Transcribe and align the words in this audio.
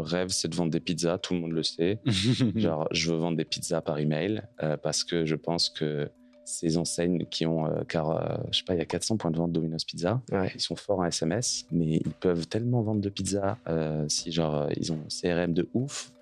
rêve, 0.00 0.28
c'est 0.28 0.48
de 0.48 0.54
vendre 0.54 0.70
des 0.70 0.80
pizzas. 0.80 1.18
Tout 1.18 1.34
le 1.34 1.40
monde 1.40 1.52
le 1.52 1.62
sait. 1.62 2.00
Genre, 2.56 2.88
je 2.90 3.10
veux 3.12 3.18
vendre 3.18 3.36
des 3.36 3.44
pizzas 3.44 3.80
par 3.80 3.98
email 3.98 4.42
euh, 4.62 4.76
parce 4.76 5.04
que 5.04 5.24
je 5.24 5.34
pense 5.34 5.68
que 5.68 6.08
ces 6.44 6.76
enseignes 6.76 7.26
qui 7.30 7.46
ont, 7.46 7.66
euh, 7.66 7.82
car 7.88 8.10
euh, 8.10 8.36
je 8.50 8.58
sais 8.58 8.64
pas, 8.64 8.74
il 8.74 8.78
y 8.78 8.82
a 8.82 8.86
400 8.86 9.16
points 9.16 9.30
de 9.30 9.36
vente 9.36 9.52
Domino's 9.52 9.84
Pizza. 9.84 10.20
Ouais. 10.32 10.50
Ils 10.54 10.60
sont 10.60 10.76
forts 10.76 10.98
en 10.98 11.04
SMS, 11.04 11.66
mais 11.70 11.96
ils 12.04 12.12
peuvent 12.12 12.46
tellement 12.46 12.82
vendre 12.82 13.00
de 13.00 13.08
pizzas 13.08 13.56
euh, 13.68 14.04
si 14.08 14.32
genre 14.32 14.68
ils 14.76 14.92
ont 14.92 15.00
CRM 15.08 15.52
de 15.52 15.68
ouf 15.74 16.12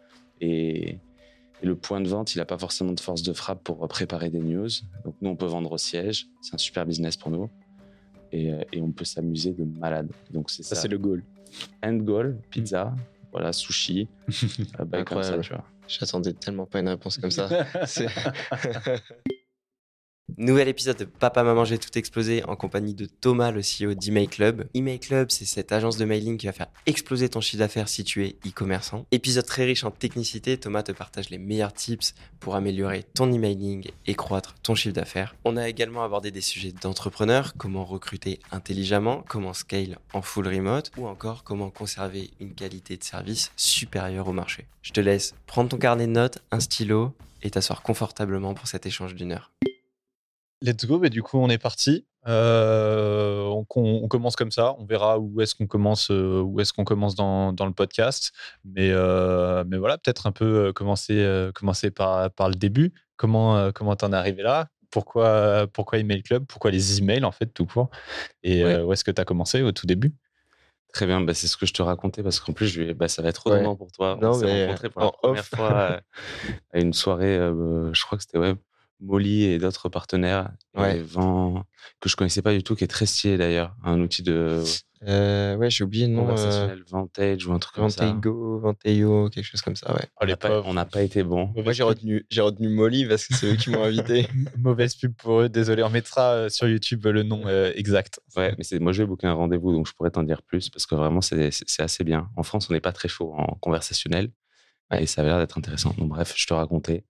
et, 0.41 0.99
et 1.63 1.67
le 1.67 1.75
point 1.75 2.01
de 2.01 2.09
vente, 2.09 2.35
il 2.35 2.39
n'a 2.39 2.45
pas 2.45 2.59
forcément 2.59 2.93
de 2.93 3.01
force 3.01 3.23
de 3.23 3.33
frappe 3.33 3.63
pour 3.65 3.87
préparer 3.89 4.31
des 4.31 4.41
news. 4.41 4.69
Donc 5.05 5.15
nous, 5.21 5.31
on 5.31 5.37
peut 5.37 5.47
vendre 5.47 5.73
au 5.73 5.79
siège. 5.79 6.27
C'est 6.41 6.55
un 6.55 6.59
super 6.59 6.87
business 6.87 7.17
pour 7.17 7.31
nous. 7.31 7.51
Et, 8.31 8.53
euh, 8.53 8.63
et 8.73 8.81
on 8.81 8.93
peut 8.93 9.05
s'amuser 9.05 9.53
de 9.53 9.65
malade. 9.65 10.11
Donc 10.31 10.51
c'est 10.51 10.63
ça. 10.63 10.75
Ça, 10.75 10.83
c'est 10.83 10.89
le 10.89 10.99
goal. 10.99 11.25
End 11.83 11.97
goal, 11.97 12.39
pizza, 12.51 12.95
voilà, 13.33 13.53
sushi, 13.53 14.09
euh, 14.29 14.29
bah, 14.85 15.03
comme 15.05 15.23
ça, 15.23 15.35
Incroyable. 15.35 15.43
tu 15.43 15.53
vois. 15.53 15.65
J'attendais 15.87 16.33
tellement 16.35 16.67
pas 16.67 16.81
une 16.81 16.89
réponse 16.89 17.19
comme 17.19 17.31
ça. 17.31 17.49
Nouvel 20.37 20.69
épisode 20.69 20.99
de 20.99 21.05
Papa 21.05 21.43
Maman 21.43 21.65
J'ai 21.65 21.79
tout 21.79 21.97
explosé 21.99 22.45
en 22.45 22.55
compagnie 22.55 22.95
de 22.95 23.07
Thomas, 23.07 23.51
le 23.51 23.61
CEO 23.61 23.95
d'Email 23.95 24.29
Club. 24.29 24.69
Email 24.75 25.01
Club, 25.01 25.31
c'est 25.31 25.47
cette 25.47 25.73
agence 25.73 25.97
de 25.97 26.05
mailing 26.05 26.37
qui 26.37 26.47
va 26.47 26.53
faire 26.53 26.69
exploser 26.87 27.29
ton 27.29 27.41
chiffre 27.41 27.59
d'affaires 27.59 27.89
si 27.89 28.05
tu 28.05 28.25
es 28.25 28.37
e-commerçant. 28.47 29.07
Épisode 29.11 29.47
très 29.47 29.65
riche 29.65 29.85
en 29.85 29.91
technicité, 29.91 30.59
Thomas 30.59 30.83
te 30.83 30.93
partage 30.93 31.31
les 31.31 31.39
meilleurs 31.39 31.73
tips 31.73 32.15
pour 32.41 32.55
améliorer 32.55 33.05
ton 33.15 33.33
emailing 33.33 33.91
et 34.07 34.15
croître 34.15 34.55
ton 34.63 34.75
chiffre 34.75 34.95
d'affaires. 34.95 35.35
On 35.45 35.57
a 35.57 35.69
également 35.69 36.05
abordé 36.05 36.31
des 36.31 36.43
sujets 36.43 36.73
d'entrepreneurs, 36.73 37.55
comment 37.57 37.85
recruter 37.85 38.39
intelligemment, 38.53 39.25
comment 39.27 39.55
scale 39.55 39.99
en 40.13 40.23
full 40.23 40.47
remote 40.47 40.93
ou 40.99 41.07
encore 41.09 41.43
comment 41.43 41.71
conserver 41.71 42.31
une 42.39 42.55
qualité 42.55 42.97
de 42.97 43.03
service 43.03 43.51
supérieure 43.57 44.29
au 44.29 44.33
marché. 44.33 44.67
Je 44.83 44.93
te 44.93 45.01
laisse 45.01 45.35
prendre 45.47 45.71
ton 45.71 45.79
carnet 45.79 46.07
de 46.07 46.13
notes, 46.13 46.39
un 46.53 46.61
stylo 46.61 47.13
et 47.43 47.51
t'asseoir 47.51 47.83
confortablement 47.83 48.55
pour 48.55 48.69
cet 48.69 48.85
échange 48.87 49.15
d'une 49.15 49.33
heure. 49.33 49.51
Let's 50.61 50.87
go, 50.87 50.99
mais 50.99 51.11
du 51.11 51.23
coup, 51.23 51.39
on 51.39 51.49
est 51.49 51.59
parti. 51.59 52.07
Euh, 52.27 53.45
on, 53.47 54.09
commence 54.09 54.37
comme 54.37 54.51
ça. 54.51 54.75
On 54.79 54.85
verra 54.85 55.19
où 55.19 55.41
est-ce 55.41 55.55
qu'on 55.55 55.67
commence, 55.67 56.11
euh, 56.11 56.43
où 56.43 56.61
est-ce 56.61 56.73
qu'on 56.73 56.85
commence 56.85 57.15
dans, 57.15 57.53
dans 57.53 57.65
le 57.67 57.73
podcast. 57.73 58.33
Mais, 58.65 58.91
euh, 58.91 59.65
mais 59.67 59.79
voilà, 59.79 59.99
peut-être 59.99 60.27
un 60.27 60.33
peu 60.33 60.73
commencer, 60.73 61.51
commencer 61.55 61.91
par, 61.91 62.31
par 62.33 62.49
le 62.49 62.55
début. 62.55 62.93
Comment 63.17 63.73
comment 63.73 63.97
t'en 63.97 64.13
es 64.13 64.17
arrivé 64.17 64.43
là? 64.43 64.69
Pourquoi, 64.91 65.67
pourquoi 65.73 65.99
Email 65.99 66.23
Club? 66.23 66.45
Pourquoi 66.47 66.71
les 66.71 66.99
emails, 66.99 67.25
en 67.25 67.33
fait, 67.33 67.47
tout 67.47 67.67
court? 67.67 67.91
Et 68.43 68.65
Ouais. 68.65 68.75
euh, 68.75 68.85
où 68.85 68.93
est-ce 68.93 69.05
que 69.05 69.11
tu 69.11 69.21
as 69.21 69.25
commencé 69.25 69.63
au 69.63 69.73
tout 69.73 69.87
début? 69.87 70.13
Très 70.95 71.07
bien, 71.07 71.21
bah, 71.21 71.35
c'est 71.35 71.47
ce 71.47 71.57
que 71.57 71.67
je 71.67 71.75
te 71.75 71.83
racontais 71.83 72.23
parce 72.23 72.41
qu'en 72.41 72.53
plus, 72.55 72.67
je 72.67 72.93
bah, 72.95 73.09
ça 73.09 73.21
va 73.21 73.29
être 73.29 73.47
Ouais. 73.47 73.59
redondant 73.59 73.77
pour 73.77 73.93
toi. 73.93 74.19
Non, 74.21 74.31
on 74.31 74.35
s'est 74.35 74.47
mais, 74.47 74.67
rencontrés 74.67 74.89
pour 74.89 75.03
la 75.03 75.11
première 75.13 75.41
off. 75.41 75.49
fois 75.49 76.01
à 76.73 76.79
une 76.79 76.95
soirée, 76.95 77.37
euh, 77.37 77.93
je 77.93 78.03
crois 78.05 78.17
que 78.17 78.25
c'était 78.25 78.39
ouais, 78.39 78.55
Molly 79.01 79.45
et 79.45 79.59
d'autres 79.59 79.89
partenaires. 79.89 80.51
Ouais. 80.77 80.99
Et 80.99 81.03
Vent, 81.03 81.65
que 82.01 82.09
je 82.09 82.17
connaissais 82.17 82.43
pas 82.43 82.53
du 82.53 82.63
tout, 82.63 82.75
qui 82.75 82.85
est 82.85 82.89
très 82.89 83.07
stylé 83.07 83.37
d'ailleurs. 83.37 83.75
Un 83.85 84.01
outil 84.01 84.23
de 84.23 84.63
Euh, 85.07 85.57
ouais, 85.57 85.71
j'ai 85.71 85.85
oublié 85.85 86.09
le 86.09 86.15
nom. 86.15 86.29
Euh, 86.37 86.77
Vantage 86.89 87.47
ou 87.47 87.53
un 87.53 87.59
truc 87.59 87.77
comme 87.77 87.89
ça. 87.89 88.07
Vantego, 88.07 88.59
Vanteio, 88.59 89.29
quelque 89.31 89.45
chose 89.45 89.63
comme 89.63 89.77
ça, 89.77 89.95
ouais. 89.95 90.05
Oh, 90.21 90.25
On 90.65 90.75
n'a 90.75 90.85
pas, 90.85 91.03
été 91.03 91.23
bon. 91.23 91.53
Moi, 91.55 91.73
j'ai 91.73 91.85
retenu, 91.85 92.27
j'ai 92.31 92.41
retenu 92.41 92.69
Molly 92.69 93.07
parce 93.07 93.27
que 93.27 93.35
c'est 93.35 93.53
eux 93.53 93.57
qui 93.57 93.71
m'ont 93.71 93.85
invité. 93.85 94.27
Mauvaise 94.59 94.97
pub 94.97 95.15
pour 95.15 95.43
eux, 95.43 95.49
désolé. 95.49 95.83
On 95.85 95.91
mettra 95.91 96.33
euh, 96.33 96.49
sur 96.49 96.69
YouTube 96.69 97.07
le 97.07 97.23
nom 97.23 97.43
euh, 97.47 97.73
exact. 97.77 98.21
Ouais, 98.37 98.55
mais 98.59 98.65
c'est, 98.65 98.81
moi, 98.81 98.93
je 98.93 99.03
vais 99.03 99.07
booker 99.07 99.29
un 99.29 99.35
rendez-vous, 99.35 99.73
donc 99.73 99.87
je 99.87 99.93
pourrais 99.93 100.11
t'en 100.11 100.25
dire 100.25 100.43
plus 100.43 100.69
parce 100.69 100.87
que 100.87 100.97
vraiment, 100.97 101.21
c'est, 101.21 101.53
c'est, 101.53 101.69
c'est 101.69 101.83
assez 101.83 102.03
bien. 102.03 102.29
En 102.37 102.43
France, 102.43 102.69
on 102.69 102.73
n'est 102.73 102.81
pas 102.81 102.93
très 102.93 103.09
chaud 103.09 103.35
en 103.37 103.57
conversationnel 103.61 104.31
et 104.97 105.07
ça 105.07 105.21
avait 105.21 105.31
l'air 105.31 105.39
d'être 105.39 105.59
intéressant. 105.59 105.95
Donc, 105.99 106.09
bref, 106.09 106.33
je 106.37 106.47
te 106.47 106.55
racontais 106.55 107.05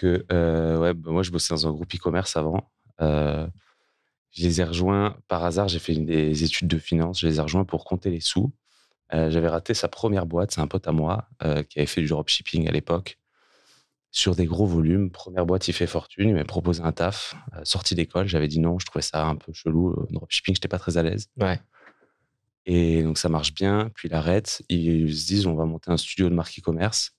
que 0.00 0.24
euh, 0.32 0.78
ouais, 0.78 0.94
bah, 0.94 1.10
moi, 1.10 1.22
je 1.22 1.30
bossais 1.30 1.54
dans 1.54 1.66
un 1.66 1.72
groupe 1.72 1.94
e-commerce 1.94 2.36
avant. 2.36 2.70
Euh, 3.00 3.46
je 4.30 4.42
les 4.42 4.60
ai 4.60 4.64
rejoints 4.64 5.16
par 5.28 5.44
hasard. 5.44 5.68
J'ai 5.68 5.78
fait 5.78 5.94
des 5.94 6.44
études 6.44 6.68
de 6.68 6.78
finance. 6.78 7.20
Je 7.20 7.26
les 7.26 7.38
ai 7.38 7.40
rejoints 7.40 7.64
pour 7.64 7.84
compter 7.84 8.10
les 8.10 8.20
sous. 8.20 8.52
Euh, 9.12 9.30
j'avais 9.30 9.48
raté 9.48 9.74
sa 9.74 9.88
première 9.88 10.26
boîte. 10.26 10.52
C'est 10.52 10.60
un 10.60 10.68
pote 10.68 10.86
à 10.86 10.92
moi 10.92 11.28
qui 11.68 11.78
avait 11.78 11.86
fait 11.86 12.00
du 12.00 12.08
dropshipping 12.08 12.68
à 12.68 12.72
l'époque 12.72 13.18
sur 14.10 14.34
des 14.34 14.46
gros 14.46 14.66
volumes. 14.66 15.10
Première 15.10 15.46
boîte, 15.46 15.68
il 15.68 15.72
fait 15.72 15.86
fortune. 15.86 16.28
Il 16.28 16.34
m'a 16.34 16.44
proposé 16.44 16.82
un 16.82 16.92
taf. 16.92 17.34
Euh, 17.54 17.60
sorti 17.64 17.94
d'école, 17.94 18.26
j'avais 18.26 18.48
dit 18.48 18.60
non. 18.60 18.78
Je 18.78 18.86
trouvais 18.86 19.02
ça 19.02 19.24
un 19.24 19.36
peu 19.36 19.52
chelou. 19.52 19.90
Euh, 19.90 20.06
dropshipping, 20.10 20.54
j'étais 20.54 20.68
pas 20.68 20.78
très 20.78 20.96
à 20.96 21.02
l'aise. 21.02 21.28
Ouais. 21.38 21.60
Et 22.66 23.02
donc 23.02 23.18
ça 23.18 23.28
marche 23.28 23.54
bien, 23.54 23.90
puis 23.94 24.08
il 24.08 24.14
arrête. 24.14 24.62
Ils 24.68 25.14
se 25.14 25.26
disent 25.26 25.46
on 25.46 25.54
va 25.54 25.64
monter 25.64 25.90
un 25.90 25.96
studio 25.96 26.28
de 26.28 26.34
marque 26.34 26.58
e-commerce. 26.58 27.12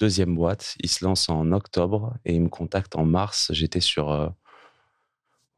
Deuxième 0.00 0.34
boîte, 0.34 0.76
ils 0.82 0.88
se 0.88 1.04
lancent 1.04 1.28
en 1.28 1.52
octobre 1.52 2.14
et 2.24 2.34
ils 2.34 2.40
me 2.42 2.48
contactent 2.48 2.96
en 2.96 3.04
mars. 3.04 3.50
J'étais 3.52 3.80
sur. 3.80 4.10
euh, 4.10 4.28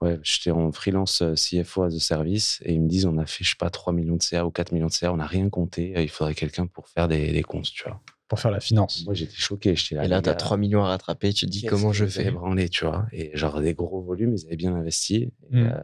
ouais, 0.01 0.19
j'étais 0.23 0.51
en 0.51 0.73
freelance 0.73 1.23
euh, 1.23 1.35
CFO 1.35 1.83
as 1.85 1.95
a 1.95 2.01
service 2.01 2.61
et 2.65 2.73
ils 2.75 2.81
me 2.83 2.89
disent 2.89 3.07
on 3.07 3.19
a 3.19 3.27
fait, 3.27 3.45
je 3.45 3.51
sais 3.51 3.57
pas, 3.59 3.71
3 3.71 3.93
millions 3.93 4.17
de 4.17 4.23
CA 4.23 4.45
ou 4.45 4.51
4 4.51 4.73
millions 4.73 4.89
de 4.89 4.93
CA, 4.93 5.13
on 5.13 5.17
n'a 5.19 5.27
rien 5.27 5.49
compté. 5.49 5.97
euh, 5.97 6.03
Il 6.03 6.09
faudrait 6.11 6.35
quelqu'un 6.35 6.67
pour 6.67 6.89
faire 6.89 7.09
des, 7.09 7.33
des 7.33 7.43
comptes, 7.43 7.71
tu 7.73 7.85
vois. 7.85 8.01
Pour 8.29 8.41
faire 8.41 8.51
la 8.51 8.61
finance. 8.61 9.05
Moi 9.05 9.15
j'étais 9.15 9.37
choqué. 9.37 9.77
J'étais 9.77 9.95
là. 9.95 10.05
Et 10.05 10.09
là, 10.09 10.23
tu 10.23 10.29
as 10.29 10.33
gars, 10.33 10.37
3 10.39 10.57
millions 10.57 10.83
à 10.83 10.89
rattraper. 10.89 11.33
Tu 11.33 11.47
te 11.47 11.51
dis 11.51 11.65
comment 11.65 11.93
je 11.93 12.07
fais? 12.07 12.31
branlé, 12.31 12.69
tu 12.69 12.85
vois. 12.85 13.07
Et 13.13 13.37
genre 13.37 13.61
des 13.61 13.75
gros 13.75 14.01
volumes, 14.03 14.35
ils 14.35 14.47
avaient 14.47 14.57
bien 14.57 14.75
investi. 14.75 15.17
Et, 15.17 15.33
Mm. 15.51 15.67
euh, 15.67 15.83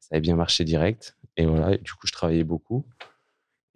ça 0.00 0.08
avait 0.16 0.20
bien 0.20 0.34
marché 0.34 0.64
direct. 0.64 1.16
Et 1.36 1.46
voilà, 1.46 1.74
et 1.74 1.78
du 1.78 1.92
coup, 1.92 2.06
je 2.06 2.12
travaillais 2.12 2.42
beaucoup. 2.42 2.86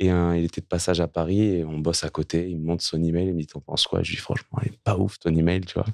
Et 0.00 0.10
un, 0.10 0.34
il 0.34 0.44
était 0.44 0.60
de 0.60 0.66
passage 0.66 1.00
à 1.00 1.06
Paris 1.08 1.40
et 1.40 1.64
on 1.64 1.78
bosse 1.78 2.02
à 2.04 2.08
côté. 2.10 2.48
Il 2.50 2.58
me 2.58 2.66
montre 2.66 2.82
son 2.82 3.02
email. 3.02 3.28
Il 3.28 3.34
me 3.34 3.40
dit 3.40 3.46
T'en 3.46 3.60
penses 3.60 3.86
quoi? 3.86 4.02
Je 4.02 4.10
lui 4.10 4.16
dis 4.16 4.22
Franchement, 4.22 4.58
il 4.64 4.72
est 4.72 4.82
pas 4.82 4.96
ouf 4.98 5.18
ton 5.18 5.34
email, 5.34 5.60
tu 5.62 5.74
vois. 5.74 5.86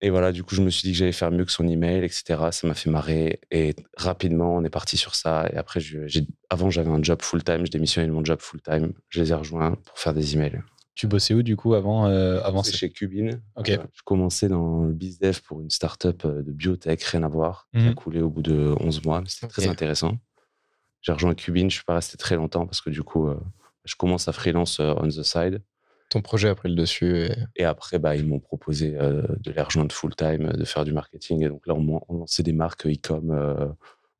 Et 0.00 0.10
voilà, 0.10 0.32
du 0.32 0.42
coup, 0.42 0.54
je 0.54 0.60
me 0.62 0.68
suis 0.68 0.82
dit 0.82 0.92
que 0.92 0.98
j'allais 0.98 1.12
faire 1.12 1.30
mieux 1.30 1.44
que 1.46 1.52
son 1.52 1.66
email, 1.66 2.04
etc. 2.04 2.24
Ça 2.50 2.66
m'a 2.66 2.74
fait 2.74 2.90
marrer. 2.90 3.40
Et 3.50 3.74
rapidement, 3.96 4.54
on 4.54 4.62
est 4.64 4.68
parti 4.70 4.96
sur 4.98 5.14
ça. 5.14 5.48
Et 5.52 5.56
après, 5.56 5.80
je- 5.80 6.20
avant, 6.50 6.68
j'avais 6.68 6.90
un 6.90 7.02
job 7.02 7.22
full-time. 7.22 7.64
Je 7.64 7.70
démissionnais 7.70 8.08
de 8.08 8.12
mon 8.12 8.24
job 8.24 8.38
full-time. 8.40 8.92
Je 9.08 9.20
les 9.22 9.30
ai 9.30 9.34
rejoints 9.34 9.72
pour 9.86 9.98
faire 9.98 10.12
des 10.12 10.34
emails. 10.34 10.60
Tu 10.94 11.06
bossais 11.08 11.34
où 11.34 11.42
du 11.42 11.56
coup 11.56 11.74
avant, 11.74 12.06
euh, 12.06 12.40
avant 12.42 12.62
chez 12.62 12.90
Cubin. 12.90 13.30
Ok. 13.56 13.70
Euh, 13.70 13.78
je 13.92 14.02
commençais 14.04 14.48
dans 14.48 14.84
le 14.84 14.92
bizdev 14.92 15.40
pour 15.42 15.60
une 15.60 15.70
startup 15.70 16.24
euh, 16.24 16.42
de 16.42 16.52
biotech, 16.52 17.02
rien 17.02 17.22
à 17.24 17.28
voir, 17.28 17.68
qui 17.72 17.78
a 17.80 17.88
Mhm. 17.88 17.94
coulé 17.94 18.20
au 18.20 18.28
bout 18.30 18.42
de 18.42 18.74
11 18.80 19.04
mois. 19.04 19.20
mais 19.20 19.28
C'était 19.28 19.48
très 19.48 19.66
intéressant. 19.66 20.18
J'ai 21.04 21.12
rejoint 21.12 21.34
Cubin, 21.34 21.68
je 21.68 21.74
suis 21.76 21.84
pas 21.84 21.94
resté 21.94 22.16
très 22.16 22.34
longtemps 22.34 22.66
parce 22.66 22.80
que 22.80 22.90
du 22.90 23.02
coup, 23.02 23.28
euh, 23.28 23.38
je 23.84 23.94
commence 23.94 24.26
à 24.26 24.32
freelance 24.32 24.80
euh, 24.80 24.94
on 24.96 25.06
the 25.06 25.22
side. 25.22 25.62
Ton 26.10 26.20
projet 26.22 26.48
a 26.48 26.54
pris 26.54 26.68
le 26.68 26.74
dessus. 26.74 27.16
Et... 27.26 27.32
Et 27.56 27.64
après, 27.64 27.98
bah, 27.98 28.16
ils 28.16 28.26
m'ont 28.26 28.40
proposé 28.40 28.96
euh, 28.96 29.22
de 29.40 29.52
les 29.52 29.62
rejoindre 29.62 29.92
full-time, 29.94 30.52
de 30.52 30.64
faire 30.64 30.84
du 30.84 30.92
marketing. 30.92 31.44
Et 31.44 31.48
donc 31.48 31.66
là, 31.66 31.74
on, 31.74 32.02
on 32.08 32.18
lançait 32.18 32.42
des 32.42 32.52
marques 32.52 32.86
e-com. 32.86 33.74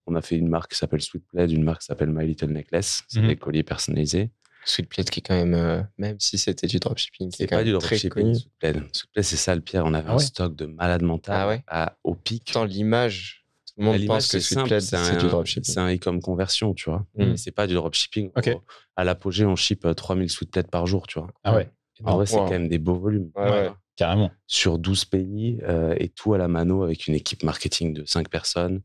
on 0.07 0.15
a 0.15 0.21
fait 0.23 0.37
une 0.37 0.49
marque 0.49 0.73
qui 0.73 0.79
s'appelle 0.79 1.01
Sweetpled, 1.01 1.51
une 1.51 1.65
marque 1.65 1.81
qui 1.81 1.87
s'appelle 1.87 2.11
My 2.11 2.27
Little 2.27 2.51
Necklace. 2.53 3.03
C'est 3.09 3.21
Mhm. 3.21 3.29
des 3.29 3.37
colliers 3.37 3.63
personnalisés. 3.63 4.31
Sweetplate 4.67 5.11
qui 5.11 5.21
est 5.21 5.23
quand 5.23 5.35
même, 5.35 5.55
euh, 5.55 5.83
même 5.99 6.17
si 6.19 6.39
c'était 6.39 6.67
du 6.67 6.79
dropshipping, 6.79 7.31
qui 7.31 7.37
C'est 7.39 7.45
est 7.45 7.47
quand 7.49 7.57
pas 7.57 7.65
du 7.65 7.73
même 7.73 7.81
dropshipping. 7.81 8.35
Sweetpled, 8.35 8.89
c'est 9.23 9.37
ça 9.37 9.55
le 9.55 9.61
pire. 9.61 9.85
On 9.87 9.93
avait 9.95 10.09
Ah 10.09 10.15
un 10.15 10.19
stock 10.19 10.57
de 10.57 10.65
malades 10.67 11.03
mentales 11.03 11.37
Ah 11.39 11.49
ouais 11.49 11.63
à- 11.67 11.97
au 12.03 12.15
pic. 12.15 12.45
Pourtant, 12.47 12.65
l'image, 12.65 13.44
tout 13.75 13.81
le 13.81 13.87
monde 13.87 13.97
L'image, 13.97 14.17
pense 14.17 14.33
que 14.33 14.39
c'est 14.41 14.55
simple, 14.55 14.69
Sweetplate, 14.69 15.05
c'est 15.05 15.19
du 15.19 15.25
un- 15.27 15.29
dropshipping. 15.29 15.65
C'est 15.73 15.81
un 15.81 15.95
e-com 15.95 16.21
conversion, 16.21 16.75
tu 16.75 16.91
vois. 16.91 17.07
Mm. 17.17 17.25
Mais 17.31 17.37
c'est 17.37 17.51
pas 17.53 17.67
du 17.67 17.75
dropshipping. 17.75 18.31
Ok. 18.37 18.51
Au- 18.55 18.63
À 18.97 19.05
l'apogée, 19.05 19.45
on 19.45 19.57
ship 19.57 19.85
euh, 19.85 19.95
3000 19.95 20.31
sweetplets 20.31 20.63
par 20.71 20.87
jour, 20.87 21.07
tu 21.07 21.19
vois. 21.19 21.29
Ah 21.43 21.55
ouais, 21.57 21.71
En 22.05 22.17
vrai, 22.17 22.27
c'est 22.27 22.37
Wow. 22.37 22.45
quand 22.45 22.51
même 22.51 22.69
des 22.69 22.79
beaux 22.79 22.95
volumes. 22.99 23.31
Ouais, 23.37 23.51
ouais. 23.51 23.73
carrément. 23.97 24.31
Sur 24.47 24.79
12 24.79 25.05
pays 25.05 25.61
euh, 25.65 25.95
et 25.99 26.09
tout 26.09 26.35
à 26.35 26.39
la 26.39 26.49
mano 26.49 26.83
avec 26.83 27.07
une 27.07 27.15
équipe 27.15 27.43
marketing 27.45 27.93
de 27.95 28.05
5 28.05 28.29
personnes. 28.29 28.83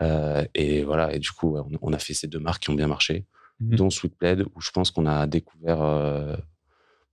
Euh, 0.00 0.44
et 0.54 0.82
voilà, 0.84 1.14
et 1.14 1.18
du 1.18 1.30
coup, 1.30 1.56
on, 1.58 1.70
on 1.82 1.92
a 1.92 1.98
fait 1.98 2.14
ces 2.14 2.26
deux 2.26 2.38
marques 2.38 2.62
qui 2.62 2.70
ont 2.70 2.74
bien 2.74 2.86
marché, 2.88 3.26
Mhm. 3.60 3.76
dont 3.76 3.90
Sweetpled, 3.90 4.46
où 4.54 4.60
je 4.60 4.70
pense 4.70 4.90
qu'on 4.90 5.06
a 5.06 5.26
découvert. 5.26 5.82
euh, 5.82 6.36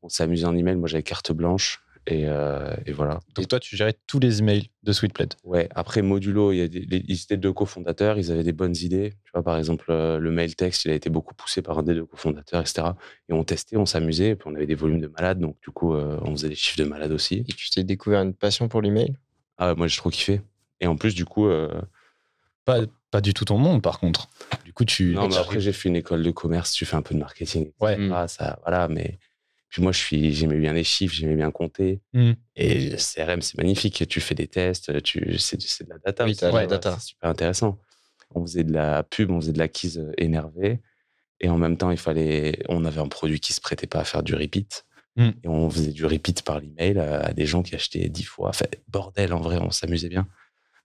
on 0.01 0.07
s'est 0.09 0.23
amusé 0.23 0.45
en 0.45 0.55
email. 0.55 0.75
Moi, 0.77 0.87
j'avais 0.87 1.03
carte 1.03 1.31
blanche. 1.33 1.81
Et, 2.11 2.23
euh, 2.27 2.73
et 2.87 2.91
voilà. 2.91 3.19
Donc 3.35 3.47
toi, 3.47 3.59
tu 3.59 3.75
gérais 3.77 3.93
tous 4.07 4.19
les 4.19 4.39
emails 4.39 4.69
de 4.81 4.91
Sweetplate. 4.91 5.37
Ouais, 5.43 5.69
après 5.75 6.01
Modulo, 6.01 6.51
il 6.51 6.57
y 6.57 6.61
a 6.61 6.67
des, 6.67 6.79
les- 6.79 7.03
ils 7.07 7.21
étaient 7.21 7.37
deux 7.37 7.53
cofondateurs, 7.53 8.17
ils 8.17 8.31
avaient 8.31 8.43
des 8.43 8.51
bonnes 8.51 8.75
idées. 8.75 9.11
Tu 9.25 9.31
vois, 9.33 9.43
par 9.43 9.57
exemple, 9.59 9.85
euh, 9.91 10.17
le 10.17 10.31
mail 10.31 10.55
text, 10.55 10.85
il 10.85 10.91
a 10.91 10.95
été 10.95 11.11
beaucoup 11.11 11.35
poussé 11.35 11.61
par 11.61 11.77
un 11.77 11.83
des 11.83 11.93
deux 11.93 12.05
cofondateurs, 12.05 12.61
etc. 12.61 12.87
Et 13.29 13.33
on 13.33 13.43
testait, 13.43 13.77
on 13.77 13.85
s'amusait, 13.85 14.29
et 14.29 14.35
puis 14.35 14.49
on 14.51 14.55
avait 14.55 14.65
des 14.65 14.73
volumes 14.75 14.99
de 15.01 15.07
malades, 15.07 15.39
donc 15.39 15.57
du 15.61 15.69
coup, 15.69 15.93
euh, 15.93 16.17
on 16.23 16.31
faisait 16.31 16.49
des 16.49 16.55
chiffres 16.55 16.79
de 16.79 16.85
malades 16.85 17.11
aussi. 17.11 17.45
Et 17.47 17.53
tu 17.53 17.69
t'es 17.69 17.83
découvert 17.83 18.21
une 18.23 18.33
passion 18.33 18.67
pour 18.67 18.81
l'email? 18.81 19.15
Ah 19.59 19.69
ouais, 19.69 19.75
moi, 19.75 19.87
j'ai 19.87 19.97
trop 19.97 20.09
kiffé. 20.09 20.41
Et 20.81 20.87
en 20.87 20.95
plus, 20.95 21.13
du 21.13 21.25
coup, 21.25 21.47
euh, 21.47 21.79
Pas, 22.65 22.79
pas 23.11 23.21
du 23.21 23.33
tout 23.33 23.45
ton 23.45 23.57
monde, 23.57 23.81
par 23.81 23.99
contre. 23.99 24.29
Du 24.65 24.73
coup, 24.73 24.85
tu. 24.85 25.13
non, 25.13 25.27
mais 25.27 25.37
après, 25.37 25.59
j'ai 25.59 25.73
fait 25.73 25.89
une 25.89 25.95
école 25.95 26.23
de 26.23 26.31
commerce, 26.31 26.71
tu 26.71 26.85
fais 26.85 26.95
un 26.95 27.01
peu 27.01 27.13
de 27.13 27.19
marketing. 27.19 27.71
Ouais. 27.79 27.93
etc. 27.93 28.09
Ah, 28.15 28.27
ça, 28.27 28.59
voilà, 28.63 28.87
mais. 28.87 29.19
Puis 29.69 29.83
moi, 29.83 29.91
je 29.91 29.99
suis, 29.99 30.33
j'aimais 30.33 30.57
bien 30.57 30.73
les 30.73 30.83
chiffres, 30.83 31.13
j'aimais 31.13 31.35
bien 31.35 31.51
compter. 31.51 32.01
Mm. 32.13 32.31
Et 32.55 32.89
le 32.89 32.97
CRM, 32.97 33.41
c'est 33.41 33.57
magnifique. 33.57 34.07
Tu 34.07 34.19
fais 34.19 34.35
des 34.35 34.47
tests, 34.47 35.01
tu, 35.03 35.37
c'est, 35.37 35.61
c'est 35.61 35.83
de 35.83 35.89
la 35.91 35.99
data. 35.99 36.25
Oui, 36.25 36.35
tu 36.35 36.47
vois, 36.47 36.65
data. 36.65 36.97
C'est 36.99 37.09
super 37.09 37.29
intéressant. 37.29 37.79
On 38.33 38.41
faisait 38.41 38.63
de 38.63 38.73
la 38.73 39.03
pub, 39.03 39.31
on 39.31 39.39
faisait 39.39 39.53
de 39.53 39.59
l'acquise 39.59 39.99
euh, 39.99 40.11
énervée. 40.17 40.81
Et 41.39 41.49
en 41.49 41.57
même 41.57 41.77
temps, 41.77 41.91
il 41.91 41.97
fallait, 41.97 42.63
on 42.67 42.83
avait 42.83 42.99
un 42.99 43.07
produit 43.07 43.39
qui 43.39 43.53
se 43.53 43.61
prêtait 43.61 43.87
pas 43.87 43.99
à 43.99 44.03
faire 44.03 44.23
du 44.23 44.33
repeat. 44.33 44.85
Mm. 45.15 45.29
Et 45.43 45.47
on 45.47 45.69
faisait 45.69 45.91
du 45.91 46.05
repeat 46.05 46.41
par 46.41 46.59
l'email 46.59 46.97
à, 46.99 47.31
des 47.33 47.45
gens 47.45 47.61
qui 47.61 47.75
achetaient 47.75 48.09
10 48.09 48.23
fois. 48.23 48.49
Enfin, 48.49 48.65
bordel, 48.87 49.33
en 49.33 49.39
vrai, 49.39 49.57
on 49.61 49.71
s'amusait 49.71 50.09
bien. 50.09 50.27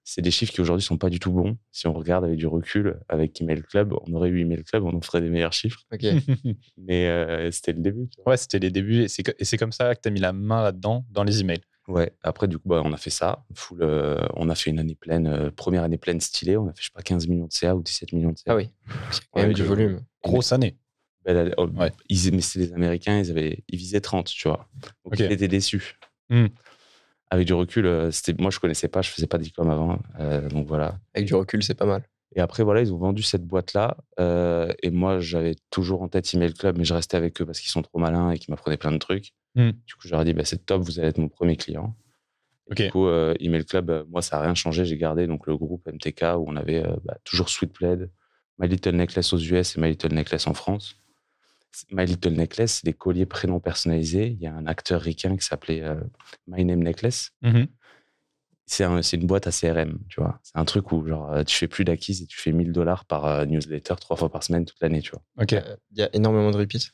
C'est 0.06 0.20
des 0.20 0.30
chiffres 0.30 0.52
qui 0.52 0.60
aujourd'hui 0.60 0.84
sont 0.84 0.98
pas 0.98 1.08
du 1.08 1.18
tout 1.18 1.32
bons. 1.32 1.56
Si 1.72 1.86
on 1.86 1.94
regarde 1.94 2.24
avec 2.26 2.36
du 2.36 2.46
recul, 2.46 3.00
avec 3.08 3.40
Email 3.40 3.62
Club, 3.62 3.94
on 4.06 4.12
aurait 4.12 4.28
eu 4.28 4.40
Email 4.40 4.62
Club, 4.62 4.84
on 4.84 4.94
en 4.94 5.00
ferait 5.00 5.22
des 5.22 5.30
meilleurs 5.30 5.54
chiffres. 5.54 5.80
Mais 6.76 7.08
euh, 7.08 7.50
c'était 7.50 7.72
le 7.72 7.80
début. 7.80 8.08
tu 8.08 8.20
vois. 8.22 8.32
ouais, 8.32 8.36
c'était 8.36 8.58
les 8.58 8.70
débuts. 8.70 9.02
Et 9.04 9.08
c'est 9.08 9.22
co- 9.22 9.32
et 9.38 9.44
c'est 9.44 9.56
comme 9.56 9.72
ça 9.72 9.94
que 9.94 10.00
tu 10.02 10.08
as 10.08 10.10
mis 10.10 10.20
la 10.20 10.32
main 10.32 10.62
là-dedans, 10.62 11.06
dans 11.10 11.24
les 11.24 11.40
emails. 11.40 11.62
Ouais. 11.88 12.12
Après, 12.22 12.48
du 12.48 12.58
coup, 12.58 12.68
bah, 12.68 12.82
on 12.84 12.92
a 12.92 12.96
fait 12.96 13.10
ça. 13.10 13.44
Full, 13.54 13.82
euh, 13.82 14.18
on 14.34 14.48
a 14.48 14.54
fait 14.54 14.70
une 14.70 14.78
année 14.78 14.94
pleine, 14.94 15.26
euh, 15.26 15.50
première 15.50 15.82
année 15.82 15.98
pleine 15.98 16.20
stylée. 16.20 16.56
On 16.56 16.66
a 16.68 16.72
fait, 16.72 16.80
je 16.80 16.86
sais 16.86 16.92
pas, 16.94 17.02
15 17.02 17.26
millions 17.28 17.46
de 17.46 17.52
CA 17.52 17.74
ou 17.76 17.82
17 17.82 18.12
millions 18.12 18.32
de 18.32 18.38
CA. 18.38 18.52
Ah 18.52 18.56
oui. 18.56 18.70
Ouais, 19.34 19.42
même 19.42 19.50
que- 19.52 19.56
du 19.56 19.62
volume. 19.62 20.00
Grosse 20.22 20.52
année. 20.52 20.76
Ben, 21.24 21.54
oh, 21.56 21.66
Ouais. 21.68 21.90
ils, 22.10 22.30
mais 22.34 22.42
c'est 22.42 22.58
les 22.58 22.72
Américains, 22.74 23.18
ils, 23.18 23.30
avaient, 23.30 23.64
ils 23.68 23.78
visaient 23.78 24.00
30, 24.02 24.26
tu 24.26 24.48
vois. 24.48 24.68
Donc, 25.04 25.18
ils 25.18 25.32
étaient 25.32 25.48
déçus. 25.48 25.96
Hmm. 26.28 26.46
Avec 27.30 27.46
du 27.46 27.54
recul, 27.54 27.86
euh, 27.86 28.10
c'était, 28.10 28.40
moi, 28.40 28.50
je 28.50 28.60
connaissais 28.60 28.88
pas, 28.88 29.02
je 29.02 29.10
faisais 29.10 29.26
pas 29.26 29.38
d'e-com 29.38 29.68
avant. 29.70 29.98
euh, 30.20 30.48
donc 30.48 30.66
voilà. 30.66 30.98
Avec 31.14 31.26
du 31.26 31.34
recul, 31.34 31.62
c'est 31.62 31.74
pas 31.74 31.86
mal. 31.86 32.02
Et 32.36 32.40
après, 32.40 32.62
voilà, 32.64 32.80
ils 32.80 32.92
ont 32.92 32.98
vendu 32.98 33.22
cette 33.22 33.44
boîte-là. 33.46 33.96
euh, 34.20 34.72
et 34.82 34.90
moi, 34.90 35.20
j'avais 35.20 35.54
toujours 35.70 36.02
en 36.02 36.08
tête 36.08 36.32
Email 36.34 36.52
Club, 36.52 36.78
mais 36.78 36.84
je 36.84 36.92
restais 36.94 37.16
avec 37.16 37.40
eux 37.40 37.46
parce 37.46 37.60
qu'ils 37.60 37.70
sont 37.70 37.82
trop 37.82 37.98
malins 37.98 38.30
et 38.30 38.38
qu'ils 38.38 38.50
m'apprenaient 38.52 38.76
plein 38.76 38.92
de 38.92 38.98
trucs. 38.98 39.32
Hmm. 39.54 39.70
Du 39.86 39.94
coup, 39.94 40.06
je 40.06 40.10
leur 40.10 40.22
ai 40.22 40.24
dit, 40.24 40.32
bah, 40.32 40.44
c'est 40.44 40.66
top, 40.66 40.82
vous 40.82 40.98
allez 40.98 41.08
être 41.08 41.18
mon 41.18 41.28
premier 41.28 41.56
client. 41.56 41.94
Et 42.68 42.72
Ok. 42.72 42.82
Du 42.82 42.90
coup, 42.90 43.06
euh, 43.06 43.34
Email 43.40 43.64
Club, 43.64 44.04
moi, 44.10 44.20
ça 44.22 44.36
n'a 44.36 44.42
rien 44.42 44.54
changé. 44.54 44.84
J'ai 44.84 44.96
gardé 44.96 45.26
donc, 45.26 45.46
le 45.46 45.56
groupe 45.56 45.86
MTK 45.86 46.22
où 46.38 46.44
on 46.48 46.56
avait 46.56 46.84
euh, 46.84 46.96
bah, 47.04 47.16
toujours 47.24 47.48
Sweetblade, 47.48 48.10
My 48.58 48.68
Little 48.68 48.96
Necklace 48.96 49.32
aux 49.32 49.38
US 49.38 49.76
et 49.76 49.80
My 49.80 49.90
Little 49.90 50.14
Necklace 50.14 50.46
en 50.46 50.54
France. 50.54 50.96
My 51.90 52.06
Little 52.06 52.32
Necklace, 52.34 52.74
c'est 52.80 52.84
des 52.84 52.92
colliers 52.92 53.26
prénoms 53.26 53.60
personnalisés. 53.60 54.28
Il 54.28 54.40
y 54.40 54.46
a 54.46 54.54
un 54.54 54.66
acteur 54.66 55.00
ricain 55.00 55.36
qui 55.36 55.44
s'appelait 55.44 55.82
euh, 55.82 56.00
My 56.46 56.64
Name 56.64 56.82
Necklace. 56.82 57.30
Mhm. 57.42 57.66
C'est 58.66 58.84
un- 58.84 59.02
c'est 59.02 59.16
une 59.18 59.26
boîte 59.26 59.46
à 59.46 59.50
CRM, 59.50 59.98
tu 60.08 60.20
vois. 60.20 60.40
C'est 60.42 60.56
un 60.56 60.64
truc 60.64 60.90
où 60.92 61.06
genre, 61.06 61.30
euh, 61.32 61.42
tu 61.44 61.54
fais 61.54 61.68
plus 61.68 61.84
d'acquise 61.84 62.22
et 62.22 62.26
tu 62.26 62.38
fais 62.40 62.50
1000 62.52 62.72
dollars 62.72 63.04
par 63.04 63.26
euh, 63.26 63.44
newsletter 63.44 63.94
trois 64.00 64.16
fois 64.16 64.30
par 64.30 64.42
semaine 64.42 64.64
toute 64.64 64.80
l'année, 64.80 65.02
tu 65.02 65.10
vois. 65.10 65.22
Ok. 65.42 65.52
Euh, 65.52 65.76
Il 65.92 65.98
y 65.98 66.02
a 66.02 66.08
énormément 66.14 66.50
de 66.50 66.56
repeats? 66.56 66.90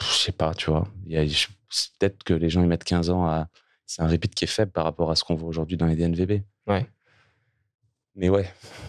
Je 0.00 0.06
sais 0.06 0.32
pas, 0.32 0.54
tu 0.54 0.70
vois. 0.70 0.86
Il 1.06 1.12
y 1.12 1.16
a- 1.16 1.26
je- 1.26 1.48
c'est 1.68 1.90
Peut-être 1.98 2.22
que 2.22 2.32
les 2.34 2.48
gens 2.48 2.62
ils 2.62 2.68
mettent 2.68 2.84
15 2.84 3.10
ans 3.10 3.26
à. 3.26 3.48
C'est 3.86 4.02
un 4.02 4.06
repeat 4.08 4.34
qui 4.34 4.44
est 4.44 4.48
faible 4.48 4.70
par 4.70 4.84
rapport 4.84 5.10
à 5.10 5.16
ce 5.16 5.24
qu'on 5.24 5.34
voit 5.34 5.48
aujourd'hui 5.48 5.76
dans 5.76 5.86
les 5.86 5.96
DNVB. 5.96 6.42
Ouais. 6.68 6.86
Mais 8.20 8.28
ouais, 8.28 8.46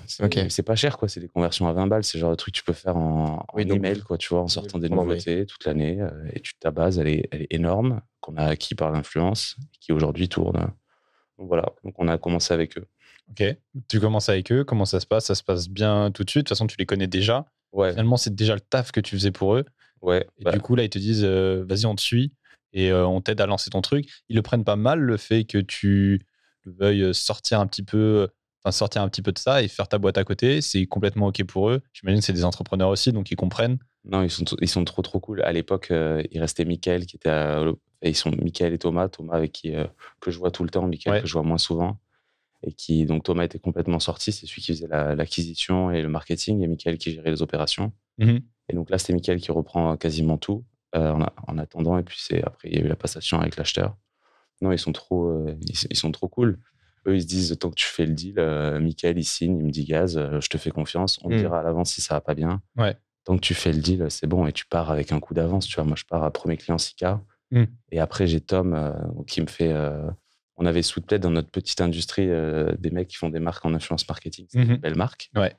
c'est 0.08 0.62
pas 0.64 0.76
cher, 0.76 0.98
quoi. 0.98 1.08
C'est 1.08 1.22
des 1.22 1.30
conversions 1.30 1.66
à 1.70 1.72
20 1.72 1.88
balles. 1.88 2.04
C'est 2.04 2.18
le 2.18 2.22
genre 2.22 2.32
de 2.32 2.36
truc 2.36 2.54
que 2.54 2.60
tu 2.60 2.66
peux 2.66 2.74
faire 2.74 2.98
en, 2.98 3.38
en 3.38 3.46
Oui, 3.54 3.64
email, 3.66 4.02
quoi, 4.02 4.18
tu 4.18 4.28
vois, 4.30 4.42
en 4.42 4.48
sortant 4.50 4.78
des 4.78 4.90
nouveautés 4.90 5.46
toute 5.46 5.64
l'année. 5.66 6.02
euh, 6.02 6.10
et 6.34 6.42
tu, 6.42 6.54
ta 6.60 6.70
base, 6.72 7.00
elle 7.00 7.08
est, 7.08 7.30
elle 7.32 7.44
est 7.44 7.48
énorme, 7.54 8.02
qu'on 8.20 8.36
a 8.36 8.44
acquis 8.44 8.76
par 8.76 8.92
l'influence, 8.92 9.56
qui 9.80 9.94
aujourd'hui 9.94 10.28
tourne. 10.28 10.74
Donc 11.38 11.48
voilà, 11.48 11.64
donc 11.86 11.96
on 11.98 12.10
a 12.10 12.18
commencé 12.18 12.54
avec 12.54 12.78
eux. 12.78 12.86
Ok. 13.30 13.56
Tu 13.88 14.02
commences 14.02 14.28
avec 14.28 14.52
eux. 14.52 14.66
Comment 14.66 14.84
ça 14.84 15.00
se 15.00 15.08
passe? 15.08 15.28
Ça 15.28 15.36
se 15.36 15.44
passe 15.44 15.70
bien 15.70 16.12
tout 16.12 16.26
de 16.26 16.30
suite? 16.30 16.42
De 16.42 16.50
toute 16.50 16.58
façon, 16.58 16.68
tu 16.68 16.76
les 16.78 16.86
connais 16.86 17.08
déjà. 17.08 17.46
Ouais, 17.72 17.92
Finalement, 17.92 18.18
c'est 18.18 18.36
déjà 18.36 18.54
le 18.54 18.60
taf 18.60 18.92
que 18.92 19.00
tu 19.00 19.16
faisais 19.16 19.32
pour 19.32 19.56
eux. 19.56 19.64
ouais. 20.02 20.28
Et 20.40 20.44
bah, 20.44 20.52
du 20.52 20.60
coup, 20.60 20.76
là, 20.76 20.84
ils 20.84 20.90
te 20.90 21.00
disent 21.00 21.24
euh, 21.24 21.64
vas-y, 21.70 21.86
on 21.86 21.96
te 21.96 22.02
suit 22.02 22.34
et 22.74 22.92
euh, 22.92 23.08
on 23.08 23.22
t'aide 23.22 23.40
à 23.40 23.46
lancer 23.46 23.70
ton 23.70 23.82
truc. 23.82 24.10
Ils 24.28 24.36
le 24.36 24.42
prennent 24.42 24.66
pas 24.66 24.76
mal, 24.76 25.00
le 25.00 25.16
fait 25.16 25.46
que 25.46 25.58
tu 25.58 26.20
veuilles 26.66 27.14
sortir 27.16 27.62
un 27.62 27.68
petit 27.68 27.84
peu. 27.84 28.28
Sortir 28.70 29.02
un 29.02 29.10
petit 29.10 29.24
peu 29.24 29.32
de 29.32 29.40
ça 29.40 29.64
et 29.64 29.68
faire 29.68 29.88
ta 29.88 29.98
boîte 29.98 30.20
à 30.20 30.24
côté, 30.24 30.62
c'est 30.62 30.86
complètement 30.86 31.28
OK 31.28 31.44
pour 31.46 31.70
eux. 31.72 31.82
J'imagine 31.94 32.20
que 32.20 32.26
c'est 32.26 32.34
des 32.34 32.46
entrepreneurs 32.46 32.90
aussi, 32.90 33.12
donc 33.12 33.32
ils 33.32 33.36
comprennent. 33.36 33.80
Non, 34.06 34.22
ils 34.22 34.30
sont, 34.30 34.44
ils 34.62 34.70
sont 34.70 34.84
trop 34.86 35.02
trop 35.02 35.20
cool. 35.20 35.42
À 35.42 35.52
l'époque, 35.52 35.90
euh, 35.90 36.22
il 36.32 36.40
restait 36.40 36.66
Michael 36.66 37.06
qui 37.08 37.16
était 37.16 37.30
à, 37.30 37.64
ils 38.04 38.16
sont 38.16 38.30
Michael 38.32 38.74
et 38.74 38.78
Thomas, 38.78 39.10
Thomas 39.10 39.34
avec 39.34 39.52
qui 39.52 39.76
euh, 39.76 39.86
que 40.20 40.30
je 40.30 40.38
vois 40.38 40.52
tout 40.52 40.64
le 40.64 40.70
temps, 40.70 40.88
Michael 40.88 41.14
Ouais. 41.14 41.22
que 41.22 41.28
je 41.28 41.34
vois 41.34 41.44
moins 41.44 41.58
souvent. 41.58 42.00
Et 42.64 42.74
qui 42.74 43.06
donc 43.06 43.24
Thomas 43.24 43.44
était 43.44 43.58
complètement 43.58 44.00
sorti, 44.00 44.32
c'est 44.32 44.46
celui 44.46 44.62
qui 44.62 44.74
faisait 44.74 44.88
la- 44.88 45.16
l'acquisition 45.16 45.90
et 45.90 46.02
le 46.04 46.10
marketing 46.10 46.62
et 46.62 46.68
Michael 46.68 47.00
qui 47.00 47.12
gérait 47.12 47.32
les 47.32 47.42
opérations. 47.42 47.92
Mhm. 48.20 48.42
Et 48.70 48.74
donc 48.76 48.92
là, 48.92 49.00
c'est 49.00 49.14
Michael 49.14 49.40
qui 49.42 49.52
reprend 49.52 49.98
quasiment 49.98 50.38
tout 50.38 50.64
euh, 50.96 51.12
en, 51.48 51.58
attendant. 51.58 51.98
Et 51.98 52.04
puis 52.04 52.20
après 52.44 52.70
il 52.70 52.78
y 52.78 52.82
a 52.82 52.86
eu 52.86 52.88
la 52.88 52.96
passation 52.96 53.40
avec 53.40 53.58
l'acheteur. 53.58 53.98
Non, 54.62 54.72
ils 54.72 54.78
sont 54.78 54.92
trop, 54.92 55.30
euh, 55.30 55.56
ils, 55.62 55.76
ils 55.90 55.96
sont 55.98 56.12
trop 56.12 56.28
cool. 56.28 56.60
Eux, 57.08 57.16
ils 57.16 57.22
se 57.24 57.28
disent 57.28 57.58
tant 57.60 57.70
que 57.70 57.76
tu 57.76 57.86
fais 57.88 58.06
le 58.06 58.14
deal, 58.14 58.36
euh, 58.38 58.80
Michael 58.80 59.18
il 59.18 59.24
signe, 59.26 59.58
il 59.58 59.66
me 59.66 59.72
dit 59.72 59.86
gaz, 59.86 60.18
euh, 60.18 60.40
je 60.40 60.50
te 60.50 60.58
fais 60.58 60.70
confiance. 60.72 61.20
On 61.24 61.30
te 61.30 61.34
Mm. 61.36 61.38
dira 61.40 61.60
à 61.60 61.64
l'avance 61.64 61.92
si 61.94 62.02
ça 62.02 62.14
va 62.16 62.22
pas 62.22 62.36
bien. 62.36 62.62
Ouais. 62.78 62.96
Tant 63.24 63.36
que 63.36 63.42
tu 63.42 63.54
fais 63.54 63.72
le 63.74 63.80
deal, 63.80 64.06
c'est 64.10 64.28
bon 64.28 64.46
et 64.48 64.52
tu 64.52 64.66
pars 64.66 64.92
avec 64.92 65.12
un 65.12 65.20
coup 65.20 65.34
d'avance. 65.34 65.66
Tu 65.68 65.76
vois, 65.76 65.84
moi 65.84 65.96
je 65.96 66.04
pars 66.06 66.24
à 66.24 66.32
premier 66.32 66.58
client 66.58 66.78
6K. 66.78 67.20
Mm. 67.52 67.64
Et 67.92 68.00
après, 68.00 68.28
j'ai 68.28 68.40
Tom 68.42 68.74
euh, 68.74 68.94
qui 69.28 69.42
me 69.42 69.48
fait. 69.48 69.72
euh, 69.72 70.10
on 70.58 70.66
avait 70.68 70.84
Sweetplate 70.84 71.22
dans 71.22 71.32
notre 71.32 71.50
petite 71.50 71.82
industrie 71.82 72.30
euh, 72.30 72.72
des 72.78 72.92
mecs 72.92 73.08
qui 73.08 73.16
font 73.18 73.30
des 73.30 73.40
marques 73.40 73.66
en 73.66 73.74
influence 73.74 74.08
marketing. 74.08 74.46
C'est 74.50 74.62
une 74.62 74.76
belle 74.78 74.96
marque. 74.96 75.32
Ouais. 75.36 75.56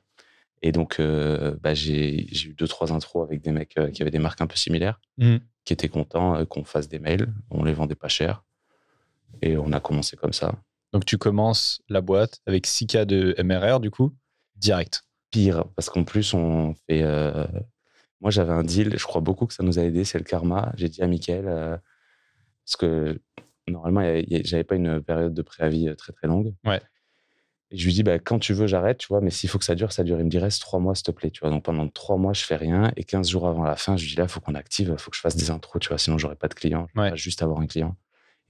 Et 0.61 0.71
donc, 0.71 1.01
euh, 1.01 1.57
bah, 1.61 1.73
j'ai 1.73 2.25
j'ai 2.31 2.49
eu 2.49 2.53
deux, 2.53 2.69
trois 2.69 2.93
intros 2.93 3.25
avec 3.27 3.41
des 3.41 3.51
mecs 3.51 3.77
euh, 3.77 3.89
qui 3.91 4.01
avaient 4.01 4.11
des 4.11 4.19
marques 4.19 4.39
un 4.39 4.47
peu 4.47 4.55
similaires, 4.55 5.01
Mhm. 5.17 5.41
qui 5.65 5.73
étaient 5.73 5.89
contents 5.89 6.35
euh, 6.37 6.45
qu'on 6.45 6.63
fasse 6.63 6.87
des 6.87 6.99
mails. 6.99 7.27
On 7.49 7.65
les 7.65 7.73
vendait 7.73 7.95
pas 7.95 8.07
cher. 8.07 8.45
Et 9.41 9.57
on 9.57 9.73
a 9.73 9.79
commencé 9.81 10.15
comme 10.15 10.31
ça. 10.31 10.55
Donc 10.93 11.05
tu 11.05 11.17
commences 11.17 11.81
la 11.89 12.01
boîte 12.01 12.39
avec 12.45 12.67
6K 12.67 13.05
de 13.05 13.35
MRR, 13.43 13.79
du 13.79 13.89
coup, 13.91 14.13
direct. 14.55 15.03
Pire, 15.31 15.65
parce 15.75 15.89
qu'en 15.89 16.03
plus, 16.03 16.33
on 16.33 16.75
fait. 16.87 17.01
euh, 17.03 17.45
Moi, 18.21 18.29
j'avais 18.31 18.53
un 18.53 18.63
deal, 18.63 18.95
je 18.97 19.03
crois 19.05 19.19
beaucoup 19.21 19.47
que 19.47 19.53
ça 19.53 19.63
nous 19.63 19.79
a 19.79 19.81
aidé, 19.83 20.05
c'est 20.05 20.19
le 20.19 20.23
karma. 20.23 20.71
J'ai 20.77 20.87
dit 20.89 21.01
à 21.01 21.07
Mickaël, 21.07 21.45
euh, 21.47 21.75
parce 22.65 22.75
que 22.77 23.19
normalement, 23.67 24.01
j'avais 24.43 24.63
pas 24.63 24.75
une 24.75 25.01
période 25.01 25.33
de 25.33 25.41
préavis 25.41 25.89
euh, 25.89 25.95
très 25.95 26.13
très 26.13 26.27
longue. 26.27 26.53
Ouais. 26.63 26.79
Et 27.71 27.77
je 27.77 27.85
lui 27.85 27.93
dis, 27.93 28.03
bah, 28.03 28.19
quand 28.19 28.37
tu 28.37 28.53
veux, 28.53 28.67
j'arrête, 28.67 28.99
tu 28.99 29.07
vois, 29.07 29.19
mais 29.19 29.31
s'il 29.31 29.49
faut 29.49 29.57
que 29.57 29.65
ça 29.65 29.73
dure, 29.73 29.91
ça 29.91 30.03
dure. 30.03 30.19
Il 30.19 30.25
me 30.25 30.29
dit, 30.29 30.37
reste 30.37 30.61
trois 30.61 30.79
mois, 30.79 30.93
s'il 30.93 31.05
te 31.05 31.11
plaît, 31.11 31.31
tu 31.31 31.39
vois. 31.39 31.49
Donc 31.49 31.63
pendant 31.63 31.87
trois 31.89 32.17
mois, 32.17 32.33
je 32.33 32.43
fais 32.43 32.55
rien. 32.55 32.91
Et 32.95 33.03
15 33.03 33.27
jours 33.27 33.47
avant 33.47 33.63
la 33.63 33.75
fin, 33.75 33.97
je 33.97 34.03
lui 34.03 34.11
dis, 34.11 34.15
là, 34.17 34.25
il 34.25 34.29
faut 34.29 34.39
qu'on 34.41 34.53
active, 34.53 34.89
il 34.93 34.97
faut 34.99 35.09
que 35.09 35.17
je 35.17 35.21
fasse 35.21 35.35
des 35.35 35.49
intros, 35.49 35.81
tu 35.81 35.87
vois, 35.89 35.97
sinon 35.97 36.19
j'aurais 36.19 36.35
pas 36.35 36.47
de 36.47 36.53
clients. 36.53 36.85
Je 36.89 36.93
peux 36.93 37.01
Ouais. 37.01 37.09
pas 37.09 37.15
juste 37.15 37.41
avoir 37.41 37.59
un 37.59 37.65
client. 37.65 37.95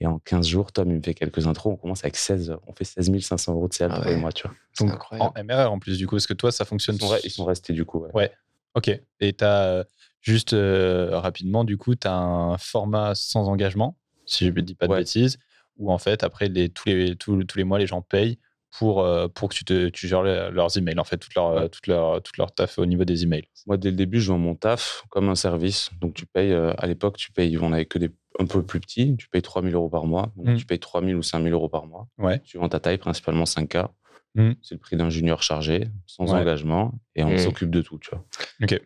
Et 0.00 0.06
en 0.06 0.18
15 0.18 0.46
jours, 0.46 0.72
Tom, 0.72 0.90
il 0.90 0.96
me 0.96 1.02
fait 1.02 1.14
quelques 1.14 1.46
intros. 1.46 1.72
On 1.74 1.76
commence 1.76 2.02
avec 2.04 2.16
16, 2.16 2.56
on 2.66 2.72
fait 2.74 2.84
16 2.84 3.10
500 3.20 3.52
euros 3.54 3.68
de 3.68 3.72
CA 3.74 3.88
Ah 3.90 3.96
tous 4.00 4.08
les 4.08 4.14
ouais. 4.14 4.20
mois, 4.20 4.32
tu 4.32 4.42
vois. 4.46 4.54
Donc 4.80 4.90
incroyable. 4.90 5.32
en 5.38 5.44
MRR 5.44 5.72
en 5.72 5.78
plus, 5.78 5.98
du 5.98 6.06
coup, 6.06 6.16
parce 6.16 6.26
que 6.26 6.34
toi, 6.34 6.50
ça 6.52 6.64
fonctionne. 6.64 6.96
Ils 6.96 7.00
sont, 7.06 7.16
ils 7.24 7.30
sont 7.30 7.44
restés 7.44 7.72
du 7.72 7.84
coup. 7.84 8.00
ouais. 8.00 8.10
Ouais. 8.12 8.32
Ok. 8.74 8.88
Et 9.20 9.32
tu 9.32 9.44
as 9.44 9.84
juste 10.20 10.52
euh, 10.52 11.10
rapidement, 11.20 11.62
du 11.64 11.76
coup, 11.76 11.94
tu 11.94 12.08
as 12.08 12.16
un 12.16 12.58
format 12.58 13.14
sans 13.14 13.48
engagement, 13.48 13.96
si 14.26 14.46
je 14.46 14.50
ne 14.50 14.60
dis 14.62 14.74
pas 14.74 14.86
de 14.88 14.92
Ouais. 14.92 14.98
bêtises, 14.98 15.38
où 15.76 15.92
en 15.92 15.98
fait, 15.98 16.24
après, 16.24 16.48
les, 16.48 16.68
tous, 16.70 16.88
les, 16.88 17.14
tous, 17.14 17.44
tous 17.44 17.58
les 17.58 17.64
mois, 17.64 17.78
les 17.78 17.86
gens 17.86 18.02
payent 18.02 18.38
pour, 18.76 19.02
euh, 19.04 19.28
pour 19.28 19.48
que 19.50 19.54
tu, 19.54 19.64
te, 19.64 19.88
tu 19.90 20.08
gères 20.08 20.22
le- 20.22 20.50
leurs 20.50 20.76
emails, 20.76 20.98
en 20.98 21.04
fait, 21.04 21.18
toute 21.18 21.34
leur, 21.36 21.54
Ouais. 21.54 21.68
toute 21.68 21.86
leur, 21.86 22.20
toute 22.20 22.36
leur 22.36 22.52
taf 22.52 22.78
au 22.80 22.86
niveau 22.86 23.04
des 23.04 23.22
emails. 23.22 23.46
Moi, 23.68 23.76
dès 23.76 23.90
le 23.90 23.96
début, 23.96 24.20
je 24.20 24.32
vends 24.32 24.38
mon 24.38 24.56
taf 24.56 25.04
comme 25.10 25.28
un 25.28 25.36
service. 25.36 25.90
Donc, 26.00 26.14
tu 26.14 26.26
payes, 26.26 26.52
euh, 26.52 26.72
à 26.78 26.88
l'époque, 26.88 27.16
tu 27.16 27.30
payes, 27.30 27.56
on 27.58 27.72
avait 27.72 27.86
que 27.86 27.98
des 27.98 28.10
un 28.38 28.46
peu 28.46 28.62
plus 28.62 28.80
petits, 28.80 29.16
tu 29.16 29.28
payes 29.28 29.42
3 29.42 29.62
000 29.62 29.74
euros 29.74 29.88
par 29.88 30.06
mois. 30.06 30.32
Maintenant, 30.36 30.52
Mm. 30.54 30.56
tu 30.56 30.66
payes 30.66 30.78
3 30.80 31.02
000 31.02 31.18
ou 31.18 31.22
5 31.22 31.42
000 31.42 31.54
euros 31.54 31.68
par 31.68 31.86
mois. 31.86 32.08
Ouais. 32.18 32.40
Suivant 32.44 32.68
ta 32.68 32.80
taille, 32.80 32.98
principalement 32.98 33.44
5K. 33.44 33.88
Mm. 34.34 34.52
C'est 34.62 34.74
le 34.74 34.80
prix 34.80 34.96
d'un 34.96 35.10
junior 35.10 35.42
chargé, 35.42 35.88
sans 36.06 36.24
Ouais. 36.32 36.40
engagement, 36.40 36.92
et 37.14 37.22
on 37.24 37.30
Mm. 37.34 37.38
s'occupe 37.38 37.70
de 37.70 37.82
tout, 37.82 37.98
tu 37.98 38.10
vois. 38.10 38.24
Ok. 38.62 38.80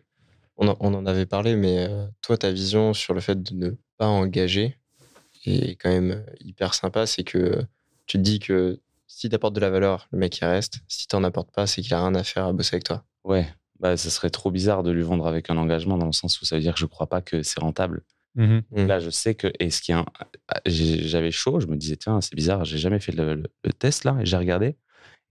On 0.57 0.67
en, 0.67 0.77
on 0.79 0.93
en 0.93 1.05
avait 1.05 1.25
parlé, 1.25 1.55
mais 1.55 1.87
euh, 1.89 2.05
toi, 2.21 2.37
ta 2.37 2.51
vision 2.51 2.93
sur 2.93 3.13
le 3.13 3.21
fait 3.21 3.41
de 3.41 3.53
ne 3.55 3.71
pas 3.97 4.07
engager 4.07 4.77
est 5.45 5.75
quand 5.77 5.89
même 5.89 6.25
hyper 6.41 6.73
sympa. 6.73 7.05
C'est 7.07 7.23
que 7.23 7.63
tu 8.05 8.17
te 8.17 8.21
dis 8.23 8.39
que 8.39 8.79
si 9.07 9.29
tu 9.29 9.35
apportes 9.35 9.55
de 9.55 9.59
la 9.61 9.69
valeur, 9.69 10.07
le 10.11 10.19
mec 10.19 10.37
il 10.39 10.45
reste. 10.45 10.79
Si 10.87 11.07
tu 11.07 11.15
n'en 11.15 11.23
apportes 11.23 11.51
pas, 11.51 11.65
c'est 11.65 11.81
qu'il 11.81 11.93
a 11.93 11.99
rien 12.01 12.13
à 12.13 12.23
faire 12.23 12.45
à 12.45 12.53
bosser 12.53 12.75
avec 12.75 12.83
toi. 12.83 13.03
Ouais, 13.23 13.47
bah, 13.79 13.95
ça 13.97 14.09
serait 14.09 14.29
trop 14.29 14.51
bizarre 14.51 14.83
de 14.83 14.91
lui 14.91 15.01
vendre 15.01 15.25
avec 15.25 15.49
un 15.49 15.57
engagement 15.57 15.97
dans 15.97 16.05
le 16.05 16.11
sens 16.11 16.39
où 16.41 16.45
ça 16.45 16.55
veut 16.57 16.61
dire 16.61 16.73
que 16.73 16.79
je 16.79 16.85
crois 16.85 17.07
pas 17.07 17.21
que 17.21 17.41
c'est 17.41 17.59
rentable. 17.61 18.03
Mhm. 18.35 18.63
Mm. 18.71 18.85
Là, 18.85 18.99
je 18.99 19.09
sais 19.09 19.35
que, 19.35 19.51
et 19.59 19.69
ce 19.69 19.81
qui 19.81 19.91
j'ai- 20.65 21.07
j'avais 21.07 21.31
chaud, 21.31 21.59
je 21.59 21.67
me 21.67 21.75
disais, 21.75 21.97
tiens, 21.97 22.21
c'est 22.21 22.35
bizarre, 22.35 22.63
j'ai 22.65 22.77
jamais 22.77 22.99
fait 22.99 23.11
le, 23.11 23.35
le- 23.35 23.51
le 23.63 23.73
test 23.73 24.03
là, 24.03 24.17
et 24.21 24.25
j'ai 24.25 24.37
regardé. 24.37 24.77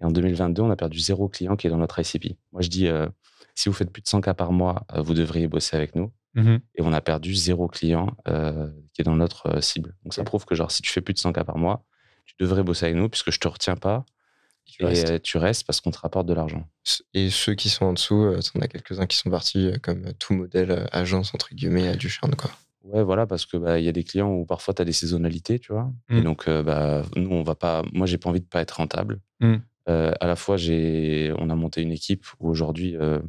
Et 0.00 0.04
en 0.04 0.10
2022, 0.10 0.62
on 0.62 0.70
a 0.70 0.76
perdu 0.76 0.98
zéro 0.98 1.28
client 1.28 1.56
qui 1.56 1.66
est 1.66 1.70
dans 1.70 1.76
notre 1.78 1.98
ICP. 1.98 2.36
Moi, 2.52 2.62
je 2.62 2.68
dis, 2.68 2.86
euh, 2.86 3.08
si 3.54 3.68
vous 3.68 3.74
faites 3.74 3.90
plus 3.90 4.02
de 4.02 4.08
100 4.08 4.20
cas 4.20 4.34
par 4.34 4.52
mois, 4.52 4.86
euh, 4.94 5.02
vous 5.02 5.14
devriez 5.14 5.48
bosser 5.48 5.76
avec 5.76 5.94
nous. 5.96 6.12
Mhm. 6.34 6.60
Et 6.76 6.82
on 6.82 6.92
a 6.92 7.00
perdu 7.00 7.34
zéro 7.34 7.66
client 7.68 8.16
euh, 8.28 8.70
qui 8.92 9.00
est 9.00 9.04
dans 9.04 9.16
notre 9.16 9.46
euh, 9.56 9.60
cible. 9.60 9.96
Donc, 10.04 10.14
ça 10.14 10.22
prouve 10.24 10.44
que, 10.44 10.54
genre, 10.54 10.70
si 10.70 10.82
tu 10.82 10.92
fais 10.92 11.00
plus 11.00 11.14
de 11.14 11.18
100 11.18 11.32
cas 11.32 11.42
par 11.44 11.56
mois, 11.58 11.84
tu 12.26 12.34
devrais 12.38 12.62
bosser 12.62 12.86
avec 12.86 12.96
nous 12.96 13.08
puisque 13.08 13.30
je 13.32 13.40
te 13.40 13.48
retiens 13.48 13.76
pas. 13.76 14.04
Tu 14.66 14.82
et 14.82 14.86
restes. 14.86 15.22
tu 15.22 15.38
restes 15.38 15.66
parce 15.66 15.80
qu'on 15.80 15.90
te 15.90 15.98
rapporte 15.98 16.26
de 16.26 16.34
l'argent. 16.34 16.68
Et 17.14 17.30
ceux 17.30 17.54
qui 17.54 17.70
sont 17.70 17.86
en 17.86 17.92
dessous, 17.94 18.22
euh, 18.22 18.40
t'en 18.52 18.60
as 18.60 18.68
quelques-uns 18.68 19.06
qui 19.06 19.16
sont 19.16 19.30
partis 19.30 19.66
euh, 19.68 19.78
comme 19.82 20.12
tout 20.14 20.34
modèle 20.34 20.70
euh, 20.70 20.84
agence, 20.92 21.34
entre 21.34 21.54
guillemets, 21.54 21.88
à 21.88 21.96
du 21.96 22.08
charme, 22.10 22.34
quoi. 22.36 22.50
Ouais, 22.88 23.02
voilà, 23.02 23.26
parce 23.26 23.44
que 23.46 23.56
bah, 23.56 23.78
il 23.78 23.84
y 23.84 23.88
a 23.88 23.92
des 23.92 24.04
clients 24.04 24.30
où 24.32 24.44
parfois 24.46 24.74
tu 24.74 24.82
as 24.82 24.84
des 24.84 24.92
saisonnalités, 24.92 25.58
tu 25.58 25.72
vois? 25.72 25.92
Mm. 26.08 26.16
Et 26.16 26.22
donc, 26.22 26.48
euh, 26.48 26.62
bah, 26.62 27.02
nous, 27.16 27.30
on 27.30 27.42
va 27.42 27.54
pas. 27.54 27.82
Moi, 27.92 28.06
j'ai 28.06 28.18
pas 28.18 28.30
envie 28.30 28.40
de 28.40 28.46
pas 28.46 28.60
être 28.60 28.72
rentable. 28.78 29.20
Mm. 29.40 29.56
Euh, 29.90 30.12
à 30.20 30.26
la 30.26 30.36
fois, 30.36 30.58
j'ai, 30.58 31.32
on 31.38 31.48
a 31.48 31.54
monté 31.54 31.80
une 31.80 31.92
équipe 31.92 32.26
où 32.40 32.50
aujourd'hui, 32.50 32.94
euh, 32.98 33.20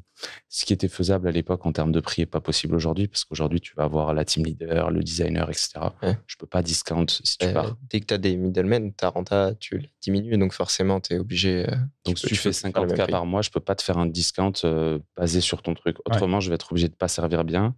ce 0.49 0.65
qui 0.65 0.73
était 0.73 0.89
faisable 0.89 1.25
à 1.29 1.31
l'époque 1.31 1.65
en 1.65 1.71
termes 1.71 1.93
de 1.93 2.01
prix 2.01 2.21
n'est 2.21 2.25
pas 2.25 2.41
possible 2.41 2.75
aujourd'hui 2.75 3.07
parce 3.07 3.23
qu'aujourd'hui, 3.23 3.61
tu 3.61 3.73
vas 3.77 3.83
avoir 3.85 4.13
la 4.13 4.25
team 4.25 4.43
leader, 4.45 4.91
le 4.91 5.01
designer, 5.01 5.49
etc. 5.49 5.69
Ouais. 6.03 6.17
Je 6.27 6.35
peux 6.35 6.47
pas 6.47 6.61
discount 6.61 7.05
si 7.07 7.37
tu 7.37 7.45
Euh, 7.47 7.53
pars. 7.53 7.77
dès 7.89 8.01
que 8.01 8.07
tu 8.07 8.13
as 8.13 8.17
des 8.17 8.35
middlemen, 8.35 8.91
ta 8.91 9.07
renta, 9.07 9.53
tu 9.55 9.77
la 9.77 9.87
diminues, 10.01 10.37
donc 10.37 10.51
forcément, 10.51 10.99
tu 10.99 11.13
es 11.13 11.17
obligé. 11.19 11.63
Donc, 12.05 12.15
tu 12.15 12.17
si 12.17 12.21
peux- 12.23 12.27
tu 12.27 12.35
fais 12.35 12.49
peux 12.49 12.53
faire 12.53 12.71
le 12.81 12.87
même 12.87 12.89
50K 12.89 13.03
prix. 13.03 13.11
par 13.13 13.25
mois, 13.25 13.41
je 13.41 13.51
peux 13.51 13.61
pas 13.61 13.75
te 13.75 13.81
faire 13.81 13.97
un 13.97 14.05
discount 14.07 14.51
basé 15.15 15.39
sur 15.39 15.61
ton 15.61 15.73
truc. 15.75 15.95
Autrement, 16.05 16.41
je 16.41 16.49
vais 16.49 16.55
être 16.55 16.73
obligé 16.73 16.89
de 16.89 16.95
pas 16.95 17.07
servir 17.07 17.45
bien. 17.45 17.73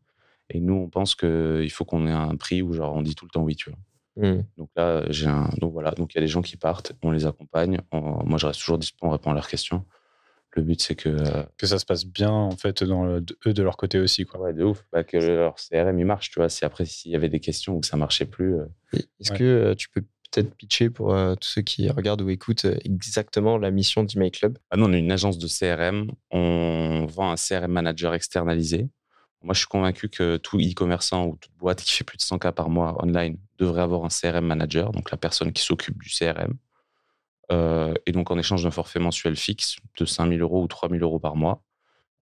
Et 0.54 0.60
nous, 0.60 0.74
on 0.76 0.90
pense 0.90 1.16
qu'il 1.16 1.70
faut 1.72 1.86
qu'on 1.86 2.08
ait 2.08 2.12
un 2.12 2.36
prix 2.36 2.62
où 2.62 2.74
genre, 2.74 2.94
on 2.96 3.02
dit 3.02 3.16
tout 3.16 3.26
le 3.26 3.32
temps 3.32 3.44
oui, 3.44 3.56
tu 3.56 3.70
vois. 3.70 3.80
Hmm. 4.18 4.44
Donc 4.58 4.70
là, 4.76 5.04
j'ai 5.10 5.28
un. 5.28 5.50
Donc 5.60 5.72
voilà, 5.74 5.92
donc 5.92 6.14
il 6.14 6.18
y 6.18 6.20
a 6.20 6.22
des 6.22 6.28
gens 6.28 6.42
qui 6.42 6.58
partent, 6.58 6.94
on 7.02 7.12
les 7.12 7.26
accompagne. 7.26 7.80
On- 7.92 8.24
Moi, 8.26 8.38
je 8.38 8.46
reste 8.48 8.60
toujours 8.60 8.78
disponible, 8.78 9.08
on 9.10 9.12
répond 9.18 9.32
à 9.32 9.34
leurs 9.34 9.48
questions. 9.48 9.86
Le 10.54 10.64
but, 10.64 10.82
c'est 10.82 10.96
que. 10.96 11.08
euh, 11.08 11.44
Que 11.58 11.66
ça 11.66 11.80
se 11.80 11.86
passe 11.86 12.06
bien, 12.06 12.30
en 12.30 12.52
fait, 12.52 12.84
dans 12.84 13.06
le- 13.06 13.22
de- 13.22 13.38
eux 13.48 13.54
de 13.54 13.64
leur 13.64 13.78
côté 13.78 14.00
aussi. 14.00 14.26
Quoi. 14.26 14.42
Ouais, 14.42 14.54
de 14.54 14.66
ouf. 14.66 14.86
Bah, 14.92 15.06
que 15.06 15.16
leur 15.16 15.56
CRM, 15.58 15.98
il 15.98 16.06
marche, 16.06 16.30
tu 16.30 16.40
vois. 16.40 16.50
Si 16.50 16.66
après, 16.66 16.84
s'il 16.86 17.12
y 17.12 17.16
avait 17.16 17.30
des 17.30 17.40
questions 17.40 17.78
ou 17.78 17.80
que 17.80 17.88
ça 17.88 17.96
marchait 17.96 18.26
plus. 18.26 18.56
euh, 18.60 18.66
Est-ce 18.94 19.32
Ouais. 19.32 19.38
que 19.40 19.44
euh, 19.46 19.76
tu 19.76 19.90
peux 19.90 20.02
peut-être 20.30 20.54
pitcher 20.56 20.90
pour 20.90 21.14
tous 21.40 21.48
ceux 21.50 21.62
qui 21.62 21.90
regardent 21.90 22.22
ou 22.22 22.30
écoutent 22.30 22.66
exactement 22.84 23.58
la 23.58 23.72
mission 23.72 24.04
d'Email 24.04 24.32
Club? 24.32 24.58
Ah 24.72 24.76
non, 24.78 24.90
on 24.90 24.94
est 24.94 25.00
une 25.00 25.12
agence 25.14 25.38
de 25.38 25.48
CRM. 25.48 26.12
On 26.32 27.06
vend 27.10 27.32
un 27.32 27.36
CRM 27.38 27.72
manager 27.72 28.14
externalisé. 28.14 28.90
Moi, 29.44 29.54
je 29.54 29.60
suis 29.60 29.68
convaincu 29.68 30.10
que 30.10 30.38
tout 30.38 30.60
e-commerçant 30.60 31.26
ou 31.26 31.36
toute 31.36 31.56
boîte 31.58 31.82
qui 31.82 31.92
fait 31.92 32.04
plus 32.04 32.18
de 32.18 32.22
100K 32.22 32.52
par 32.52 32.70
mois 32.70 33.04
online 33.04 33.38
devrait 33.58 33.82
avoir 33.82 34.06
un 34.06 34.10
CRM 34.10 34.46
manager, 34.46 34.92
donc 34.92 35.10
la 35.10 35.18
personne 35.18 35.52
qui 35.52 35.64
s'occupe 35.64 36.02
du 36.02 36.10
CRM. 36.10 36.58
Euh, 37.52 37.94
et 38.06 38.12
donc, 38.12 38.30
en 38.32 38.38
échange 38.38 38.64
d'un 38.64 38.72
forfait 38.72 39.00
mensuel 39.00 39.36
fixe 39.36 39.78
de 39.98 40.06
5000 40.06 40.42
euros 40.42 40.64
ou 40.64 40.68
3000 40.68 41.02
euros 41.02 41.20
par 41.20 41.36
mois, 41.36 41.64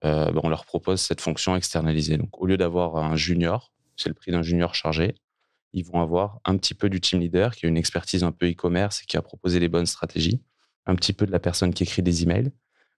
euh, 0.04 0.30
ben, 0.32 0.40
on 0.42 0.48
leur 0.48 0.64
propose 0.64 1.00
cette 1.00 1.20
fonction 1.20 1.54
externalisée. 1.56 2.16
Donc, 2.16 2.40
au 2.40 2.46
lieu 2.46 2.56
d'avoir 2.56 2.96
un 2.96 3.16
junior, 3.16 3.72
c'est 3.96 4.08
le 4.08 4.14
prix 4.14 4.32
d'un 4.32 4.42
junior 4.42 4.74
chargé, 4.74 5.14
ils 5.72 5.84
vont 5.84 6.00
avoir 6.00 6.40
un 6.44 6.56
petit 6.56 6.74
peu 6.74 6.88
du 6.88 7.00
team 7.00 7.20
leader 7.20 7.54
qui 7.54 7.66
a 7.66 7.68
une 7.68 7.76
expertise 7.76 8.24
un 8.24 8.32
peu 8.32 8.50
e-commerce 8.50 9.02
et 9.02 9.06
qui 9.06 9.16
a 9.16 9.22
proposé 9.22 9.60
les 9.60 9.68
bonnes 9.68 9.86
stratégies, 9.86 10.42
un 10.86 10.94
petit 10.96 11.12
peu 11.12 11.26
de 11.26 11.32
la 11.32 11.38
personne 11.38 11.72
qui 11.72 11.84
écrit 11.84 12.02
des 12.02 12.22
emails, 12.22 12.50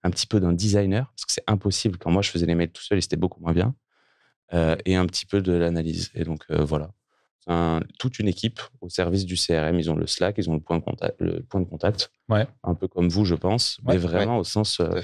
un 0.04 0.10
petit 0.10 0.26
peu 0.26 0.40
d'un 0.40 0.52
designer, 0.52 1.12
parce 1.14 1.26
que 1.26 1.32
c'est 1.32 1.44
impossible. 1.46 1.98
Quand 1.98 2.10
moi, 2.10 2.22
je 2.22 2.30
faisais 2.30 2.46
les 2.46 2.54
mails 2.54 2.72
tout 2.72 2.82
seul, 2.82 2.98
et 2.98 3.00
c'était 3.00 3.16
beaucoup 3.16 3.40
moins 3.40 3.52
bien, 3.52 3.74
euh, 4.54 4.76
et 4.84 4.96
un 4.96 5.06
petit 5.06 5.26
peu 5.26 5.40
de 5.42 5.52
l'analyse. 5.52 6.10
Et 6.14 6.24
donc, 6.24 6.44
euh, 6.50 6.64
voilà. 6.64 6.90
Un- 7.48 7.80
toute 7.98 8.18
une 8.20 8.28
équipe 8.28 8.60
au 8.80 8.88
service 8.88 9.24
du 9.26 9.36
CRM. 9.36 9.78
Ils 9.78 9.90
ont 9.90 9.96
le 9.96 10.06
Slack, 10.06 10.36
ils 10.38 10.48
ont 10.48 10.54
le 10.54 10.60
point 10.60 10.78
de 10.78 10.84
contact, 10.84 11.20
le 11.20 11.42
point 11.42 11.60
de 11.60 11.66
contact 11.66 12.12
Ouais. 12.28 12.46
un 12.62 12.74
peu 12.74 12.86
comme 12.86 13.08
vous, 13.08 13.24
je 13.24 13.34
pense, 13.34 13.78
Ouais, 13.84 13.94
mais 13.94 13.98
vraiment 13.98 14.38
au 14.38 14.44
sens. 14.44 14.78
euh, 14.80 15.00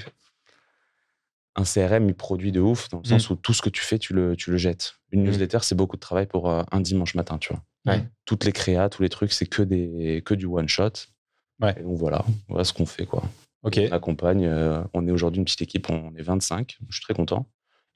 un 1.55 1.63
CRM, 1.65 2.07
il 2.07 2.15
produit 2.15 2.51
de 2.53 2.61
ouf, 2.61 2.87
dans 2.89 2.99
le 2.99 3.01
Mm. 3.01 3.19
sens 3.19 3.29
où 3.29 3.35
tout 3.35 3.53
ce 3.53 3.61
que 3.61 3.69
tu 3.69 3.81
fais, 3.81 3.99
tu 3.99 4.13
le, 4.13 4.35
tu 4.37 4.51
le 4.51 4.57
jettes. 4.57 4.93
Une 5.11 5.21
Mm. 5.21 5.25
newsletter, 5.25 5.59
c'est 5.61 5.75
beaucoup 5.75 5.97
de 5.97 6.01
travail 6.01 6.25
pour 6.27 6.49
euh, 6.49 6.63
un 6.71 6.79
dimanche 6.79 7.15
matin, 7.15 7.37
tu 7.37 7.51
vois. 7.53 7.63
Ouais. 7.85 8.03
Toutes 8.25 8.45
les 8.45 8.51
créas, 8.53 8.87
tous 8.89 9.01
les 9.01 9.09
trucs, 9.09 9.33
c'est 9.33 9.45
que, 9.47 9.61
des, 9.63 10.21
que 10.25 10.33
du 10.33 10.45
one-shot. 10.45 10.91
Ouais. 11.61 11.75
Et 11.77 11.83
donc 11.83 11.97
voilà, 11.97 12.23
voilà 12.47 12.63
ce 12.63 12.71
qu'on 12.71 12.85
fait, 12.85 13.05
quoi. 13.05 13.23
Ok. 13.63 13.77
On 13.89 13.91
accompagne, 13.93 14.45
euh, 14.45 14.81
on 14.93 15.05
est 15.07 15.11
aujourd'hui 15.11 15.39
une 15.39 15.45
petite 15.45 15.61
équipe, 15.63 15.89
on 15.89 16.15
est 16.15 16.21
25, 16.21 16.77
je 16.87 16.95
suis 16.95 17.03
très 17.03 17.13
content. 17.13 17.49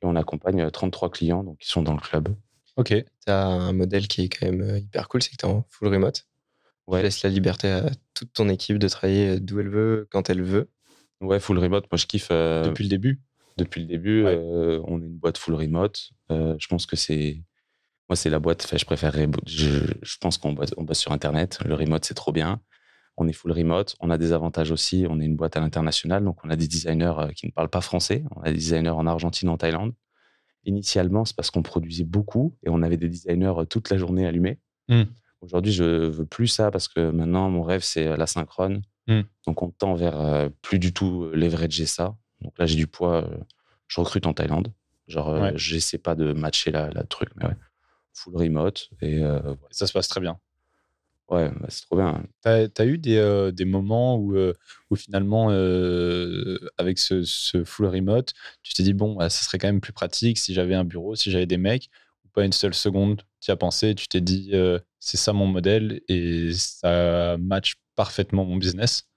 Et 0.03 0.05
on 0.05 0.15
accompagne 0.15 0.62
euh, 0.62 0.69
33 0.69 1.10
clients 1.10 1.43
donc, 1.43 1.57
qui 1.60 1.69
sont 1.69 1.81
dans 1.81 1.93
le 1.93 2.00
club. 2.01 2.29
Ok. 2.75 2.89
Tu 2.89 3.03
as 3.31 3.45
un 3.45 3.72
modèle 3.74 4.07
qui 4.07 4.24
est 4.24 4.29
quand 4.29 4.45
même 4.45 4.62
euh, 4.62 4.77
hyper 4.79 5.07
cool, 5.07 5.24
c'est 5.24 5.31
que 5.31 5.38
tu 5.38 5.45
es 5.45 5.50
en 5.50 5.65
full 5.69 5.88
remote. 5.88 6.27
Ouais. 6.88 7.00
Tu 7.00 7.03
laisses 7.05 7.24
la 7.24 7.29
liberté 7.29 7.69
à 7.72 7.89
toute 8.13 8.33
ton 8.33 8.50
équipe 8.50 8.77
de 8.77 8.88
travailler 8.89 9.39
d'où 9.39 9.60
elle 9.62 9.69
veut, 9.69 10.07
quand 10.12 10.29
elle 10.29 10.41
veut. 10.43 10.69
Ouais, 11.22 11.39
full 11.39 11.57
remote, 11.57 11.86
moi 11.91 11.98
je 11.98 12.05
kiffe. 12.05 12.27
euh, 12.31 12.65
Depuis 12.65 12.83
le 12.83 12.89
début. 12.89 13.22
depuis 13.57 13.79
le 13.81 13.88
début. 13.88 14.24
Ouais. 14.25 14.36
euh, 14.36 14.81
on 14.86 15.01
est 15.01 15.05
une 15.05 15.17
boîte 15.17 15.38
full 15.38 15.53
remote. 15.55 16.10
Euh, 16.31 16.55
je 16.60 16.67
pense 16.67 16.86
que 16.86 16.95
c'est. 16.98 17.41
Moi, 18.10 18.17
c'est 18.17 18.29
la 18.29 18.39
boîte. 18.39 18.67
Je 18.77 18.83
préfère. 18.86 19.15
Je, 19.45 19.79
je 20.01 20.17
pense 20.19 20.38
qu'on 20.38 20.51
bosse, 20.51 20.74
on 20.75 20.83
bosse 20.83 21.00
sur 21.00 21.13
Internet. 21.13 21.60
Le 21.63 21.74
remote, 21.75 22.03
c'est 22.03 22.13
trop 22.13 22.33
bien. 22.33 22.60
On 23.17 23.27
est 23.27 23.34
full 23.34 23.51
remote. 23.51 23.96
On 24.00 24.10
a 24.10 24.17
des 24.17 24.32
avantages 24.32 24.72
aussi. 24.72 25.05
On 25.10 25.20
est 25.20 25.25
une 25.25 25.36
boîte 25.36 25.55
à 25.55 25.60
l'international. 25.60 26.24
Donc, 26.24 26.38
on 26.43 26.50
a 26.50 26.55
des 26.55 26.67
designers 26.67 27.13
euh, 27.20 27.27
qui 27.29 27.46
ne 27.46 27.51
parlent 27.51 27.70
pas 27.70 27.82
français. 27.82 28.24
On 28.36 28.41
a 28.41 28.46
des 28.46 28.53
designers 28.55 28.89
en 28.89 29.05
Argentine, 29.08 29.50
en 29.50 29.58
Thaïlande. 29.58 29.93
Initialement, 30.65 31.25
c'est 31.25 31.36
parce 31.36 31.51
qu'on 31.51 31.62
produisait 31.62 32.05
beaucoup 32.05 32.55
et 32.63 32.70
on 32.70 32.82
avait 32.82 32.98
des 32.98 33.10
designers 33.10 33.53
euh, 33.58 33.65
toute 33.65 33.89
la 33.89 33.98
journée 33.98 34.25
allumés. 34.25 34.60
Mm. 34.88 35.03
Aujourd'hui, 35.41 35.74
je 35.74 35.84
veux 35.84 36.25
plus 36.25 36.48
ça 36.48 36.72
parce 36.72 36.88
que 36.88 37.12
maintenant, 37.12 37.50
mon 37.50 37.63
rêve, 37.63 37.82
c'est 37.84 38.08
euh, 38.08 38.15
la 38.17 38.27
synchrone. 38.27 38.82
Mm. 39.08 39.22
Donc, 39.46 39.62
on 39.62 39.70
tend 39.72 39.93
vers 39.96 40.20
euh, 40.20 40.50
plus 40.62 40.79
du 40.79 40.93
tout 40.93 41.29
leverager 41.34 41.86
ça. 41.86 42.15
Donc 42.41 42.58
là, 42.58 42.65
j'ai 42.65 42.77
du 42.77 42.88
poids. 42.88 43.24
euh, 43.25 43.38
je 43.88 44.00
recrute 44.00 44.25
en 44.25 44.34
Thaïlande. 44.34 44.72
Genre, 45.08 45.29
euh, 45.29 45.41
Ouais. 45.41 45.53
j'essaie 45.58 45.98
pas 45.98 46.15
de 46.15 46.32
matcher 46.32 46.72
la, 46.72 46.89
la 46.91 47.03
truc, 47.03 47.29
mais 47.36 47.46
ouais. 47.48 47.55
Full 48.13 48.38
remote. 48.38 48.89
Et 49.01 49.22
Ça 49.72 49.86
se 49.88 49.91
passe 49.93 50.08
très 50.08 50.22
bien. 50.22 50.39
Ouais, 51.30 51.50
bah, 51.60 51.68
c'est 51.70 51.82
trop 51.86 51.98
bien. 51.98 52.24
Tu 52.44 52.50
as, 52.50 52.86
eu 52.86 52.98
des, 52.98 53.18
euh, 53.18 53.51
des 53.51 53.65
moments 53.65 54.18
où, 54.18 54.36
euh, 54.36 54.53
finalement, 54.96 55.48
euh, 55.51 56.58
avec 56.77 57.00
ce, 57.00 57.24
full 57.65 57.88
remote, 57.88 58.34
tu 58.62 58.74
t'es 58.74 58.84
dit, 58.84 58.94
bon, 58.94 59.15
bah, 59.15 59.30
ça 59.30 59.44
serait 59.44 59.58
quand 59.58 59.68
même 59.68 59.82
plus 59.82 59.94
pratique 59.94 60.38
si 60.38 60.53
j'avais 60.53 60.75
un 60.75 60.84
bureau, 60.86 61.15
si 61.15 61.32
j'avais 61.32 61.46
des 61.48 61.58
mecs, 61.58 61.89
ou 62.25 62.30
pas 62.30 62.46
une 62.46 62.53
seule 62.53 62.74
seconde, 62.75 63.24
tu 63.42 63.51
as 63.51 63.56
pensé, 63.56 63.96
tu 63.96 64.08
t'es 64.08 64.22
dit, 64.22 64.53
c'est 65.00 65.18
ça 65.18 65.34
mon 65.34 65.48
modèle 65.48 66.01
et 66.08 66.51
ça 66.53 67.38
match 67.39 67.75
parfaitement 67.96 68.46
mon 68.46 68.58
business? 68.58 69.08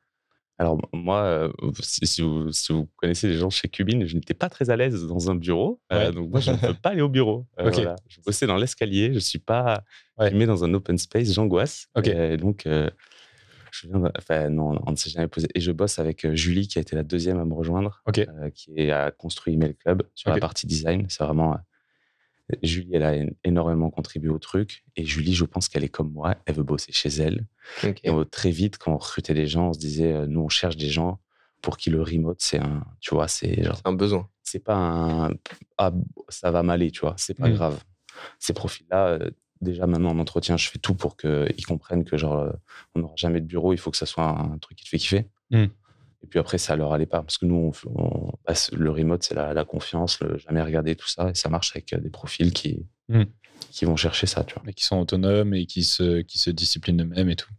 Alors, 0.58 0.78
moi, 0.92 1.18
euh, 1.22 1.52
si, 1.80 2.06
si 2.06 2.22
vous, 2.22 2.50
si 2.50 2.72
vous 2.72 2.88
connaissez 2.96 3.28
les 3.28 3.34
gens 3.34 3.50
chez 3.50 3.68
Cubine, 3.68 4.06
je 4.06 4.14
n'étais 4.14 4.32
pas 4.34 4.48
très 4.48 4.70
à 4.70 4.76
l'aise 4.76 5.06
dans 5.06 5.30
un 5.30 5.34
bureau. 5.34 5.80
Euh, 5.92 6.06
Ouais. 6.06 6.12
donc, 6.12 6.30
moi, 6.30 6.40
je 6.40 6.50
ne 6.52 6.56
peux 6.56 6.72
pas 6.82 6.90
aller 6.90 7.02
au 7.02 7.08
bureau. 7.10 7.46
Euh, 7.60 7.70
voilà. 7.70 7.96
Je 8.08 8.20
bossais 8.24 8.46
dans 8.46 8.56
l'escalier. 8.56 9.08
Je 9.10 9.14
ne 9.16 9.18
suis 9.20 9.38
pas 9.38 9.84
Ouais. 10.18 10.28
filmé 10.30 10.46
dans 10.46 10.64
un 10.64 10.72
open 10.72 10.96
space. 10.96 11.30
J'angoisse. 11.32 11.88
Et 12.04 12.36
donc, 12.38 12.62
je 12.64 13.86
viens 13.88 13.98
de- 14.00 14.10
enfin, 14.16 14.48
non, 14.48 14.80
on 14.86 14.92
ne 14.92 14.96
s'est 14.96 15.10
jamais 15.10 15.28
posé. 15.28 15.46
Et 15.54 15.60
je 15.60 15.72
bosse 15.72 15.98
avec 15.98 16.26
Julie, 16.34 16.66
qui 16.68 16.78
a 16.78 16.80
été 16.82 16.96
la 16.96 17.02
deuxième 17.02 17.38
à 17.38 17.44
me 17.44 17.52
rejoindre, 17.52 18.02
qui 18.54 18.90
a 18.90 19.10
construit 19.10 19.52
Email 19.54 19.74
Club 19.74 20.04
sur 20.14 20.30
la 20.30 20.38
partie 20.38 20.66
design. 20.66 21.04
C'est 21.10 21.22
vraiment. 21.24 21.58
Julie, 22.62 22.90
elle 22.94 23.02
a 23.02 23.14
énormément 23.44 23.90
contribué 23.90 24.28
au 24.30 24.38
truc. 24.38 24.84
Et 24.96 25.04
Julie, 25.04 25.34
je 25.34 25.44
pense 25.44 25.68
qu'elle 25.68 25.82
est 25.84 25.88
comme 25.88 26.12
moi. 26.12 26.36
Elle 26.46 26.54
veut 26.54 26.62
bosser 26.62 26.92
chez 26.92 27.08
elle. 27.08 27.46
Et 28.04 28.10
très 28.30 28.50
vite, 28.50 28.78
quand 28.78 28.92
on 28.92 28.98
recrutait 28.98 29.34
des 29.34 29.46
gens, 29.46 29.68
on 29.68 29.72
se 29.72 29.78
disait, 29.80 30.12
euh, 30.12 30.26
nous, 30.26 30.40
on 30.40 30.48
cherche 30.48 30.76
des 30.76 30.88
gens 30.88 31.18
pour 31.62 31.76
qui 31.76 31.90
le 31.90 32.00
remote, 32.02 32.36
c'est 32.40 32.58
un, 32.60 32.84
tu 33.00 33.14
vois, 33.14 33.26
c'est 33.28 33.64
genre, 33.64 33.76
C'est 33.76 33.86
un 33.88 33.92
besoin. 33.94 34.28
c'est 34.42 34.60
pas 34.62 34.76
un, 34.76 35.30
ah, 35.78 35.92
ça 36.28 36.50
va 36.52 36.62
m'aller, 36.62 36.90
tu 36.92 37.00
vois, 37.00 37.14
c'est 37.18 37.34
pas 37.34 37.48
Mm. 37.48 37.54
grave. 37.54 37.82
Ces 38.38 38.52
profils-là, 38.52 39.06
euh, 39.08 39.30
déjà 39.60 39.86
maintenant 39.88 40.10
en 40.10 40.18
entretien, 40.20 40.56
je 40.56 40.68
fais 40.68 40.78
tout 40.78 40.94
pour 40.94 41.16
qu'ils 41.16 41.66
comprennent 41.66 42.04
que 42.04 42.16
genre, 42.16 42.38
euh, 42.38 42.52
on 42.94 43.00
n'aura 43.00 43.14
jamais 43.16 43.40
de 43.40 43.46
bureau, 43.46 43.72
il 43.72 43.78
faut 43.78 43.90
que 43.90 43.96
ça 43.96 44.06
soit 44.06 44.28
un 44.28 44.58
truc 44.58 44.76
qui 44.78 44.84
te 44.84 44.90
fait 44.90 44.98
kiffer. 44.98 45.26
Mm. 45.50 45.64
Et 46.26 46.28
puis 46.28 46.40
après, 46.40 46.58
ça 46.58 46.74
leur 46.74 46.92
allait 46.92 47.06
pas, 47.06 47.22
parce 47.22 47.38
que 47.38 47.46
nous, 47.46 47.72
on, 47.86 47.90
on- 47.94 48.32
c'est- 48.52 48.74
le 48.74 48.90
remote, 48.90 49.22
c'est 49.22 49.36
la, 49.36 49.54
la 49.54 49.64
confiance, 49.64 50.18
le 50.20 50.38
jamais 50.38 50.60
regarder 50.60 50.96
tout 50.96 51.06
ça, 51.06 51.30
et 51.30 51.34
ça 51.36 51.48
marche 51.48 51.70
avec 51.76 51.92
euh, 51.92 51.98
des 51.98 52.10
profils 52.10 52.52
qui, 52.52 52.84
Mm. 53.08 53.22
qui 53.70 53.84
vont 53.84 53.94
chercher 53.94 54.26
ça, 54.26 54.42
tu 54.42 54.54
vois. 54.54 54.64
Et 54.68 54.74
qui 54.74 54.84
sont 54.84 54.98
autonomes 54.98 55.54
et 55.54 55.66
qui 55.66 55.84
se, 55.84 56.22
qui 56.22 56.40
se 56.40 56.50
disciplinent 56.50 57.00
eux-mêmes 57.02 57.30
et 57.30 57.36
tout. 57.36 57.50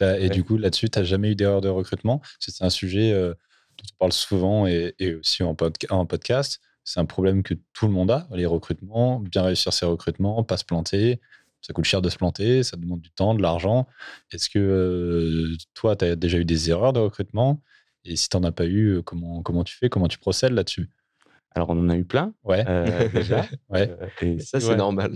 Et 0.00 0.04
Ouais. 0.04 0.28
du 0.30 0.44
coup, 0.44 0.56
là-dessus, 0.56 0.88
tu 0.88 0.98
n'as 0.98 1.04
jamais 1.04 1.32
eu 1.32 1.34
d'erreur 1.36 1.60
de 1.60 1.68
recrutement? 1.68 2.22
C'est 2.40 2.64
un 2.64 2.70
sujet 2.70 3.12
euh, 3.12 3.34
dont 3.76 3.84
on 3.92 3.96
parle 3.98 4.12
souvent 4.12 4.66
et, 4.66 4.94
et 4.98 5.14
aussi 5.16 5.42
en, 5.42 5.52
podca- 5.52 5.92
en 5.92 6.06
podcast. 6.06 6.60
C'est 6.84 6.98
un 7.00 7.04
problème 7.04 7.42
que 7.42 7.52
tout 7.74 7.86
le 7.86 7.92
monde 7.92 8.10
a, 8.10 8.26
les 8.32 8.46
recrutements, 8.46 9.20
bien 9.20 9.42
réussir 9.42 9.74
ses 9.74 9.84
recrutements, 9.84 10.42
pas 10.42 10.56
se 10.56 10.64
planter. 10.64 11.20
Ça 11.60 11.72
coûte 11.74 11.84
cher 11.84 12.00
de 12.00 12.08
se 12.08 12.16
planter, 12.16 12.62
ça 12.62 12.76
demande 12.78 13.00
du 13.02 13.10
temps, 13.10 13.34
de 13.34 13.42
l'argent. 13.42 13.86
Est-ce 14.30 14.48
que 14.48 14.58
euh, 14.58 15.56
toi, 15.74 15.96
tu 15.96 16.04
as 16.06 16.16
déjà 16.16 16.38
eu 16.38 16.44
des 16.46 16.70
erreurs 16.70 16.92
de 16.94 17.00
recrutement? 17.00 17.60
Et 18.06 18.16
si 18.16 18.28
tu 18.28 18.36
n'en 18.36 18.44
as 18.44 18.52
pas 18.52 18.66
eu, 18.66 18.96
euh, 18.96 19.02
comment, 19.02 19.42
comment 19.42 19.64
tu 19.64 19.76
fais? 19.76 19.88
Comment 19.88 20.08
tu 20.08 20.18
procèdes 20.18 20.52
là-dessus? 20.52 20.90
Alors, 21.54 21.70
on 21.70 21.78
en 21.78 21.88
a 21.88 21.96
eu 21.96 22.04
plein, 22.04 22.34
Ouais. 22.44 22.64
euh, 22.68 23.08
déjà. 23.08 23.46
Ouais. 23.68 23.88
Euh, 23.90 24.08
et 24.22 24.38
Ça, 24.40 24.60
c'est 24.60 24.68
ouais. 24.68 24.76
normal. 24.76 25.14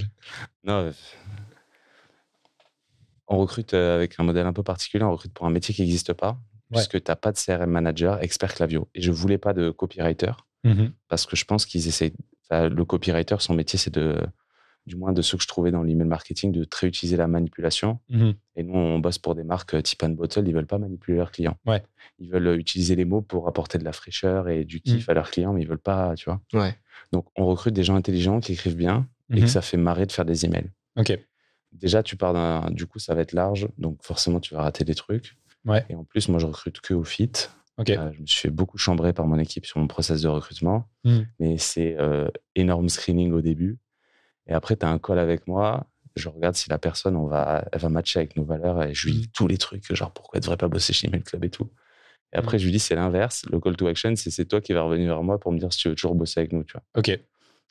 Non, 0.64 0.90
on 3.28 3.38
recrute 3.38 3.74
avec 3.74 4.18
un 4.18 4.24
modèle 4.24 4.46
un 4.46 4.52
peu 4.52 4.62
particulier, 4.62 5.04
on 5.04 5.12
recrute 5.12 5.32
pour 5.32 5.46
un 5.46 5.50
métier 5.50 5.72
qui 5.74 5.82
n'existe 5.82 6.12
pas, 6.14 6.38
puisque 6.72 7.02
tu 7.02 7.10
n'as 7.10 7.16
pas 7.16 7.30
de 7.32 7.36
CRM 7.38 7.70
manager, 7.70 8.20
expert 8.22 8.54
clavio. 8.54 8.88
Et 8.94 9.02
je 9.02 9.12
voulais 9.12 9.38
pas 9.38 9.52
de 9.52 9.70
copywriter, 9.70 10.32
Mhm. 10.64 10.92
parce 11.08 11.26
que 11.26 11.36
je 11.36 11.44
pense 11.44 11.64
qu'ils 11.66 11.86
essayent. 11.88 12.14
le 12.52 12.82
copywriter, 12.84 13.36
son 13.38 13.54
métier, 13.54 13.78
c'est 13.78 13.94
de, 13.94 14.20
du 14.86 14.96
moins 14.96 15.12
de 15.12 15.22
ceux 15.22 15.36
que 15.36 15.42
je 15.42 15.48
trouvais 15.48 15.70
dans 15.70 15.82
l'email 15.82 16.06
marketing, 16.08 16.52
de 16.52 16.64
très 16.64 16.86
utiliser 16.86 17.16
la 17.16 17.26
manipulation. 17.28 17.98
Mhm. 18.08 18.34
Et 18.56 18.62
nous, 18.62 18.74
on 18.74 18.98
bosse 18.98 19.18
pour 19.18 19.34
des 19.34 19.44
marques 19.44 19.74
euh, 19.74 19.82
type 19.82 20.02
and 20.02 20.10
bottle, 20.10 20.46
ils 20.46 20.54
veulent 20.54 20.66
pas 20.66 20.78
manipuler 20.78 21.16
leurs 21.18 21.30
clients. 21.32 21.56
Ouais. 21.66 21.82
Ils 22.18 22.30
veulent 22.30 22.46
euh, 22.48 22.56
utiliser 22.56 22.96
les 22.96 23.04
mots 23.04 23.22
pour 23.22 23.46
apporter 23.48 23.78
de 23.78 23.84
la 23.84 23.92
fraîcheur 23.92 24.48
et 24.48 24.64
du 24.64 24.80
kiff 24.80 25.06
Mm. 25.06 25.10
à 25.10 25.14
leurs 25.14 25.30
clients, 25.30 25.52
mais 25.52 25.62
ils 25.62 25.68
veulent 25.68 25.78
pas, 25.78 26.14
tu 26.16 26.24
vois. 26.24 26.40
Ouais. 26.54 26.74
Donc, 27.12 27.26
on 27.36 27.46
recrute 27.46 27.74
des 27.74 27.84
gens 27.84 27.94
intelligents 27.96 28.40
qui 28.40 28.52
écrivent 28.52 28.76
bien 28.76 29.06
et 29.30 29.36
Mhm. 29.36 29.40
que 29.42 29.46
ça 29.46 29.62
fait 29.62 29.76
marrer 29.76 30.06
de 30.06 30.12
faire 30.12 30.24
des 30.24 30.44
emails 30.44 30.70
Ok. 30.98 31.16
déjà 31.72 32.02
tu 32.02 32.16
pars 32.16 32.32
d'un 32.32 32.68
du 32.72 32.86
coup 32.86 32.98
ça 32.98 33.14
va 33.14 33.20
être 33.20 33.32
large 33.32 33.68
donc 33.78 34.02
forcément 34.02 34.40
tu 34.40 34.54
vas 34.54 34.62
rater 34.62 34.82
des 34.84 34.96
trucs 34.96 35.36
Ouais. 35.64 35.84
et 35.88 35.94
en 35.94 36.02
plus 36.02 36.28
moi 36.28 36.40
je 36.40 36.46
recrute 36.46 36.80
que 36.80 36.94
au 36.94 37.04
fit. 37.04 37.30
Euh, 37.88 38.10
je 38.12 38.20
me 38.20 38.26
suis 38.26 38.40
fait 38.40 38.50
beaucoup 38.50 38.76
chambrer 38.76 39.12
par 39.14 39.26
mon 39.26 39.38
équipe 39.38 39.64
sur 39.64 39.78
mon 39.78 39.86
process 39.86 40.20
de 40.20 40.28
recrutement, 40.28 40.86
mais 41.38 41.56
c'est 41.56 41.96
euh, 41.98 42.28
énorme 42.54 42.88
screening 42.90 43.32
au 43.32 43.40
début. 43.40 43.78
Et 44.50 44.54
après, 44.54 44.76
tu 44.76 44.84
as 44.84 44.88
un 44.90 44.98
call 44.98 45.18
avec 45.18 45.46
moi. 45.46 45.86
Je 46.16 46.28
regarde 46.28 46.56
si 46.56 46.68
la 46.68 46.78
personne, 46.78 47.16
on 47.16 47.26
va, 47.26 47.64
elle 47.72 47.80
va 47.80 47.88
matcher 47.88 48.18
avec 48.18 48.36
nos 48.36 48.44
valeurs 48.44 48.82
et 48.82 48.92
je 48.94 49.06
lui 49.06 49.14
dis 49.14 49.22
Mm. 49.28 49.30
tous 49.32 49.46
les 49.46 49.58
trucs, 49.58 49.94
genre 49.94 50.10
pourquoi 50.12 50.36
elle 50.38 50.42
devrait 50.42 50.56
pas 50.56 50.68
bosser 50.68 50.92
chez 50.92 51.06
Email 51.06 51.22
Club 51.22 51.44
et 51.44 51.50
tout. 51.50 51.68
Et 52.32 52.36
après, 52.36 52.56
Mm. 52.56 52.60
je 52.60 52.64
lui 52.64 52.72
dis 52.72 52.78
c'est 52.80 52.96
l'inverse. 52.96 53.44
Le 53.50 53.60
call 53.60 53.76
to 53.76 53.86
action, 53.86 54.14
c'est 54.16 54.30
c'est 54.30 54.44
toi 54.44 54.60
qui 54.60 54.72
vas 54.72 54.82
revenir 54.82 55.08
vers 55.14 55.22
moi 55.22 55.38
pour 55.38 55.52
me 55.52 55.58
dire 55.58 55.72
si 55.72 55.78
tu 55.78 55.88
veux 55.88 55.94
toujours 55.94 56.14
bosser 56.16 56.40
avec 56.40 56.52
nous. 56.52 56.64
Tu 56.64 56.72
vois. 56.72 56.82
Ok. 56.96 57.18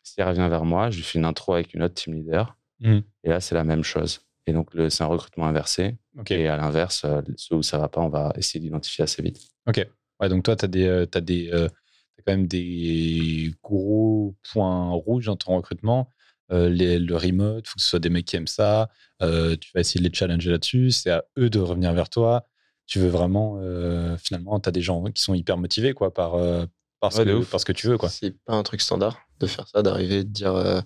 Si 0.04 0.14
elle 0.18 0.28
revient 0.30 0.48
vers 0.50 0.64
moi, 0.66 0.90
je 0.90 0.98
lui 0.98 1.04
fais 1.04 1.20
une 1.20 1.26
intro 1.26 1.54
avec 1.54 1.74
une 1.74 1.84
autre 1.84 1.96
team 1.96 2.14
leader. 2.16 2.56
Mm. 2.80 3.00
Et 3.26 3.30
là, 3.30 3.42
c'est 3.42 3.56
la 3.56 3.66
même 3.66 3.84
chose. 3.84 4.22
Et 4.48 4.54
donc, 4.54 4.74
le- 4.74 4.90
c'est 4.90 5.04
un 5.04 5.08
recrutement 5.08 5.46
inversé. 5.48 5.98
Et 6.30 6.48
à 6.48 6.56
l'inverse, 6.58 7.04
euh, 7.06 7.22
ceux 7.36 7.56
où 7.56 7.62
ça 7.64 7.78
va 7.78 7.88
pas, 7.90 8.02
on 8.02 8.10
va 8.10 8.32
essayer 8.38 8.60
d'identifier 8.62 9.04
assez 9.04 9.22
vite. 9.22 9.40
Ok. 9.68 9.86
Ouais, 10.20 10.30
donc 10.30 10.44
toi, 10.44 10.56
tu 10.56 10.66
as, 10.66 10.68
des, 10.70 10.88
euh, 10.88 11.06
t'as 11.06 11.22
des, 11.22 11.50
euh, 11.54 11.68
t'as 12.16 12.24
quand 12.26 12.32
même 12.34 12.48
des 12.48 13.54
gros 13.62 14.34
points 14.52 14.90
rouges 14.92 15.26
dans 15.26 15.36
ton 15.36 15.56
recrutement. 15.58 16.10
Euh, 16.52 16.70
les- 16.70 17.00
le 17.00 17.16
remote, 17.16 17.64
il 17.66 17.70
faut 17.70 17.76
que 17.76 17.82
ce 17.82 17.90
soit 17.90 18.00
des 18.00 18.10
mecs 18.10 18.26
qui 18.26 18.36
aiment 18.36 18.48
ça. 18.48 18.90
Euh, 19.22 19.56
tu 19.56 19.70
vas 19.74 19.82
essayer 19.82 20.00
de 20.04 20.08
les 20.10 20.14
challenger 20.14 20.52
là-dessus. 20.52 20.92
C'est 20.92 21.12
à 21.12 21.24
eux 21.38 21.50
de 21.50 21.60
revenir 21.60 21.94
vers 21.94 22.10
toi. 22.10 22.46
Tu 22.88 23.00
veux 23.00 23.08
vraiment, 23.10 23.60
euh, 23.62 24.18
finalement, 24.18 24.60
tu 24.60 24.68
as 24.68 24.72
des 24.72 24.82
gens 24.82 25.04
qui 25.06 25.22
sont 25.22 25.34
hyper 25.36 25.58
motivés 25.58 25.94
quoi, 25.94 26.12
par, 26.14 26.36
euh, 26.36 26.66
parce, 27.00 27.18
Ouais, 27.18 27.26
que, 27.26 27.44
parce 27.46 27.64
que 27.64 27.72
tu 27.72 27.88
veux. 27.88 27.98
Quoi. 27.98 28.10
C'est 28.10 28.32
pas 28.46 28.54
un 28.54 28.64
truc 28.64 28.82
standard 28.82 29.20
de 29.40 29.46
faire 29.48 29.68
ça, 29.68 29.84
d'arriver 29.84 30.18
et 30.20 30.24
de 30.24 30.30
dire 30.30 30.56
euh, 30.56 30.82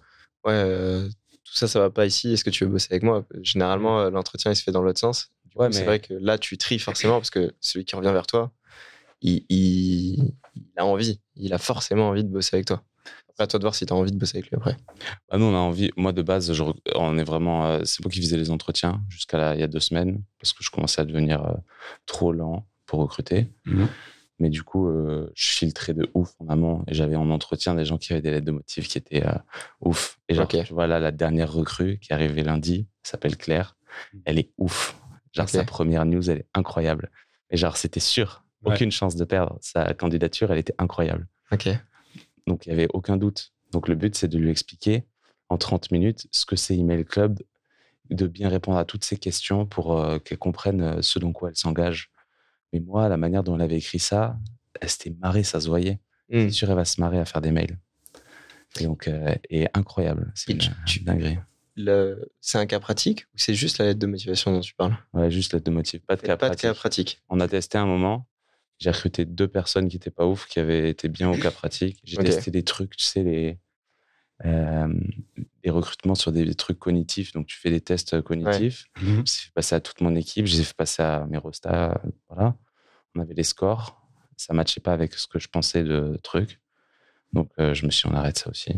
Ouais, 0.45 0.51
euh, 0.53 1.07
tout 1.45 1.53
ça, 1.55 1.67
ça 1.69 1.79
va 1.79 1.89
pas 1.89 2.05
ici, 2.05 2.33
est-ce 2.33 2.43
que 2.43 2.49
tu 2.49 2.65
veux 2.65 2.69
bosser 2.71 2.89
avec 2.91 3.03
moi? 3.03 3.25
Généralement, 3.41 4.01
euh, 4.01 4.09
l'entretien, 4.09 4.51
il 4.51 4.55
se 4.57 4.63
fait 4.63 4.71
dans 4.73 4.81
l'autre 4.81 4.99
sens. 4.99 5.29
Ouais, 5.55 5.71
C'est 5.71 5.79
mais- 5.81 5.85
vrai 5.85 5.99
que 5.99 6.13
là, 6.15 6.37
tu 6.37 6.57
tries 6.57 6.79
forcément 6.79 7.19
parce 7.19 7.29
que 7.29 7.53
celui 7.61 7.85
qui 7.85 7.95
revient 7.95 8.11
vers 8.11 8.27
toi, 8.27 8.51
il, 9.21 9.45
il- 9.49 10.33
il 10.55 10.63
a 10.77 10.85
envie, 10.85 11.21
il 11.37 11.53
a 11.53 11.57
forcément 11.57 12.09
envie 12.09 12.23
de 12.25 12.29
bosser 12.29 12.55
avec 12.57 12.65
toi. 12.65 12.83
Après, 13.33 13.45
à 13.45 13.47
toi 13.47 13.59
de 13.59 13.63
voir 13.63 13.75
si 13.75 13.85
tu 13.85 13.93
as 13.93 13.95
envie 13.95 14.11
de 14.11 14.17
bosser 14.17 14.37
avec 14.37 14.49
lui 14.49 14.57
après. 14.57 14.77
Ah, 15.29 15.37
nous, 15.37 15.45
on 15.45 15.55
a 15.55 15.59
envie. 15.59 15.91
Moi, 15.97 16.11
de 16.13 16.21
base, 16.21 16.53
je 16.53 16.63
on 16.95 17.17
est 17.17 17.23
vraiment. 17.23 17.65
euh, 17.65 17.81
c'est 17.83 18.03
moi 18.03 18.11
qui 18.11 18.21
faisais 18.21 18.37
les 18.37 18.51
entretiens 18.51 19.01
jusqu'à 19.09 19.37
là, 19.37 19.55
il 19.55 19.59
y 19.59 19.63
a 19.63 19.67
deux 19.67 19.79
semaines 19.79 20.21
parce 20.39 20.53
que 20.53 20.63
je 20.63 20.69
commençais 20.69 21.01
à 21.01 21.05
devenir 21.05 21.43
euh, 21.43 21.53
trop 22.05 22.31
lent 22.31 22.67
pour 22.85 22.99
recruter. 22.99 23.47
Mhm. 23.65 23.87
Mais 24.39 24.49
du 24.49 24.63
coup, 24.63 24.87
euh, 24.89 25.31
je 25.35 25.51
filtrais 25.51 25.93
de 25.93 26.09
ouf 26.15 26.33
en 26.39 26.49
amont 26.49 26.83
et 26.87 26.93
j'avais 26.93 27.15
en 27.15 27.29
entretien 27.29 27.75
des 27.75 27.85
gens 27.85 27.97
qui 27.97 28.11
avaient 28.13 28.21
des 28.21 28.31
lettres 28.31 28.45
de 28.45 28.51
motifs 28.51 28.87
qui 28.87 28.97
étaient 28.97 29.25
euh, 29.25 29.33
ouf. 29.81 30.19
Et 30.27 30.35
genre, 30.35 30.47
tu 30.47 30.73
vois, 30.73 30.85
là, 30.87 30.99
la 30.99 31.11
dernière 31.11 31.51
recrue 31.51 31.99
qui 31.99 32.11
est 32.11 32.15
arrivée 32.15 32.43
lundi 32.43 32.87
s'appelle 33.03 33.37
Claire. 33.37 33.75
Mhm. 34.13 34.21
Elle 34.25 34.39
est 34.39 34.51
ouf. 34.57 34.99
Genre, 35.33 35.49
sa 35.49 35.63
première 35.63 36.05
news, 36.05 36.29
elle 36.29 36.39
est 36.39 36.47
incroyable. 36.53 37.09
Et 37.49 37.57
genre, 37.57 37.77
c'était 37.77 37.99
sûr. 37.99 38.43
Ouais. 38.63 38.73
Aucune 38.73 38.91
chance 38.91 39.15
de 39.15 39.25
perdre. 39.25 39.57
Sa 39.61 39.93
candidature, 39.93 40.51
elle 40.51 40.59
était 40.59 40.75
incroyable. 40.77 41.27
Ok. 41.51 41.69
Donc, 42.47 42.65
il 42.65 42.69
n'y 42.69 42.73
avait 42.73 42.89
aucun 42.93 43.17
doute. 43.17 43.53
Donc, 43.71 43.87
le 43.87 43.95
but, 43.95 44.15
c'est 44.15 44.27
de 44.27 44.37
lui 44.37 44.49
expliquer 44.49 45.05
en 45.49 45.57
30 45.57 45.91
minutes 45.91 46.27
ce 46.31 46.45
que 46.45 46.55
c'est 46.55 46.75
Email 46.77 47.05
Club, 47.05 47.39
de 48.09 48.27
bien 48.27 48.49
répondre 48.49 48.77
à 48.77 48.85
toutes 48.85 49.03
ces 49.03 49.17
questions 49.17 49.65
pour 49.65 49.99
euh, 49.99 50.19
qu'elle 50.19 50.37
comprenne 50.37 50.81
euh, 50.81 51.01
ce 51.01 51.19
dont 51.19 51.31
quoi 51.31 51.49
elle 51.49 51.55
s'engage. 51.55 52.11
Mais 52.73 52.79
moi, 52.79 53.07
la 53.07 53.17
manière 53.17 53.43
dont 53.43 53.55
elle 53.55 53.61
avait 53.61 53.77
écrit 53.77 53.99
ça, 53.99 54.37
elle 54.81 54.89
s'était 54.89 55.15
marrée, 55.21 55.43
ça 55.43 55.59
se 55.61 55.67
voyait. 55.67 55.99
Hmm. 56.29 56.41
C'est 56.47 56.49
sûr, 56.51 56.69
elle 56.69 56.75
va 56.75 56.85
se 56.85 56.99
marrer 56.99 57.19
à 57.19 57.25
faire 57.25 57.41
des 57.41 57.51
mails. 57.51 57.77
Et 58.79 58.85
donc, 58.85 59.07
euh, 59.07 59.35
et 59.49 59.67
incroyable. 59.73 60.31
C'est 60.35 60.57
tu- 60.85 60.99
dinguerie. 61.01 61.37
Le- 61.75 62.29
C'est 62.39 62.57
un 62.57 62.65
cas 62.65 62.79
pratique 62.79 63.25
ou 63.33 63.37
c'est 63.37 63.53
juste 63.55 63.77
la 63.79 63.85
lettre 63.85 63.99
de 63.99 64.05
motivation 64.07 64.51
dont 64.51 64.59
tu 64.59 64.73
parles? 64.75 64.95
Ouais, 65.13 65.31
juste 65.31 65.53
lettre 65.53 65.65
de 65.65 65.71
motif, 65.71 66.01
pas 66.05 66.15
de 66.15 66.21
cas 66.21 66.37
Pas 66.37 66.49
de 66.49 66.55
cas 66.55 66.73
pratique. 66.73 67.21
On 67.29 67.39
a 67.39 67.47
testé 67.47 67.77
un 67.77 67.85
moment. 67.85 68.27
J'ai 68.83 68.91
recruté 68.91 69.23
deux 69.23 69.47
personnes 69.47 69.87
qui 69.87 69.95
étaient 69.95 70.11
pas 70.11 70.25
ouf, 70.25 70.45
qui 70.45 70.59
avaient 70.59 70.89
été 70.89 71.07
bien 71.07 71.31
au 71.31 71.37
cas 71.37 71.51
pratique. 71.51 72.01
J'ai 72.03 72.17
testé 72.17 72.51
des 72.51 72.63
trucs, 72.63 72.97
tu 72.97 73.05
sais, 73.05 73.23
les, 73.23 73.57
euh, 74.43 74.93
des 75.63 75.69
recrutements 75.69 76.15
sur 76.15 76.33
des, 76.33 76.43
des 76.43 76.53
trucs 76.53 76.79
cognitifs. 76.79 77.31
Donc, 77.31 77.47
tu 77.47 77.57
fais 77.57 77.69
des 77.69 77.79
tests 77.79 78.21
cognitifs. 78.21 78.87
Mhm. 79.01 79.05
Je 79.05 79.09
les 79.09 79.21
ai 79.21 79.45
fait 79.45 79.51
passer 79.55 79.75
à 79.75 79.79
toute 79.79 80.01
mon 80.01 80.13
équipe. 80.17 80.47
Je 80.47 80.55
les 80.55 80.59
ai 80.59 80.63
fait 80.65 80.75
passer 80.75 81.01
à 81.01 81.25
mes 81.29 81.37
rostas. 81.37 81.97
Voilà. 82.27 82.57
On 83.15 83.21
avait 83.21 83.33
les 83.33 83.43
scores. 83.43 84.05
Ça 84.35 84.53
matchait 84.53 84.81
pas 84.81 84.91
avec 84.91 85.13
ce 85.13 85.27
que 85.27 85.39
je 85.39 85.47
pensais 85.47 85.85
de 85.85 86.19
trucs. 86.21 86.59
Donc, 87.31 87.51
euh, 87.59 87.73
je 87.73 87.85
me 87.85 87.91
suis 87.91 88.09
dit, 88.09 88.13
on 88.13 88.17
arrête 88.17 88.37
ça 88.37 88.49
aussi. 88.49 88.73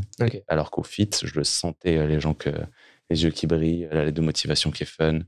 Alors 0.47 0.69
qu'au 0.69 0.83
fit, 0.83 1.09
je 1.23 1.33
le 1.33 1.43
sentais, 1.43 1.97
euh, 1.97 2.05
les 2.05 2.19
gens 2.19 2.35
que 2.35 2.51
les 3.09 3.23
yeux 3.23 3.31
qui 3.31 3.47
brillent, 3.47 3.87
la 3.91 4.05
lettre 4.05 4.17
de 4.17 4.21
motivation 4.21 4.69
qui 4.69 4.83
est 4.83 4.85
fun, 4.85 5.21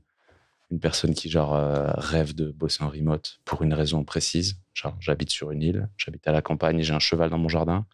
une 0.70 0.80
personne 0.80 1.14
qui 1.14 1.30
genre 1.30 1.54
euh, 1.54 1.90
rêve 1.96 2.34
de 2.34 2.50
bosser 2.50 2.84
en 2.84 2.88
remote 2.90 3.40
pour 3.44 3.62
une 3.62 3.72
raison 3.74 4.04
précise. 4.04 4.56
Genre, 4.74 4.96
j'habite 5.00 5.30
sur 5.30 5.50
une 5.50 5.62
île, 5.62 5.88
j'habite 5.96 6.26
à 6.28 6.32
la 6.32 6.42
campagne 6.42 6.78
et 6.78 6.82
j'ai 6.82 6.92
un 6.94 6.98
cheval 6.98 7.30
dans 7.30 7.38
mon 7.38 7.48
jardin. 7.48 7.86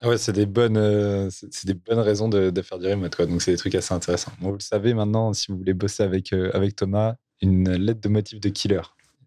Ah 0.00 0.08
ouais, 0.08 0.18
c'est 0.18 0.32
des 0.32 0.46
bonnes, 0.46 0.76
euh, 0.76 1.28
c'est 1.30 1.66
des 1.66 1.74
bonnes 1.74 1.98
raisons 1.98 2.28
de, 2.28 2.50
de 2.50 2.62
faire 2.62 2.78
du 2.78 2.86
remote, 2.86 3.14
quoi. 3.16 3.26
Donc 3.26 3.40
c'est 3.40 3.52
des 3.52 3.56
trucs 3.56 3.74
assez 3.74 3.94
intéressants. 3.94 4.32
Bon, 4.40 4.48
vous 4.50 4.56
le 4.56 4.60
savez 4.60 4.92
maintenant, 4.92 5.32
si 5.32 5.50
vous 5.50 5.56
voulez 5.56 5.72
bosser 5.74 6.02
avec 6.02 6.32
euh, 6.32 6.50
avec 6.52 6.76
Thomas, 6.76 7.16
une 7.40 7.70
lettre 7.72 8.00
de 8.00 8.08
motif 8.08 8.38
de 8.40 8.48
killer. 8.50 8.82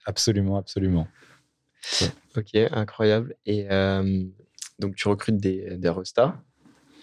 Absolument, 0.05 0.57
absolument. 0.57 1.07
Ok, 2.35 2.55
incroyable. 2.71 3.35
Et 3.45 3.67
euh, 3.71 4.23
donc, 4.79 4.95
tu 4.95 5.07
recrutes 5.07 5.37
des, 5.37 5.77
des 5.77 5.89
restas 5.89 6.39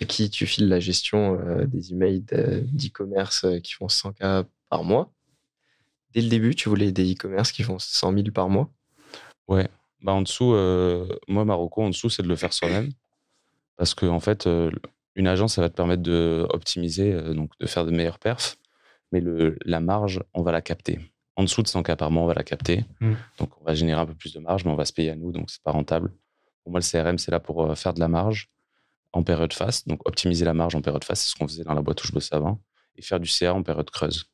à 0.01 0.05
qui 0.05 0.31
tu 0.31 0.47
files 0.47 0.69
la 0.69 0.81
gestion 0.81 1.39
euh, 1.41 1.67
des 1.67 1.93
emails 1.93 2.21
de- 2.21 2.65
d'e-commerce 2.73 3.47
qui 3.63 3.73
font 3.73 3.87
100K 3.89 4.45
par 4.69 4.85
mois. 4.85 5.13
Dès 6.13 6.21
le 6.21 6.29
début, 6.29 6.55
tu 6.55 6.69
voulais 6.69 6.93
des 6.93 7.13
e-commerce 7.13 7.53
qui 7.53 7.63
font 7.63 7.79
100 7.79 8.13
000 8.13 8.25
par 8.33 8.49
mois. 8.49 8.71
Ouais. 9.49 9.69
Bah, 10.01 10.13
en 10.13 10.23
dessous, 10.23 10.53
euh, 10.55 11.07
moi, 11.29 11.45
Marocco, 11.45 11.83
en 11.83 11.89
dessous, 11.89 12.11
c'est 12.11 12.23
de 12.23 12.29
le 12.29 12.37
faire 12.37 12.53
soi-même. 12.53 12.91
Parce 13.77 13.95
que, 13.95 14.07
en 14.07 14.21
fait, 14.21 14.47
euh, 14.47 14.71
une 15.17 15.27
agence, 15.27 15.55
ça 15.55 15.61
va 15.61 15.69
te 15.69 15.75
permettre 15.75 16.03
d'optimiser, 16.03 17.13
donc 17.35 17.51
de 17.59 17.67
faire 17.67 17.85
de 17.85 17.91
meilleures 17.91 18.19
perfs. 18.19 18.57
Mais 19.13 19.21
le, 19.21 19.57
la 19.65 19.81
marge, 19.81 20.23
on 20.35 20.43
va 20.43 20.53
la 20.53 20.61
capter. 20.61 21.01
En 21.37 21.43
dessous 21.43 21.63
de 21.63 21.69
100 21.69 21.83
cas 21.83 21.97
par 21.97 22.11
mois, 22.11 22.23
on 22.23 22.27
va 22.27 22.35
la 22.35 22.45
capter. 22.45 22.85
Mm. 23.01 23.15
Donc, 23.39 23.61
on 23.61 23.65
va 23.65 23.75
générer 23.75 24.01
un 24.01 24.07
peu 24.07 24.15
plus 24.15 24.33
de 24.33 24.39
marge, 24.39 24.65
mais 24.65 24.71
on 24.71 24.77
va 24.77 24.85
se 24.85 24.93
payer 24.93 25.11
à 25.11 25.17
nous, 25.17 25.33
donc 25.33 25.51
c'est 25.51 25.63
pas 25.63 25.73
rentable. 25.73 26.13
Pour 26.63 26.73
moi, 26.73 26.81
le 26.81 26.85
CRM, 26.85 27.19
c'est 27.19 27.31
là 27.31 27.41
pour 27.41 27.65
euh, 27.65 27.75
faire 27.75 27.95
de 27.95 28.01
la 28.01 28.09
marge 28.09 28.51
en 29.13 29.23
période 29.23 29.53
fast. 29.53 29.89
Donc, 29.89 30.01
optimiser 30.07 30.45
la 30.45 30.55
marge 30.55 30.75
en 30.75 30.81
période 30.81 31.05
fast, 31.05 31.23
c'est 31.23 31.31
ce 31.31 31.35
qu'on 31.35 31.47
faisait 31.47 31.65
dans 31.65 31.75
la 31.75 31.83
boîte 31.83 32.03
où 32.03 32.07
je 32.07 32.13
bossais 32.13 32.35
avant. 32.35 32.61
Et 32.97 33.03
faire 33.03 33.21
du 33.21 33.29
CA 33.29 33.55
en 33.55 33.63
période 33.63 33.91
creuse. 33.91 34.27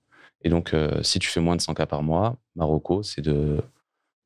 Et 0.42 0.48
donc, 0.48 0.72
euh, 0.74 1.02
si 1.02 1.18
tu 1.18 1.28
fais 1.28 1.40
moins 1.40 1.56
de 1.56 1.60
100 1.60 1.74
cas 1.74 1.86
par 1.86 2.02
mois, 2.02 2.38
Marocco, 2.56 3.02
c'est 3.02 3.22
de 3.22 3.60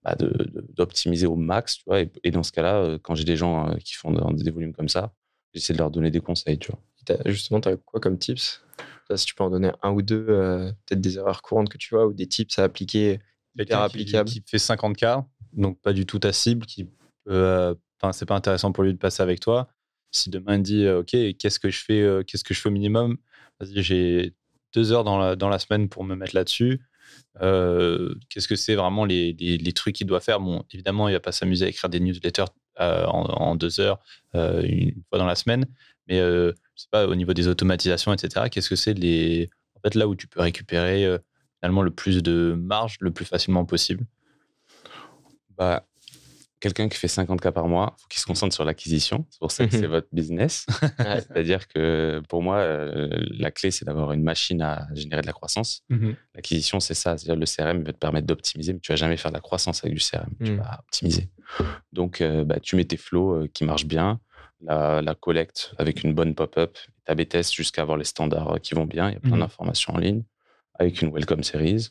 bah, 0.02 0.14
de- 0.16 0.66
d'optimiser 0.74 1.26
au 1.26 1.34
max, 1.36 1.78
tu 1.78 1.84
vois. 1.86 2.00
Et, 2.02 2.12
et 2.24 2.30
dans 2.30 2.42
ce 2.42 2.52
cas-là, 2.52 2.76
euh, 2.76 2.98
quand 3.02 3.14
j'ai 3.14 3.24
des 3.24 3.36
gens 3.36 3.70
euh, 3.70 3.76
qui 3.76 3.94
font 3.94 4.12
des 4.32 4.50
volumes 4.50 4.74
comme 4.74 4.88
ça, 4.88 5.14
j'essaie 5.54 5.72
de 5.72 5.78
leur 5.78 5.90
donner 5.90 6.10
des 6.10 6.20
conseils, 6.20 6.58
tu 6.58 6.70
vois. 6.70 6.80
T'as- 7.06 7.30
Justement, 7.30 7.60
tu 7.60 7.68
as 7.70 7.76
quoi 7.76 8.00
comme 8.00 8.18
tips? 8.18 8.62
Là, 9.08 9.16
Si 9.16 9.26
tu 9.26 9.34
peux 9.34 9.44
en 9.44 9.50
donner 9.50 9.70
un 9.82 9.90
ou 9.92 10.02
deux, 10.02 10.26
euh, 10.28 10.70
peut-être 10.86 11.00
des 11.00 11.16
erreurs 11.16 11.40
courantes 11.42 11.68
que 11.70 11.78
tu 11.78 11.94
vois 11.94 12.06
ou 12.06 12.12
des 12.12 12.26
tips 12.26 12.58
à 12.58 12.64
appliquer 12.64 13.12
hyper 13.12 13.20
Quelqu'un 13.56 13.76
qui- 13.76 13.84
applicables? 13.84 14.30
Qui, 14.30 14.42
fait 14.46 14.58
50K, 14.58 15.24
donc 15.54 15.80
pas 15.80 15.92
du 15.94 16.04
tout 16.06 16.18
ta 16.18 16.32
cible, 16.32 16.66
qui 16.66 16.88
euh, 17.28 17.74
enfin, 18.00 18.12
c'est 18.12 18.26
pas 18.26 18.34
intéressant 18.36 18.72
pour 18.72 18.84
lui 18.84 18.92
de 18.92 18.98
passer 18.98 19.22
avec 19.22 19.40
toi. 19.40 19.68
Si 20.10 20.28
demain 20.30 20.56
il 20.56 20.62
dit 20.62 20.86
OK, 20.88 21.10
qu'est-ce 21.38 21.58
que 21.58 21.70
je 21.70 21.82
fais 21.82 22.02
euh, 22.02 22.22
Qu'est-ce 22.22 22.44
que 22.44 22.52
je 22.54 22.60
fais 22.60 22.68
au 22.68 22.72
minimum? 22.72 23.16
Vas-y, 23.58 23.82
j'ai 23.82 24.34
deux 24.74 24.92
heures 24.92 25.04
dans 25.04 25.18
la, 25.18 25.36
dans 25.36 25.48
la 25.48 25.58
semaine 25.58 25.88
pour 25.88 26.04
me 26.04 26.14
mettre 26.14 26.34
là-dessus. 26.34 26.80
Euh, 27.42 28.14
qu'est-ce 28.28 28.48
que 28.48 28.56
c'est 28.56 28.74
vraiment 28.74 29.04
les, 29.04 29.32
les, 29.32 29.72
trucs 29.72 29.96
qu'il 29.96 30.06
doit 30.06 30.20
faire? 30.20 30.40
Bon, 30.40 30.64
évidemment, 30.70 31.08
il 31.08 31.12
va 31.12 31.20
pas 31.20 31.32
s'amuser 31.32 31.64
à 31.64 31.68
écrire 31.68 31.90
des 31.90 32.00
newsletters 32.00 32.44
euh, 32.80 33.04
en, 33.06 33.54
deux 33.56 33.80
heures 33.80 34.00
euh, 34.34 34.62
une 34.62 35.02
fois 35.08 35.18
dans 35.18 35.26
la 35.26 35.34
semaine, 35.34 35.66
mais 36.08 36.18
je 36.18 36.52
sais 36.76 36.88
pas 36.90 37.06
au 37.06 37.14
niveau 37.14 37.32
des 37.32 37.48
automatisations, 37.48 38.12
etc. 38.12 38.46
Qu'est-ce 38.50 38.68
que 38.68 38.76
c'est 38.76 38.94
les 38.94 39.50
en 39.76 39.80
fait 39.80 39.94
là 39.94 40.08
où 40.08 40.14
tu 40.14 40.26
peux 40.26 40.40
récupérer 40.40 41.18
finalement 41.60 41.82
le 41.82 41.90
plus 41.90 42.22
de 42.22 42.56
marge 42.58 42.96
le 43.00 43.10
plus 43.10 43.24
facilement 43.24 43.64
possible? 43.64 44.04
Bah, 45.56 45.86
quelqu'un 46.64 46.88
qui 46.88 46.98
fait 46.98 47.08
50 47.08 47.40
cas 47.40 47.52
par 47.52 47.68
mois, 47.68 47.94
faut 48.00 48.08
qu'il 48.08 48.18
se 48.20 48.26
concentre 48.26 48.54
sur 48.54 48.64
l'acquisition. 48.64 49.26
C'est 49.30 49.38
pour 49.38 49.52
ça 49.52 49.66
que 49.66 49.72
c'est 49.72 49.86
votre 49.86 50.08
business. 50.12 50.66
Ouais. 50.98 51.20
C'est-à-dire 51.20 51.68
que 51.68 52.22
pour 52.28 52.42
moi, 52.42 52.56
euh, 52.58 53.08
la 53.38 53.50
clé, 53.50 53.70
c'est 53.70 53.84
d'avoir 53.84 54.12
une 54.12 54.22
machine 54.22 54.62
à 54.62 54.86
générer 54.94 55.20
de 55.22 55.26
la 55.26 55.32
croissance. 55.32 55.82
L'acquisition, 56.34 56.80
c'est 56.80 56.94
ça. 56.94 57.16
C'est-à-dire 57.18 57.36
le 57.36 57.46
CRM 57.46 57.82
va 57.84 57.92
te 57.92 57.98
permettre 57.98 58.26
d'optimiser, 58.26 58.72
mais 58.72 58.80
tu 58.80 58.90
vas 58.92 58.96
jamais 58.96 59.16
faire 59.16 59.30
de 59.30 59.36
la 59.36 59.40
croissance 59.40 59.84
avec 59.84 59.94
du 59.94 60.00
CRM. 60.00 60.30
Tu 60.42 60.52
Mm. 60.52 60.56
vas 60.56 60.78
optimiser. 60.86 61.28
Donc, 61.92 62.20
euh, 62.20 62.44
bah, 62.44 62.58
tu 62.60 62.76
mets 62.76 62.84
tes 62.84 62.96
flows 62.96 63.34
euh, 63.34 63.48
qui 63.52 63.64
marchent 63.64 63.86
bien, 63.86 64.20
la, 64.62 65.02
la 65.02 65.14
collecte 65.14 65.74
avec 65.78 66.02
une 66.04 66.14
bonne 66.14 66.34
pop-up, 66.34 66.78
ta 67.04 67.14
test 67.16 67.52
jusqu'à 67.54 67.82
avoir 67.82 67.98
les 67.98 68.04
standards 68.04 68.60
qui 68.62 68.74
vont 68.74 68.86
bien. 68.86 69.10
Il 69.10 69.14
y 69.14 69.16
a 69.16 69.20
plein 69.20 69.32
Mhm. 69.36 69.40
d'informations 69.40 69.94
en 69.94 69.98
ligne 69.98 70.22
avec 70.78 71.02
une 71.02 71.10
welcome 71.12 71.42
series, 71.44 71.88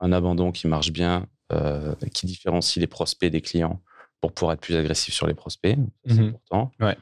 un 0.00 0.12
abandon 0.12 0.52
qui 0.52 0.66
marche 0.68 0.92
bien, 0.92 1.26
euh, 1.52 1.94
qui 2.14 2.26
différencie 2.26 2.76
les 2.80 2.86
prospects 2.86 3.30
des 3.30 3.40
clients 3.40 3.80
pour 4.20 4.32
pouvoir 4.32 4.52
être 4.54 4.60
plus 4.60 4.76
agressif 4.76 5.14
sur 5.14 5.26
les 5.26 5.34
prospects. 5.34 5.76
C'est 6.06 6.14
Mhm. 6.14 6.28
important. 6.28 6.72
Ouais. 6.80 6.96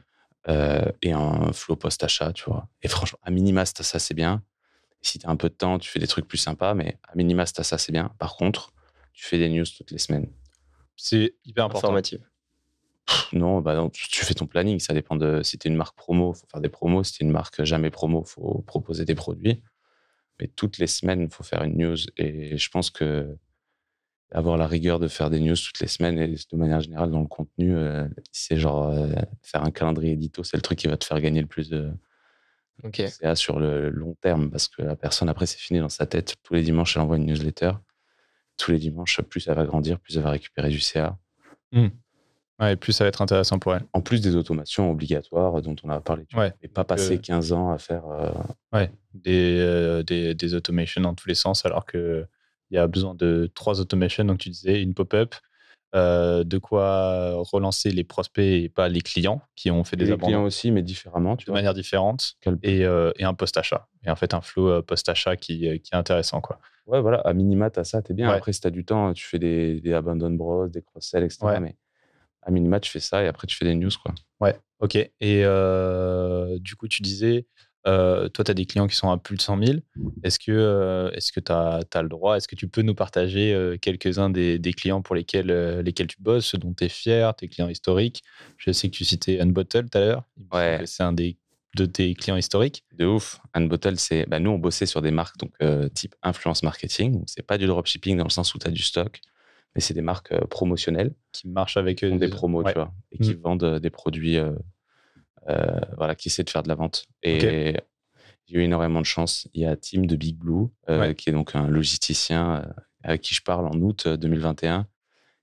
Euh, 0.48 0.85
et 1.02 1.12
un 1.12 1.52
flow 1.52 1.76
post-achat, 1.76 2.33
tu 2.33 2.44
vois. 2.44 2.68
Et 2.83 2.88
franchement, 2.88 3.18
à 3.22 3.31
minima, 3.31 3.66
ça, 3.66 3.98
c'est 3.98 4.14
bien. 4.14 4.42
Si 5.02 5.18
tu 5.18 5.26
as 5.26 5.31
un 5.31 5.37
peu 5.37 5.48
de 5.48 5.54
temps, 5.54 5.78
tu 5.78 5.90
fais 5.90 5.98
des 6.00 6.07
trucs 6.07 6.26
plus 6.26 6.38
sympas, 6.38 6.74
mais 6.74 6.98
à 7.09 7.14
minima, 7.16 7.44
t'as 7.44 7.62
ça, 7.64 7.76
c'est 7.78 7.92
bien. 7.92 8.12
Par 8.18 8.37
contre, 8.37 8.72
tu 9.12 9.24
fais 9.26 9.38
des 9.38 9.48
news 9.48 9.64
toutes 9.76 9.90
les 9.90 9.98
semaines. 9.98 10.28
c'est 10.96 11.35
hyper 11.44 11.64
important. 11.66 11.88
Informative. 11.88 12.20
Non, 13.33 13.61
bah 13.61 13.74
non, 13.76 13.88
tu 13.88 14.24
fais 14.24 14.35
ton 14.35 14.46
planning. 14.46 14.81
Ça 14.81 14.92
dépend 14.94 15.16
de 15.16 15.42
si 15.42 15.59
tu 15.59 15.68
es 15.68 15.70
une 15.70 15.76
marque 15.76 15.96
promo, 15.96 16.33
faut 16.35 16.46
faire 16.50 16.61
des 16.61 16.68
promos. 16.68 17.04
Si 17.04 17.12
tu 17.12 17.22
une 17.24 17.31
marque 17.31 17.62
jamais 17.64 17.90
promo, 17.90 18.24
faut 18.24 18.62
proposer 18.66 19.04
des 19.04 19.14
produits. 19.14 19.62
Mais 20.40 20.48
toutes 20.48 20.78
les 20.78 20.87
semaines, 20.87 21.22
il 21.22 21.31
faut 21.31 21.42
faire 21.44 21.62
une 21.62 21.76
news. 21.78 21.96
Et 22.16 22.57
je 22.59 22.70
pense 22.70 22.90
que 22.90 23.37
avoir 24.30 24.56
la 24.56 24.66
rigueur 24.66 24.98
de 24.98 25.08
faire 25.08 25.30
des 25.30 25.40
news 25.40 25.56
toutes 25.56 25.80
les 25.80 25.86
semaines 25.88 26.18
et 26.18 26.28
de 26.28 26.56
manière 26.56 26.80
générale 26.80 27.10
dans 27.10 27.20
le 27.20 27.26
contenu, 27.26 27.74
euh, 27.74 28.06
c'est 28.32 28.58
genre 28.58 28.88
euh, 28.90 29.08
faire 29.42 29.62
un 29.64 29.70
calendrier 29.70 30.12
édito, 30.12 30.44
c'est 30.44 30.56
le 30.56 30.62
truc 30.62 30.78
qui 30.78 30.86
va 30.86 30.96
te 30.96 31.04
faire 31.04 31.20
gagner 31.20 31.40
le 31.40 31.46
plus 31.46 31.68
de. 31.70 31.90
CA 33.08 33.34
sur 33.34 33.58
le 33.58 33.88
long 33.90 34.14
terme 34.20 34.50
parce 34.50 34.68
que 34.68 34.82
la 34.82 34.94
personne, 34.94 35.28
après, 35.28 35.46
c'est 35.46 35.58
fini 35.58 35.80
dans 35.80 35.88
sa 35.88 36.06
tête. 36.06 36.36
Tous 36.44 36.54
les 36.54 36.62
dimanches, 36.62 36.96
elle 36.96 37.02
envoie 37.02 37.16
une 37.16 37.26
newsletter. 37.26 37.72
Tous 38.56 38.70
les 38.70 38.78
dimanches, 38.78 39.20
plus 39.22 39.48
elle 39.48 39.54
va 39.56 39.64
grandir, 39.64 39.98
plus 39.98 40.16
elle 40.16 40.22
va 40.22 40.30
récupérer 40.30 40.68
du 40.68 40.78
CA. 40.80 41.18
Ouais, 42.60 42.72
et 42.72 42.76
plus 42.76 42.92
ça 42.92 43.02
va 43.04 43.08
être 43.08 43.22
intéressant 43.22 43.58
pour 43.58 43.74
elle. 43.74 43.84
En 43.92 44.00
plus 44.00 44.20
des 44.20 44.34
automations 44.36 44.90
obligatoires 44.90 45.60
dont 45.62 45.76
on 45.84 45.90
a 45.90 46.00
parlé. 46.00 46.24
Tu. 46.26 46.36
Ouais. 46.36 46.52
Et 46.62 46.68
pas 46.68 46.84
passer 46.84 47.14
Euh, 47.14 47.18
15 47.18 47.52
ans 47.52 47.70
à 47.70 47.78
faire. 47.78 48.06
euh, 48.08 48.30
Ouais, 48.72 48.90
des, 49.14 50.02
des, 50.06 50.34
des 50.34 50.54
automations 50.54 51.00
dans 51.00 51.14
tous 51.14 51.28
les 51.28 51.34
sens, 51.36 51.64
alors 51.66 51.84
qu'il 52.68 52.76
y 52.76 52.78
a 52.78 52.87
besoin 52.87 53.14
de 53.14 53.50
trois 53.54 53.81
automations. 53.81 54.24
Donc, 54.24 54.38
tu 54.38 54.50
disais 54.50 54.83
une 54.83 54.94
pop-up, 54.94 55.35
euh, 55.94 56.44
de 56.44 56.59
quoi 56.59 57.33
relancer 57.50 57.90
les 57.90 58.04
prospects 58.04 58.44
et 58.44 58.68
pas 58.68 58.88
les 58.88 59.00
clients 59.00 59.40
qui 59.57 59.70
ont 59.70 59.85
fait 59.85 59.96
et 59.96 60.00
des 60.00 60.04
les 60.07 60.12
abandons 60.12 60.26
clients 60.26 60.44
aussi, 60.44 60.70
mais 60.70 60.83
différemment. 60.83 61.37
Tu 61.37 61.46
de 61.46 61.50
vois. 61.50 61.59
manière 61.59 61.72
différente 61.74 62.35
Quel- 62.42 62.59
et, 62.62 62.85
euh, 62.85 63.11
et 63.16 63.24
un 63.24 63.33
post-achat. 63.35 63.88
Et 64.04 64.11
en 64.11 64.16
fait, 64.16 64.35
un 64.35 64.42
flow 64.42 64.68
euh, 64.68 64.83
post-achat 64.83 65.37
qui, 65.37 65.61
qui 65.81 65.90
est 65.94 65.96
intéressant. 65.96 66.40
Quoi. 66.42 66.61
Ouais, 66.87 67.00
voilà, 67.00 67.18
à 67.20 67.33
minima, 67.33 67.70
t'as 67.70 67.85
ça, 67.85 68.02
t'es 68.02 68.12
bien. 68.14 68.28
Ouais. 68.28 68.37
Après, 68.37 68.52
si 68.52 68.61
t'as 68.61 68.70
du 68.70 68.85
temps, 68.85 69.12
tu 69.14 69.24
fais 69.26 69.38
des, 69.38 69.81
des 69.81 69.92
abandon 69.94 70.31
bros, 70.31 70.68
des 70.68 70.83
cross-sell, 70.83 71.24
etc. 71.24 71.38
Ouais. 71.46 71.61
Mais 71.61 71.76
à 72.42 72.50
minima, 72.50 72.81
tu 72.81 72.90
fais 72.90 73.00
ça 73.00 73.22
et 73.24 73.26
après, 73.26 73.46
tu 73.46 73.57
fais 73.57 73.64
des 73.64 73.74
news, 73.74 73.90
quoi. 74.02 74.14
Ouais, 74.40 74.57
ok. 74.81 74.96
Et 74.96 75.11
euh, 75.44 76.59
du 76.61 76.76
coup, 76.76 76.88
tu 76.88 77.02
disais, 77.02 77.46
euh, 77.86 78.28
toi, 78.28 78.44
tu 78.44 78.50
as 78.50 78.54
des 78.54 78.66
clients 78.66 78.86
qui 78.86 78.96
sont 78.96 79.10
à 79.10 79.16
plus 79.18 79.36
de 79.36 79.42
100 79.42 79.62
000. 79.64 79.78
Est-ce 80.22 80.38
que 80.38 81.10
est-ce 81.14 81.32
que 81.32 81.40
tu 81.40 81.52
as, 81.52 82.02
le 82.02 82.08
droit? 82.08 82.36
Est-ce 82.36 82.48
que 82.48 82.56
tu 82.56 82.68
peux 82.68 82.82
nous 82.82 82.94
partager 82.94 83.54
euh, 83.54 83.76
quelques-uns 83.78 84.30
des, 84.30 84.58
des 84.58 84.72
clients 84.72 85.00
pour 85.02 85.14
lesquels, 85.14 85.50
euh, 85.50 85.82
lesquels 85.82 86.06
tu 86.08 86.20
bosses, 86.20 86.46
ceux 86.46 86.58
dont 86.58 86.74
tu 86.74 86.84
es 86.84 86.88
fier, 86.88 87.34
tes 87.34 87.48
clients 87.48 87.68
historiques? 87.68 88.22
Je 88.56 88.72
sais 88.72 88.88
que 88.90 88.96
tu 88.96 89.04
citais 89.04 89.40
Unbottle 89.40 89.88
tout 89.88 89.98
à 89.98 90.00
l'heure. 90.00 90.22
Ouais. 90.52 90.80
C'est 90.86 91.02
un 91.02 91.12
des, 91.12 91.36
de 91.76 91.86
tes 91.86 92.14
clients 92.14 92.36
historiques. 92.36 92.84
De 92.94 93.06
ouf. 93.06 93.40
Unbottle, 93.54 93.96
c'est. 93.98 94.26
Bah, 94.26 94.40
nous, 94.40 94.50
on 94.50 94.58
bossait 94.58 94.86
sur 94.86 95.00
des 95.00 95.10
marques 95.12 95.36
donc, 95.38 95.52
type 95.94 96.14
influence 96.22 96.62
marketing. 96.62 97.22
C'est 97.26 97.46
pas 97.46 97.58
du 97.58 97.66
dropshipping 97.66 98.16
dans 98.18 98.24
le 98.24 98.30
sens 98.30 98.54
où 98.54 98.58
tu 98.58 98.66
as 98.66 98.70
du 98.72 98.82
stock, 98.82 99.20
mais 99.74 99.80
c'est 99.80 99.94
des 99.94 100.02
marques 100.02 100.36
promotionnelles 100.46 101.14
qui 101.32 101.46
marchent 101.48 101.76
avec 101.76 102.02
eux. 102.02 102.10
des 102.18 102.28
promos, 102.28 102.62
Ouais. 102.64 102.72
tu 102.72 102.78
vois, 102.78 102.92
et 103.12 103.18
qui 103.18 103.34
Mm. 103.34 103.40
vendent 103.40 103.78
des 103.78 103.90
produits, 103.90 104.36
voilà, 105.96 106.14
qui 106.14 106.28
essaient 106.28 106.44
de 106.44 106.50
faire 106.50 106.62
de 106.62 106.68
la 106.68 106.74
vente. 106.74 107.06
Et 107.22 107.74
j'ai 108.46 108.56
eu 108.58 108.62
énormément 108.62 109.00
de 109.00 109.06
chance. 109.06 109.48
Il 109.54 109.62
y 109.62 109.66
a 109.66 109.76
Tim 109.76 110.02
de 110.02 110.16
Big 110.16 110.37
Blue, 110.37 110.68
euh, 110.88 111.00
Ouais. 111.00 111.14
qui 111.14 111.28
est 111.30 111.32
donc 111.32 111.54
un 111.54 111.68
logisticien 111.68 112.62
euh, 112.62 112.72
avec 113.02 113.20
qui 113.22 113.34
je 113.34 113.42
parle 113.42 113.66
en 113.66 113.74
août 113.80 114.04
euh, 114.06 114.16
2021 114.16 114.87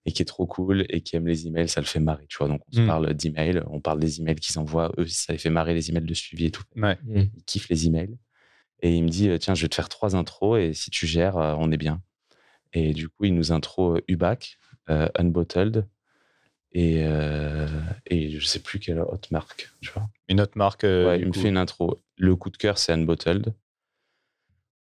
et 0.08 0.12
qui 0.12 0.22
est 0.22 0.26
trop 0.26 0.46
cool 0.48 0.86
et 0.90 1.02
qui 1.02 1.16
aime 1.16 1.28
les 1.28 1.48
emails. 1.48 1.68
Ça 1.70 1.82
le 1.82 1.86
fait 1.88 2.00
marrer, 2.00 2.26
tu 2.28 2.38
vois. 2.38 2.48
Donc, 2.48 2.62
on 2.72 2.76
se 2.76 2.82
Mm. 2.82 2.88
parle 2.88 3.14
d'emails, 3.14 3.62
on 3.68 3.80
parle 3.80 4.00
des 4.00 4.20
emails 4.22 4.36
qu'ils 4.36 4.58
envoient. 4.60 4.92
Eux, 4.98 5.08
ça 5.08 5.34
les 5.34 5.40
fait 5.40 5.50
marrer, 5.50 5.74
les 5.74 5.90
emails 5.90 6.06
de 6.06 6.14
suivi 6.14 6.46
et 6.46 6.52
tout. 6.52 6.64
Ouais. 6.76 6.98
Il 7.08 7.30
kiffe 7.46 7.70
les 7.70 7.88
emails. 7.88 8.18
Et 8.82 8.96
il 8.96 9.04
me 9.04 9.10
dit, 9.10 9.30
euh, 9.30 9.38
tiens, 9.38 9.56
je 9.56 9.62
vais 9.64 9.70
te 9.70 9.76
faire 9.76 9.90
trois 9.90 10.16
intros 10.16 10.60
et 10.60 10.74
si 10.74 10.90
tu 10.92 11.08
gères, 11.08 11.38
euh, 11.38 11.56
on 11.58 11.72
est 11.72 11.78
bien. 11.78 12.02
Et 12.74 12.94
du 12.94 13.08
coup, 13.10 13.26
il 13.26 13.34
nous 13.36 13.52
intro 13.52 13.96
euh, 13.98 14.02
Ubac, 14.08 14.58
euh, 14.90 15.08
Unbottled 15.16 15.88
et, 16.78 17.04
euh, 17.06 17.68
et 18.08 18.30
je 18.38 18.46
sais 18.46 18.60
plus 18.60 18.80
quelle 18.80 19.00
autre 19.00 19.30
marque, 19.32 19.70
tu 19.82 19.90
vois. 19.94 20.08
Une 20.28 20.42
autre 20.42 20.58
marque. 20.58 20.84
euh, 20.84 21.08
Ouais, 21.08 21.20
il 21.20 21.26
me 21.28 21.32
coup. 21.32 21.40
fait 21.40 21.48
une 21.48 21.58
intro. 21.58 22.04
Le 22.18 22.36
coup 22.36 22.50
de 22.50 22.58
cœur, 22.58 22.78
c'est 22.78 22.92
Unbottled. 22.92 23.54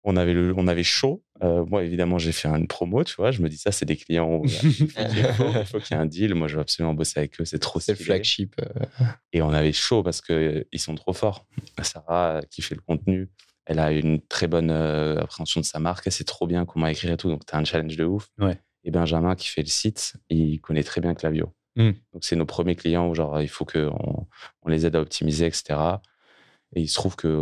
On 0.03 0.15
avait, 0.15 0.33
le, 0.33 0.53
on 0.55 0.67
avait 0.67 0.83
chaud. 0.83 1.23
Euh, 1.43 1.65
moi, 1.65 1.83
évidemment, 1.83 2.17
j'ai 2.19 2.31
fait 2.31 2.47
une 2.47 2.67
promo, 2.67 3.03
tu 3.03 3.15
vois. 3.15 3.31
Je 3.31 3.41
me 3.41 3.49
dis, 3.49 3.57
ça, 3.57 3.71
c'est 3.71 3.85
des 3.85 3.97
clients. 3.97 4.41
il 4.43 4.49
faut 4.51 4.85
qu'il 5.03 5.17
y 5.17 5.19
ait- 5.19 5.59
il 5.59 5.65
faut 5.65 5.79
qu'il 5.79 5.95
y 5.95 5.99
ait 5.99 6.01
un 6.01 6.05
deal. 6.05 6.35
Moi, 6.35 6.47
je 6.47 6.55
veux 6.55 6.61
absolument 6.61 6.93
bosser 6.93 7.19
avec 7.19 7.39
eux. 7.41 7.45
C'est 7.45 7.59
trop 7.59 7.79
C'est 7.81 7.91
le 7.93 7.97
flagship. 7.97 8.55
euh, 8.61 9.05
Et 9.33 9.41
on 9.41 9.49
avait 9.51 9.73
chaud 9.73 10.01
parce 10.03 10.21
qu'ils 10.21 10.65
sont 10.77 10.95
trop 10.95 11.11
forts. 11.13 11.45
Sarah, 11.81 12.37
euh, 12.37 12.41
qui 12.49 12.61
fait 12.61 12.75
le 12.75 12.81
contenu, 12.81 13.29
elle 13.65 13.79
a 13.79 13.91
une 13.91 14.21
très 14.21 14.47
bonne 14.47 14.71
euh, 14.71 15.19
appréhension 15.19 15.59
de 15.59 15.65
sa 15.65 15.79
marque. 15.79 16.07
Elle 16.07 16.13
sait 16.13 16.23
trop 16.23 16.47
bien 16.47 16.65
comment 16.65 16.87
écrire 16.87 17.11
et 17.11 17.17
tout. 17.17 17.29
Donc, 17.29 17.45
tu 17.45 17.53
as 17.53 17.57
un 17.57 17.65
challenge 17.65 17.97
de 17.97 18.05
ouf. 18.05 18.29
Ouais. 18.39 18.57
Et 18.85 18.91
Benjamin, 18.91 19.35
qui 19.35 19.47
fait 19.49 19.61
le 19.63 19.67
site, 19.67 20.13
il 20.29 20.61
connaît 20.61 20.83
très 20.83 21.01
bien 21.01 21.13
Clavio. 21.13 21.53
Mm. 21.75 21.91
Donc, 22.13 22.23
c'est 22.23 22.35
nos 22.35 22.45
premiers 22.45 22.75
clients 22.75 23.07
où, 23.09 23.15
genre, 23.15 23.41
il 23.41 23.47
faut 23.47 23.65
qu'on 23.65 24.27
on 24.63 24.69
les 24.69 24.85
aide 24.85 24.95
à 24.95 25.01
optimiser, 25.01 25.45
etc. 25.45 25.79
Et 26.75 26.81
il 26.81 26.87
se 26.87 26.93
trouve 26.95 27.15
que 27.15 27.41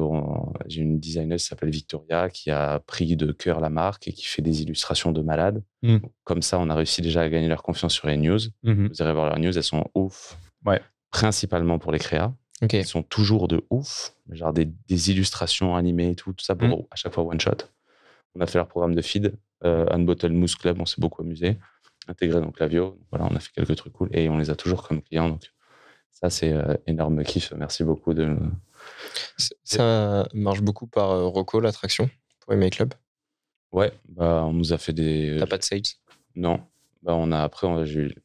j'ai 0.67 0.81
une 0.81 0.99
designer 0.99 1.37
qui 1.37 1.43
s'appelle 1.43 1.69
Victoria 1.69 2.29
qui 2.29 2.49
a 2.49 2.79
pris 2.79 3.15
de 3.17 3.31
cœur 3.33 3.59
la 3.59 3.69
marque 3.69 4.07
et 4.07 4.13
qui 4.13 4.25
fait 4.25 4.41
des 4.41 4.61
illustrations 4.61 5.11
de 5.11 5.21
malades. 5.21 5.63
Mm. 5.83 5.97
Comme 6.23 6.41
ça, 6.41 6.59
on 6.59 6.69
a 6.69 6.75
réussi 6.75 7.01
déjà 7.01 7.21
à 7.21 7.29
gagner 7.29 7.49
leur 7.49 7.61
confiance 7.61 7.93
sur 7.93 8.07
les 8.07 8.15
news. 8.17 8.39
Mhm. 8.63 8.87
Vous 8.87 9.01
irez 9.01 9.11
voir 9.13 9.25
leurs 9.25 9.39
news, 9.39 9.55
elles 9.57 9.63
sont 9.63 9.85
ouf. 9.95 10.37
Ouais. 10.65 10.81
Principalement 11.11 11.77
pour 11.79 11.91
les 11.91 11.99
créas. 11.99 12.33
Ok. 12.61 12.73
Elles 12.73 12.85
sont 12.85 13.03
toujours 13.03 13.47
de 13.49 13.65
ouf. 13.69 14.13
Genre 14.31 14.53
des, 14.53 14.65
des 14.87 15.11
illustrations 15.11 15.75
animées 15.75 16.11
et 16.11 16.15
tout, 16.15 16.31
tout 16.33 16.45
ça 16.45 16.55
pour 16.55 16.67
Mm. 16.79 16.83
à 16.91 16.95
chaque 16.95 17.13
fois 17.13 17.23
one 17.25 17.39
shot. 17.39 17.57
On 18.35 18.39
a 18.41 18.45
fait 18.45 18.57
leur 18.59 18.67
programme 18.67 18.95
de 18.95 19.01
feed, 19.01 19.35
euh, 19.65 19.87
Unbottle 19.89 20.31
Moose 20.31 20.55
Club, 20.55 20.79
on 20.79 20.85
s'est 20.85 21.01
beaucoup 21.01 21.21
amusé. 21.23 21.57
Intégré 22.07 22.39
dans 22.41 22.51
Clavio. 22.51 22.97
Voilà, 23.11 23.27
on 23.29 23.35
a 23.35 23.39
fait 23.39 23.51
quelques 23.53 23.75
trucs 23.75 23.93
cool 23.93 24.09
et 24.13 24.29
on 24.29 24.37
les 24.37 24.49
a 24.49 24.55
toujours 24.55 24.87
comme 24.87 25.01
clients. 25.01 25.29
Donc 25.29 25.51
ça, 26.11 26.29
c'est 26.29 26.53
euh, 26.53 26.75
énorme 26.87 27.23
kiff. 27.23 27.53
Merci 27.55 27.83
beaucoup 27.83 28.13
de. 28.13 28.35
Ça 29.63 30.27
marche 30.33 30.61
beaucoup 30.61 30.87
par 30.87 31.11
euh, 31.11 31.25
Rocco, 31.25 31.59
l'attraction, 31.59 32.09
pour 32.39 32.53
Email 32.53 32.69
Club? 32.71 32.93
Ouais, 33.71 33.91
bah, 34.07 34.43
on 34.45 34.53
nous 34.53 34.73
a 34.73 34.77
fait 34.77 34.93
des. 34.93 35.35
T'as 35.39 35.45
pas 35.47 35.57
de 35.57 35.63
sales? 35.63 35.81
Non. 36.35 36.61
Bah, 37.03 37.13
on 37.15 37.31
a, 37.31 37.41
après, 37.41 37.67
on 37.67 37.77
a- 37.79 37.85
j'ai 37.85 37.99
eu 38.01 38.15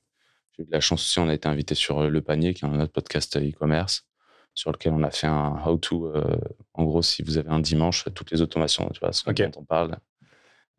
j'ai 0.53 0.63
eu 0.63 0.67
de 0.67 0.71
la 0.71 0.81
chance 0.81 1.03
aussi. 1.03 1.19
On 1.19 1.29
a 1.29 1.35
été 1.35 1.49
invité 1.49 1.75
sur 1.75 2.01
euh, 2.01 2.09
Le 2.09 2.23
Panier, 2.23 2.55
qui 2.55 2.65
est 2.65 2.69
un 2.69 2.81
autre 2.81 2.93
podcast 2.93 3.37
euh, 3.37 3.41
e-commerce, 3.51 4.07
sur 4.55 4.71
lequel 4.71 4.93
on 4.93 5.03
a 5.03 5.11
fait 5.11 5.27
un 5.27 5.61
how-to. 5.67 6.07
euh, 6.15 6.39
en 6.75 6.85
gros, 6.85 7.03
si 7.03 7.23
vous 7.23 7.39
avez 7.39 7.51
un 7.51 7.61
dimanche, 7.61 8.05
toutes 8.15 8.31
les 8.31 8.41
automations, 8.41 8.89
tu 8.95 9.01
vois, 9.01 9.13
ce 9.13 9.29
Ok. 9.29 9.43
dont 9.43 9.61
on 9.61 9.65
parle. 9.65 9.97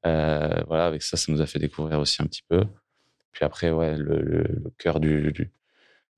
Euh, 0.06 0.62
voilà, 0.68 0.86
avec 0.86 1.02
ça, 1.02 1.18
ça 1.18 1.32
nous 1.32 1.42
a 1.42 1.46
fait 1.46 1.60
découvrir 1.60 2.00
aussi 2.00 2.22
un 2.22 2.26
petit 2.26 2.44
peu. 2.48 2.64
Puis 3.34 3.44
après, 3.46 3.72
ouais, 3.72 3.98
le, 3.98 4.22
le- 4.22 4.44
le 4.44 4.72
cœur 4.78 5.00
du, 5.00 5.32
du- 5.34 5.52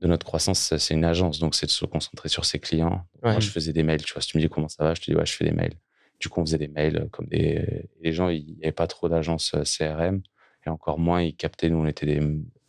de 0.02 0.08
notre 0.08 0.26
croissance, 0.26 0.76
c'est 0.78 0.94
une 0.94 1.06
agence. 1.06 1.40
Donc, 1.40 1.56
c'est 1.56 1.66
de 1.66 1.72
se 1.72 1.86
concentrer 1.86 2.30
sur 2.30 2.46
ses 2.46 2.60
clients. 2.60 3.06
Ouais. 3.24 3.32
Moi, 3.32 3.40
je 3.40 3.50
faisais 3.50 3.74
des 3.74 3.84
mails. 3.84 4.04
Tu 4.04 4.14
vois, 4.14 4.22
si 4.22 4.28
tu 4.28 4.38
me 4.38 4.42
dis 4.44 4.50
comment 4.50 4.68
ça 4.68 4.84
va, 4.84 4.94
je 4.94 5.02
te 5.02 5.06
dis, 5.10 5.16
ouais, 5.16 5.26
je 5.26 5.34
fais 5.34 5.46
des 5.46 5.52
mails. 5.54 5.74
Du 6.20 6.30
coup, 6.30 6.42
on 6.42 6.46
faisait 6.46 6.58
des 6.58 6.68
mails 6.68 6.98
euh, 6.98 7.06
comme 7.12 7.26
des. 7.28 7.90
Les 8.02 8.12
gens, 8.14 8.30
il 8.30 8.46
n'y 8.46 8.64
avait 8.64 8.72
pas 8.72 8.88
trop 8.88 9.08
d'agences 9.10 9.54
euh, 9.56 9.64
CRM 9.64 10.22
et 10.66 10.70
encore 10.70 11.00
moins, 11.00 11.22
ils 11.22 11.36
captaient. 11.36 11.70
Nous, 11.70 11.78
on 11.78 11.86
était 11.88 12.06
des. 12.06 12.20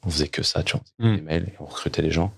On 0.05 0.09
faisait 0.11 0.29
que 0.29 0.43
ça, 0.43 0.63
tu 0.63 0.73
vois. 0.77 0.85
On 1.01 1.03
faisait 1.03 1.13
Mm. 1.13 1.17
Des 1.17 1.23
mails 1.23 1.45
et 1.49 1.55
on 1.61 1.65
recrutait 1.65 2.03
les 2.03 2.11
gens. 2.13 2.33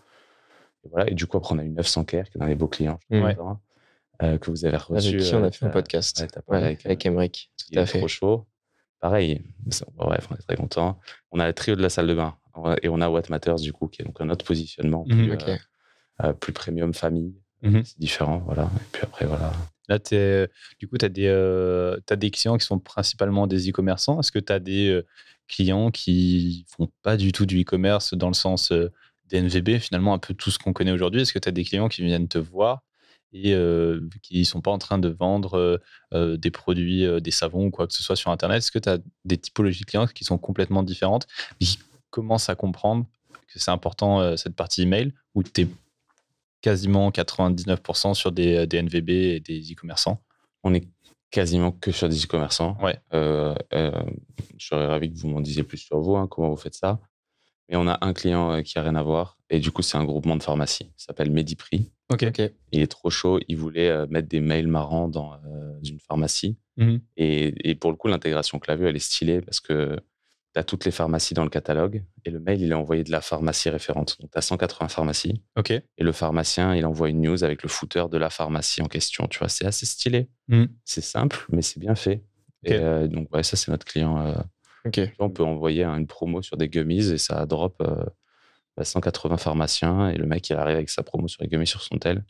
Et 0.85 0.89
voilà. 0.89 1.11
Et 1.11 1.15
du 1.15 1.27
coup, 1.27 1.37
après, 1.37 1.55
on 1.55 1.59
a 1.59 1.65
eu 1.65 1.69
900 1.71 2.05
care, 2.05 2.25
qui 2.31 2.37
est 2.37 2.41
dans 2.41 2.47
les 2.47 2.55
beaux 2.55 2.69
clients, 2.69 2.99
Mm. 3.11 3.17
suis 3.17 3.25
Ouais. 3.25 3.37
euh, 4.23 4.39
que 4.39 4.51
vous 4.51 4.65
avez 4.65 4.77
reçu. 4.79 5.09
Avec 5.15 5.21
qui 5.23 5.35
on 5.35 5.43
euh, 5.45 5.47
a 5.49 5.51
fait 5.51 5.67
un 5.67 5.71
podcast. 5.71 6.21
ouais, 6.21 6.43
Ouais, 6.49 6.65
avec, 6.65 6.87
avec, 6.87 7.05
euh, 7.07 7.11
Emmerich. 7.11 7.51
Tout 7.59 7.79
à 7.79 7.83
est 7.83 7.87
fait. 7.87 7.99
trop 7.99 8.09
chaud. 8.09 8.47
Pareil, 9.01 9.43
bref, 9.97 10.27
on 10.31 10.35
est 10.35 10.39
très 10.47 10.57
content. 10.57 10.99
On 11.31 11.39
a 11.41 11.47
le 11.47 11.53
trio 11.53 11.77
de 11.77 11.83
la 11.83 11.89
salle 11.89 12.07
de 12.09 12.15
bain 12.15 12.37
et 12.83 12.89
on 12.89 13.01
a 13.01 13.09
What 13.09 13.23
Matters 13.31 13.57
du 13.57 13.73
coup, 13.73 13.87
qui 13.89 14.03
est 14.03 14.05
donc 14.05 14.21
un 14.21 14.29
autre 14.31 14.45
positionnement 14.45 15.05
Mhm. 15.09 15.17
plus, 15.17 15.33
euh, 15.49 15.57
euh, 16.25 16.33
plus 16.33 16.53
premium 16.53 16.93
famille. 16.93 17.35
Mhm. 17.63 17.85
C'est 17.85 17.99
différent, 17.99 18.39
voilà. 18.45 18.65
Et 18.65 18.85
puis 18.93 19.03
après, 19.05 19.27
voilà. 19.27 19.53
Là, 19.89 19.99
t'es- 19.99 20.49
du 20.81 20.87
coup, 20.89 20.99
tu 20.99 21.05
as, 21.05 21.09
des, 21.09 21.27
euh, 21.27 21.99
t'as 22.07 22.17
des 22.17 22.31
clients 22.31 22.59
qui 22.59 22.67
sont 22.67 22.79
principalement 22.79 23.47
des 23.47 23.71
e-commerçants. 23.71 24.21
Est-ce 24.21 24.33
que 24.33 24.39
tu 24.39 24.53
as 24.53 24.59
des 24.59 24.89
euh, 24.91 25.07
clients 25.47 25.91
qui 25.91 26.67
font 26.69 26.89
pas 27.03 27.17
du 27.17 27.33
tout 27.33 27.47
du 27.47 27.63
e-commerce 27.63 28.15
dans 28.15 28.29
le 28.29 28.35
sens 28.35 28.71
euh, 28.73 28.91
des 29.27 29.39
NVB, 29.41 29.79
finalement, 29.79 30.13
un 30.15 30.19
peu 30.19 30.35
tout 30.35 30.51
ce 30.51 30.59
qu'on 30.59 30.73
connaît 30.73 30.93
aujourd'hui? 30.93 31.23
Est-ce 31.23 31.33
que 31.33 31.39
tu 31.39 31.49
as 31.49 31.53
des 31.53 31.65
clients 31.65 31.89
qui 31.89 32.03
viennent 32.05 32.29
te 32.29 32.39
voir 32.39 32.83
et 33.33 33.53
euh, 33.55 34.09
qui 34.23 34.45
sont 34.45 34.61
pas 34.61 34.71
en 34.71 34.79
train 34.79 34.99
de 34.99 35.09
vendre 35.09 35.81
euh, 36.13 36.37
des 36.37 36.51
produits, 36.51 37.05
euh, 37.05 37.21
des 37.21 37.31
savons 37.31 37.67
ou 37.67 37.71
quoi 37.71 37.87
que 37.87 37.93
ce 37.93 38.03
soit 38.03 38.17
sur 38.17 38.31
Internet 38.31 38.59
Est-ce 38.59 38.73
que 38.73 38.79
tu 38.79 38.89
as 38.89 38.99
des 39.25 39.37
typologies 39.37 39.81
de 39.81 39.87
clients 39.87 40.07
qui 40.07 40.25
sont 40.25 40.39
complètement 40.39 40.83
différentes, 40.83 41.27
mais 41.61 41.67
qui 41.67 41.79
commencent 42.11 42.49
à 42.49 42.55
comprendre 42.55 43.07
que 43.53 43.59
c'est 43.59 43.71
important 43.71 44.37
cette 44.37 44.55
partie 44.55 44.83
email 44.83 45.13
ou 45.35 45.43
tu 45.43 45.63
es 45.63 45.69
quasiment 46.61 47.11
99% 47.11 48.15
sur 48.15 48.33
des, 48.33 48.67
des 48.67 48.83
NVB 48.83 49.11
et 49.11 49.41
des 49.41 49.61
e-commerçants? 49.73 50.23
On 50.65 50.75
est 50.75 50.87
quasiment 51.31 51.73
que 51.73 51.93
sur 51.93 52.09
des 52.09 52.25
e-commerçants. 52.25 52.77
Ouais. 52.83 52.99
Euh, 53.13 53.55
je 54.57 54.67
serais 54.67 54.87
ravi 54.87 55.13
que 55.13 55.19
vous 55.19 55.29
m'en 55.29 55.41
disiez 55.41 55.63
plus 55.63 55.79
sur 55.79 56.01
vous, 56.01 56.17
hein, 56.17 56.27
comment 56.29 56.51
vous 56.51 56.57
faites 56.57 56.75
ça. 56.75 56.99
Mais 57.69 57.77
on 57.77 57.87
a 57.87 57.99
un 58.01 58.13
client 58.13 58.53
euh, 58.53 58.63
qui 58.63 58.79
a 58.79 58.83
rien 58.83 58.95
à 58.95 59.03
voir. 59.03 59.37
Et 59.51 59.61
du 59.61 59.71
coup, 59.71 59.83
c'est 59.83 59.97
un 59.99 60.05
groupement 60.05 60.37
de 60.37 60.43
pharmacie. 60.43 60.91
Ça 60.97 61.07
s'appelle 61.07 61.31
Mediprix. 61.31 61.91
Ok. 62.11 62.25
Il 62.73 62.81
est 62.81 62.87
trop 62.87 63.11
chaud. 63.11 63.39
Il 63.49 63.57
voulait 63.59 63.89
euh, 63.91 64.07
mettre 64.09 64.29
des 64.29 64.41
mails 64.41 64.69
marrants 64.69 65.09
dans 65.09 65.35
euh, 65.35 65.79
une 65.85 65.99
pharmacie. 66.01 66.57
Mhm. 66.77 67.01
Et, 67.17 67.71
et 67.71 67.75
pour 67.75 67.91
le 67.91 67.97
coup, 67.97 68.09
l'intégration 68.09 68.59
Clavio, 68.59 68.87
elle 68.87 68.97
est 68.97 68.99
stylée 69.01 69.41
parce 69.43 69.61
que 69.61 69.97
tu 70.55 70.59
as 70.59 70.65
toutes 70.65 70.87
les 70.87 70.91
pharmacies 70.91 71.35
dans 71.35 71.45
le 71.45 71.51
catalogue 71.51 72.03
et 72.25 72.31
le 72.31 72.41
mail, 72.41 72.63
il 72.63 72.71
est 72.71 72.75
envoyé 72.75 73.05
de 73.05 73.11
la 73.11 73.21
pharmacie 73.21 73.69
référente. 73.69 74.17
Donc, 74.21 74.31
tu 74.31 74.39
as 74.39 74.43
180 74.43 74.89
pharmacies 74.89 75.43
Ok. 75.59 75.71
et 75.73 75.85
le 75.99 76.13
pharmacien, 76.13 76.75
il 76.75 76.87
envoie 76.87 77.11
une 77.11 77.21
news 77.21 77.45
avec 77.45 77.63
le 77.63 77.69
footer 77.69 78.05
de 78.11 78.17
la 78.17 78.31
pharmacie 78.31 78.81
en 78.81 78.87
question. 78.89 79.27
Tu 79.29 79.39
vois, 79.41 79.49
c'est 79.51 79.67
assez 79.67 79.85
stylé. 79.85 80.31
Mm. 80.49 80.65
C'est 80.87 81.03
simple, 81.03 81.45
mais 81.53 81.61
c'est 81.61 81.81
bien 81.81 81.95
fait. 81.95 82.25
Et 82.65 82.73
euh, 82.75 83.09
donc, 83.09 83.33
ouais, 83.35 83.43
ça, 83.43 83.57
c'est 83.57 83.71
notre 83.71 83.85
client. 83.85 84.27
euh, 84.27 84.35
Ok. 84.87 84.93
tu 84.95 85.13
vois, 85.19 85.27
on 85.27 85.31
peut 85.31 85.43
envoyer 85.45 85.85
une 85.85 86.07
promo 86.07 86.43
sur 86.43 86.57
des 86.57 86.69
gummies 86.69 87.11
et 87.13 87.19
ça 87.19 87.45
drop 87.47 87.81
euh, 87.83 88.05
bah, 88.77 88.85
180 88.85 89.37
pharmaciens 89.37 90.09
et 90.11 90.17
le 90.17 90.27
mec, 90.27 90.49
il 90.51 90.57
arrive 90.57 90.77
avec 90.77 90.91
sa 90.91 91.03
promo 91.03 91.29
sur 91.29 91.43
les 91.43 91.49
gummies 91.49 91.67
sur 91.67 91.83
son 91.83 91.99
tel. 91.99 92.25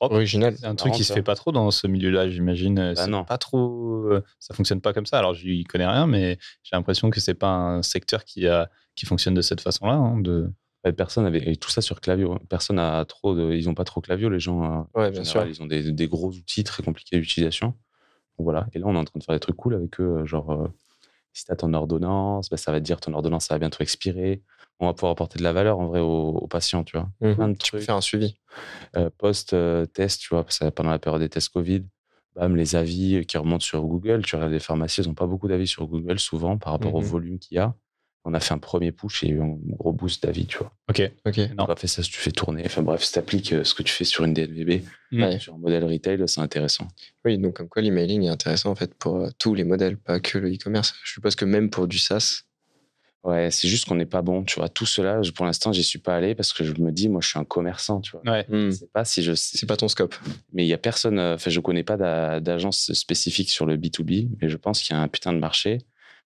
Original. 0.00 0.54
C'est 0.58 0.66
un 0.66 0.74
truc 0.74 0.92
qui 0.92 1.02
se 1.04 1.08
ça. 1.08 1.14
fait 1.14 1.22
pas 1.22 1.34
trop 1.34 1.52
dans 1.52 1.70
ce 1.70 1.86
milieu-là, 1.86 2.28
j'imagine. 2.28 2.92
Bah 2.94 3.06
non. 3.06 3.24
pas 3.24 3.38
trop. 3.38 4.04
euh, 4.10 4.22
Ça 4.38 4.52
fonctionne 4.52 4.82
pas 4.82 4.92
comme 4.92 5.06
ça. 5.06 5.18
Alors, 5.18 5.32
j'y 5.32 5.64
connais 5.64 5.86
rien, 5.86 6.06
mais 6.06 6.36
j'ai 6.62 6.76
l'impression 6.76 7.08
que 7.08 7.18
c'est 7.18 7.32
pas 7.34 7.48
un 7.48 7.82
secteur 7.82 8.24
qui 8.24 8.46
a 8.46 8.68
qui 8.94 9.06
fonctionne 9.06 9.32
de 9.34 9.40
cette 9.42 9.60
façon-là. 9.62 9.94
hein, 9.94 10.20
de... 10.20 10.50
Personne 10.96 11.24
avait 11.26 11.50
et 11.50 11.56
tout 11.56 11.70
ça 11.70 11.80
sur 11.80 12.00
Clavio. 12.00 12.32
hein. 12.34 12.38
Personne 12.48 12.78
a 12.78 13.04
trop 13.06 13.34
de, 13.34 13.52
ils 13.54 13.68
ont 13.70 13.74
pas 13.74 13.82
trop 13.84 14.00
Clavio 14.02 14.28
les 14.28 14.38
gens. 14.38 14.62
euh, 14.94 15.00
Ouais, 15.00 15.06
en 15.08 15.10
bien 15.10 15.22
général, 15.24 15.24
sûr. 15.24 15.46
Ils 15.46 15.62
ont 15.62 15.66
des, 15.66 15.90
des 15.92 16.06
gros 16.08 16.28
outils 16.30 16.62
très 16.62 16.82
compliqués 16.82 17.18
d'utilisation. 17.18 17.74
Voilà. 18.38 18.66
Et 18.74 18.78
là, 18.78 18.84
on 18.86 18.94
est 18.94 18.98
en 18.98 19.04
train 19.04 19.18
de 19.18 19.24
faire 19.24 19.34
des 19.34 19.40
trucs 19.40 19.56
cool 19.56 19.74
avec 19.74 19.98
eux, 19.98 20.18
euh, 20.20 20.26
genre 20.26 20.52
si 21.36 21.44
tu 21.44 21.52
as 21.52 21.56
ton 21.56 21.72
ordonnance, 21.74 22.48
bah, 22.50 22.56
ça 22.56 22.72
va 22.72 22.80
te 22.80 22.84
dire 22.84 23.00
ton 23.00 23.12
ordonnance 23.14 23.46
ça 23.46 23.54
va 23.54 23.58
bientôt 23.58 23.80
expirer. 23.82 24.42
On 24.80 24.86
va 24.86 24.92
pouvoir 24.94 25.12
apporter 25.12 25.38
de 25.38 25.44
la 25.44 25.52
valeur 25.52 25.78
en 25.78 25.86
vrai 25.86 26.00
aux, 26.00 26.06
aux 26.32 26.46
patients, 26.48 26.84
tu 26.84 26.96
vois. 26.98 27.08
Plein 27.34 27.48
de 27.48 27.54
Tu 27.56 27.72
peux 27.72 27.80
faire 27.80 27.96
un 27.96 28.00
suivi. 28.02 28.36
Euh, 28.96 29.08
post-test, 29.18 30.20
tu 30.20 30.28
vois, 30.34 30.44
pendant 30.74 30.90
la 30.90 30.98
période 30.98 31.20
des 31.22 31.28
tests 31.28 31.48
Covid, 31.50 31.84
bam, 32.34 32.56
les 32.56 32.76
avis 32.76 33.24
qui 33.26 33.38
remontent 33.38 33.64
sur 33.64 33.82
Google. 33.86 34.22
Tu 34.24 34.36
regardes 34.36 34.52
les 34.52 34.58
pharmacies, 34.60 35.00
ils 35.02 35.08
n'ont 35.08 35.14
pas 35.14 35.26
beaucoup 35.26 35.48
d'avis 35.48 35.66
sur 35.66 35.86
Google 35.86 36.18
souvent 36.18 36.58
par 36.58 36.72
rapport 36.74 36.94
au 36.94 37.00
Mhm. 37.00 37.06
volume 37.06 37.38
qu'il 37.38 37.56
y 37.56 37.58
a. 37.58 37.74
On 38.28 38.34
a 38.34 38.40
fait 38.40 38.52
un 38.54 38.58
premier 38.58 38.90
push 38.90 39.22
et 39.22 39.28
il 39.28 39.30
y 39.30 39.32
a 39.34 39.36
eu 39.36 39.40
un 39.42 39.56
gros 39.76 39.92
boost 39.92 40.24
d'avis, 40.24 40.46
tu 40.46 40.58
vois. 40.58 40.72
Ok. 40.90 41.00
Ok. 41.26 41.38
Non. 41.56 41.64
On 41.68 41.72
a 41.72 41.76
fait 41.76 41.86
ça 41.86 42.02
si 42.02 42.10
tu 42.10 42.18
fais 42.18 42.32
tourner. 42.32 42.62
Enfin 42.66 42.82
bref, 42.82 43.02
si 43.04 43.12
tu 43.12 43.18
appliques 43.20 43.54
ce 43.64 43.72
que 43.72 43.82
tu 43.84 43.92
fais 43.92 44.04
sur 44.04 44.24
une 44.24 44.34
DNVB, 44.34 44.82
Ouais. 45.12 45.38
sur 45.38 45.54
un 45.54 45.58
modèle 45.58 45.84
retail, 45.84 46.20
c'est 46.26 46.40
intéressant. 46.40 46.88
Oui, 47.24 47.38
donc 47.38 47.54
comme 47.54 47.68
quoi 47.68 47.82
l'emailing 47.82 48.24
est 48.24 48.28
intéressant 48.28 48.70
en 48.70 48.74
fait 48.74 48.92
pour 48.94 49.16
euh, 49.16 49.28
tous 49.38 49.54
les 49.54 49.62
modèles, 49.64 49.96
pas 49.96 50.18
que 50.18 50.38
le 50.38 50.52
e-commerce. 50.52 50.94
Je 51.04 51.12
suppose 51.12 51.36
que 51.36 51.44
même 51.44 51.70
pour 51.70 51.86
du 51.86 51.98
SaaS. 51.98 52.42
Ouais, 53.24 53.50
c'est 53.50 53.66
juste 53.66 53.86
qu'on 53.86 53.96
n'est 53.96 54.06
pas 54.06 54.22
bon, 54.22 54.44
tu 54.44 54.60
vois. 54.60 54.68
Tout 54.68 54.86
cela, 54.86 55.20
je- 55.22 55.32
pour 55.32 55.46
l'instant, 55.46 55.72
j'y 55.72 55.82
suis 55.82 55.98
pas 55.98 56.14
allé 56.14 56.36
parce 56.36 56.52
que 56.52 56.62
je 56.62 56.72
me 56.80 56.92
dis, 56.92 57.08
moi, 57.08 57.20
je 57.20 57.28
suis 57.28 57.38
un 57.40 57.44
commerçant, 57.44 58.00
tu 58.00 58.12
vois. 58.12 58.22
Ouais. 58.32 58.46
Je 58.48 58.70
sais 58.70 58.86
pas 58.92 59.04
si 59.04 59.20
je. 59.22 59.32
C'est 59.34 59.66
pas 59.66 59.76
ton 59.76 59.88
scope. 59.88 60.14
Mais 60.52 60.64
il 60.64 60.68
y 60.68 60.72
a 60.72 60.78
personne, 60.78 61.18
euh, 61.18 61.34
enfin, 61.34 61.50
je 61.50 61.58
connais 61.58 61.82
pas 61.82 61.96
d'a- 61.96 62.38
d'agence 62.38 62.92
spécifique 62.92 63.50
sur 63.50 63.66
le 63.66 63.76
B2B, 63.76 64.28
mais 64.40 64.48
je 64.48 64.56
pense 64.56 64.80
qu'il 64.80 64.94
y 64.94 64.98
a 64.98 65.02
un 65.02 65.08
putain 65.08 65.32
de 65.32 65.38
marché. 65.40 65.78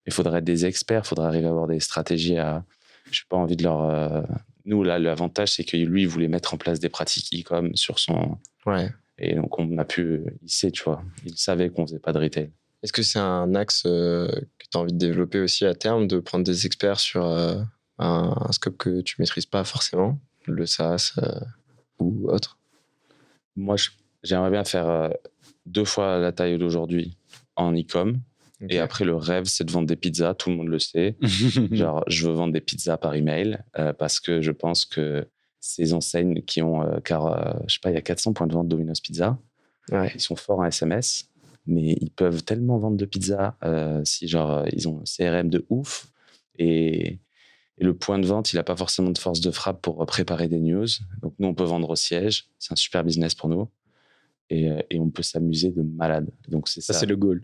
Il 0.07 0.13
faudrait 0.13 0.39
être 0.39 0.45
des 0.45 0.67
experts, 0.67 1.03
il 1.05 1.09
faudrait 1.09 1.27
arriver 1.27 1.47
à 1.47 1.51
avoir 1.51 1.67
des 1.67 1.81
stratégies 1.81 2.39
à. 2.39 2.65
Je 3.11 3.21
n'ai 3.21 3.27
pas 3.29 3.37
envie 3.37 3.57
de 3.57 3.63
leur. 3.65 3.83
euh, 3.83 4.23
Nous, 4.65 4.83
là, 4.83 4.99
l'avantage, 4.99 5.53
c'est 5.53 5.65
que 5.65 5.77
lui, 5.77 6.03
il 6.03 6.09
voulait 6.09 6.29
mettre 6.29 6.55
en 6.55 6.57
place 6.59 6.81
des 6.81 6.89
pratiques 6.89 7.29
e-com 7.35 7.75
sur 7.75 7.99
son. 7.99 8.39
Ouais. 8.67 8.89
Et 9.19 9.35
donc, 9.35 9.59
on 9.59 9.79
a 9.79 9.85
pu. 9.85 10.23
Il 10.43 10.51
sait, 10.51 10.71
tu 10.71 10.83
vois. 10.83 11.03
Il 11.27 11.37
savait 11.37 11.71
qu'on 11.71 11.87
faisait 11.87 11.99
pas 11.99 12.13
de 12.13 12.19
retail. 12.19 12.51
Est-ce 12.83 12.93
que 12.93 13.03
c'est 13.03 13.19
un 13.19 13.55
axe 13.55 13.83
euh, 13.85 14.29
que 14.59 14.65
tu 14.71 14.77
as 14.77 14.81
envie 14.81 14.93
de 14.93 14.99
développer 14.99 15.41
aussi 15.41 15.67
à 15.67 15.75
terme, 15.75 16.07
de 16.07 16.19
prendre 16.19 16.45
des 16.45 16.65
experts 16.67 16.99
sur 17.01 17.27
euh, 17.27 17.61
un, 17.99 18.35
un 18.41 18.53
scope 18.53 18.79
que 18.79 19.03
tu 19.03 19.17
maîtrises 19.19 19.45
pas 19.47 19.65
forcément, 19.65 20.19
le 20.47 20.65
SaaS 20.65 21.13
euh, 21.19 21.41
ou 21.99 22.31
autre? 22.31 22.59
Moi, 23.57 23.77
j'aimerais 24.23 24.51
bien 24.51 24.65
faire 24.65 24.89
euh, 24.89 25.11
deux 25.67 25.85
fois 25.85 26.19
la 26.19 26.33
taille 26.33 26.57
d'aujourd'hui 26.59 27.19
en 27.57 27.75
e-com. 27.75 28.19
Et 28.69 28.79
après, 28.79 29.05
le 29.05 29.15
rêve, 29.17 29.45
c'est 29.45 29.65
de 29.65 29.71
vendre 29.73 29.87
des 29.89 29.97
pizzas. 29.97 30.35
Tout 30.35 30.51
le 30.51 30.57
monde 30.57 30.69
le 30.69 30.79
sait. 30.79 31.17
Genre, 31.71 32.05
je 32.09 32.27
veux 32.29 32.35
vendre 32.35 32.53
des 32.53 32.61
pizzas 32.61 32.99
par 32.99 33.15
email 33.15 33.59
euh, 33.79 33.93
parce 33.93 34.21
que 34.21 34.41
je 34.43 34.53
pense 34.53 34.85
que 34.85 35.27
ces 35.61 35.93
enseignes 35.95 36.43
qui 36.43 36.61
ont, 36.63 36.83
euh, 36.83 37.01
car 37.01 37.27
euh, 37.27 37.53
je 37.67 37.75
sais 37.75 37.81
pas, 37.83 37.91
il 37.91 37.95
y 37.95 37.99
a 37.99 38.03
400 38.03 38.33
points 38.35 38.47
de 38.47 38.53
vente 38.53 38.69
Domino's 38.69 39.01
Pizza, 39.01 39.39
Ouais. 39.91 40.13
ils 40.15 40.21
sont 40.21 40.37
forts 40.37 40.61
en 40.61 40.65
SMS, 40.65 41.29
mais 41.67 41.97
ils 42.01 42.11
peuvent 42.11 42.43
tellement 42.45 42.79
vendre 42.79 42.97
de 42.97 43.05
pizza 43.05 43.57
euh, 43.65 44.01
si 44.05 44.29
genre 44.29 44.65
ils 44.73 44.89
ont 44.89 45.01
un 45.01 45.05
CRM 45.05 45.49
de 45.49 45.67
ouf 45.69 46.07
et, 46.59 47.19
et 47.79 47.85
le 47.85 47.95
point 47.95 48.19
de 48.19 48.27
vente, 48.27 48.53
il 48.53 48.57
n'a 48.57 48.63
pas 48.63 48.77
forcément 48.77 49.11
de 49.11 49.19
force 49.19 49.41
de 49.41 49.51
frappe 49.51 49.81
pour 49.83 50.05
préparer 50.07 50.49
des 50.49 50.61
news. 50.61 50.87
Donc 51.23 51.35
nous, 51.39 51.49
on 51.49 51.55
peut 51.55 51.65
vendre 51.65 51.89
au 51.91 51.97
siège, 51.97 52.47
c'est 52.59 52.73
un 52.73 52.77
super 52.77 53.03
business 53.05 53.35
pour 53.35 53.49
nous. 53.49 53.69
Et, 54.51 54.69
euh, 54.71 54.81
et 54.91 54.99
on 55.01 55.11
peut 55.11 55.23
s'amuser 55.23 55.71
de 55.71 55.83
malade. 55.83 56.29
Donc 56.49 56.69
c'est 56.69 56.81
Ça, 56.81 56.93
ça. 56.93 57.01
c'est 57.01 57.07
le 57.07 57.17
goal. 57.17 57.43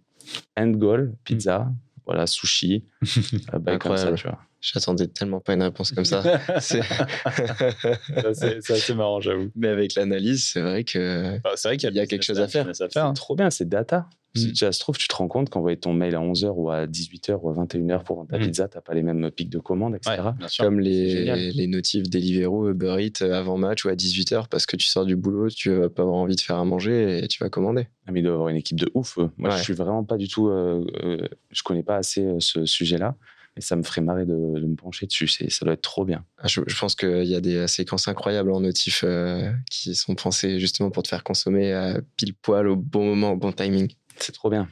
End 0.57 0.71
goal, 0.73 1.15
pizza, 1.25 1.73
voilà, 2.05 2.27
sushi, 2.27 2.85
euh, 3.55 3.59
bail 3.59 3.79
comme 3.79 3.97
ça, 3.97 4.09
Incroyable. 4.09 4.17
tu 4.19 4.27
vois. 4.29 4.39
J'attendais 4.61 5.07
tellement 5.07 5.39
pas 5.39 5.55
une 5.55 5.63
réponse 5.63 5.93
comme 5.93 6.05
ça. 6.05 6.23
C'est- 6.61 6.83
Ça, 6.83 8.35
c'est 8.35 8.61
c'est 8.63 8.73
assez 8.73 8.95
marrant, 8.95 9.21
j'avoue. 9.21 9.51
Mais 9.55 9.69
avec 9.69 9.95
l'analyse, 9.95 10.47
c'est 10.53 10.61
vrai 10.61 10.83
que. 10.85 11.37
Enfin, 11.37 11.51
c'est 11.55 11.69
vrai 11.69 11.77
qu'il 11.77 11.89
Il 11.91 11.97
y 11.97 12.01
a 12.01 12.07
quelque 12.07 12.25
chose 12.25 12.41
à 12.41 12.49
faire. 12.49 12.65
business 12.65 12.81
à 12.81 12.89
faire. 12.89 13.05
hein. 13.07 13.13
C'est 13.15 13.21
trop 13.21 13.37
bien, 13.37 13.51
c'est 13.51 13.69
data. 13.69 14.09
Si 14.37 14.49
Mm. 14.49 14.55
ça 14.55 14.73
se 14.73 14.79
trouve, 14.81 14.97
tu 14.99 15.09
te 15.09 15.15
rends 15.15 15.29
compte 15.29 15.51
qu'envoyer 15.51 15.77
ton 15.77 15.93
mail 15.93 16.15
à 16.15 16.21
11h 16.21 16.53
ou 16.55 16.71
à 16.71 16.87
18h 16.87 17.39
ou 17.43 17.49
à 17.51 17.55
21h 17.55 18.05
pour 18.05 18.17
vendre 18.17 18.29
ta 18.31 18.39
Mm. 18.39 18.43
pizza, 18.43 18.69
t'as 18.69 18.81
pas 18.81 18.95
les 18.95 19.03
mêmes 19.03 19.31
pics 19.31 19.51
de 19.51 19.59
commande, 19.59 19.95
etc. 19.97 20.17
Ouais. 20.39 20.47
Comme 20.59 20.81
les, 20.81 21.53
les 21.53 21.67
notifs 21.67 22.09
Deliveroo, 22.09 22.71
Uber 22.71 22.97
Eats 23.01 23.23
euh, 23.23 23.33
avant 23.39 23.57
match 23.59 23.85
ou 23.85 23.89
à 23.89 23.95
18h 23.95 24.49
parce 24.49 24.67
que 24.67 24.77
tu 24.77 24.87
sors 24.87 25.05
du 25.07 25.17
boulot, 25.17 25.49
tu 25.51 25.71
vas 25.75 25.89
pas 25.89 26.03
avoir 26.03 26.17
envie 26.19 26.37
de 26.37 26.41
faire 26.41 26.57
à 26.57 26.65
manger 26.65 27.19
et 27.25 27.29
tu 27.29 27.43
vas 27.43 27.49
commander. 27.51 27.89
Ah, 28.07 28.13
mais 28.13 28.21
il 28.21 28.23
doit 28.23 28.35
avoir 28.35 28.49
une 28.49 28.57
équipe 28.57 28.79
de 28.79 28.91
ouf. 28.95 29.19
eux. 29.19 29.31
Moi, 29.39 29.51
Ouais. 29.51 29.57
je 29.59 29.63
suis 29.63 29.75
vraiment 29.75 30.05
pas 30.05 30.17
du 30.17 30.29
tout. 30.29 30.49
euh, 30.49 30.85
euh, 31.03 31.27
je 31.51 31.63
connais 31.63 31.83
pas 31.83 31.97
assez 31.97 32.27
ce 32.39 32.65
sujet-là. 32.67 33.17
Et 33.59 33.63
ça 33.63 33.75
me 33.75 33.83
ferait 33.83 34.03
marrer 34.03 34.27
de, 34.27 34.35
de 34.35 34.67
me 34.67 34.77
pencher 34.77 35.07
dessus. 35.07 35.29
Ça 35.29 35.65
doit 35.65 35.73
être 35.73 35.81
trop 35.81 36.05
bien. 36.05 36.27
Ah, 36.37 36.47
Je, 36.47 36.61
je 36.67 36.79
pense 36.79 36.95
qu'il 36.95 37.25
y 37.25 37.35
a 37.35 37.41
des 37.41 37.67
séquences 37.69 38.07
incroyables 38.07 38.53
en 38.53 38.61
notif 38.61 39.03
euh, 39.03 39.51
qui 39.71 39.95
sont 39.95 40.15
pensées 40.15 40.61
justement 40.61 40.91
pour 40.91 41.03
te 41.03 41.09
faire 41.09 41.25
consommer 41.25 41.73
euh, 41.73 41.99
pile 42.19 42.35
poil 42.35 42.69
au 42.69 42.77
bon 42.77 43.07
moment, 43.07 43.33
au 43.33 43.37
bon 43.37 43.53
timing. 43.53 43.91
C'est 44.19 44.33
trop 44.33 44.51
bien. 44.51 44.69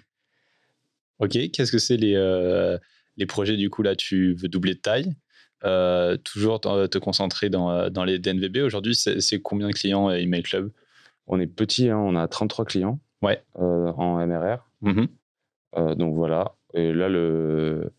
Ok, 1.21 1.33
qu'est-ce 1.53 1.71
que 1.73 1.79
c'est 1.79 1.97
les, 1.97 2.15
euh, 2.17 2.77
les 3.17 3.27
projets 3.27 3.57
du 3.57 3.71
coup 3.71 3.83
là 3.83 3.95
Tu 3.97 4.35
veux 4.35 4.49
doubler 4.49 4.75
de 4.75 4.81
taille? 4.81 5.15
Euh, 5.65 6.17
Toujours 6.19 6.61
te 6.61 6.99
concentrer 6.99 7.49
dans, 7.51 7.71
euh, 7.71 7.89
dans 7.91 8.05
les 8.05 8.19
DNVB. 8.19 8.59
Aujourd'hui, 8.59 8.95
c'est 8.95 9.41
combien 9.41 9.69
de 9.69 9.73
clients 9.73 10.11
euh, 10.11 10.15
Email 10.17 10.43
Club? 10.43 10.71
On 11.27 11.41
est 11.41 11.47
petit, 11.47 11.89
hein, 11.89 11.99
on 11.99 12.17
a 12.17 12.29
33 12.29 12.65
clients 12.67 13.01
Ouais. 13.23 13.43
euh, 13.59 13.91
en 13.93 14.27
MRR. 14.27 14.59
Euh, 15.77 15.95
donc 15.95 16.15
voilà. 16.15 16.55
Et 16.75 16.93
là, 16.93 17.09
le... 17.09 17.93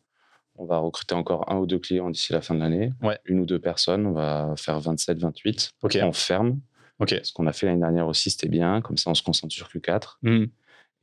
on 0.57 0.65
va 0.65 0.77
recruter 0.77 1.15
encore 1.15 1.51
un 1.51 1.57
ou 1.57 1.65
deux 1.65 1.79
clients 1.79 2.09
d'ici 2.11 2.33
la 2.33 2.41
fin 2.41 2.53
de 2.53 2.59
l'année. 2.59 2.91
Ouais. 3.01 3.17
Une 3.25 3.39
ou 3.39 3.45
deux 3.45 3.59
personnes. 3.59 4.05
On 4.05 4.11
va 4.11 4.53
faire 4.57 4.79
27, 4.79 5.17
28. 5.17 5.71
Ok. 5.81 5.97
On 6.03 6.13
ferme. 6.13 6.59
Ok. 6.99 7.19
Ce 7.23 7.33
qu'on 7.33 7.47
a 7.47 7.53
fait 7.53 7.65
l'année 7.65 7.79
dernière 7.79 8.07
aussi, 8.07 8.29
c'était 8.29 8.47
bien. 8.49 8.81
Comme 8.81 8.97
ça, 8.97 9.09
on 9.09 9.15
se 9.15 9.23
concentre 9.23 9.53
sur 9.53 9.69
Q4. 9.69 10.17
Mhm. 10.21 10.47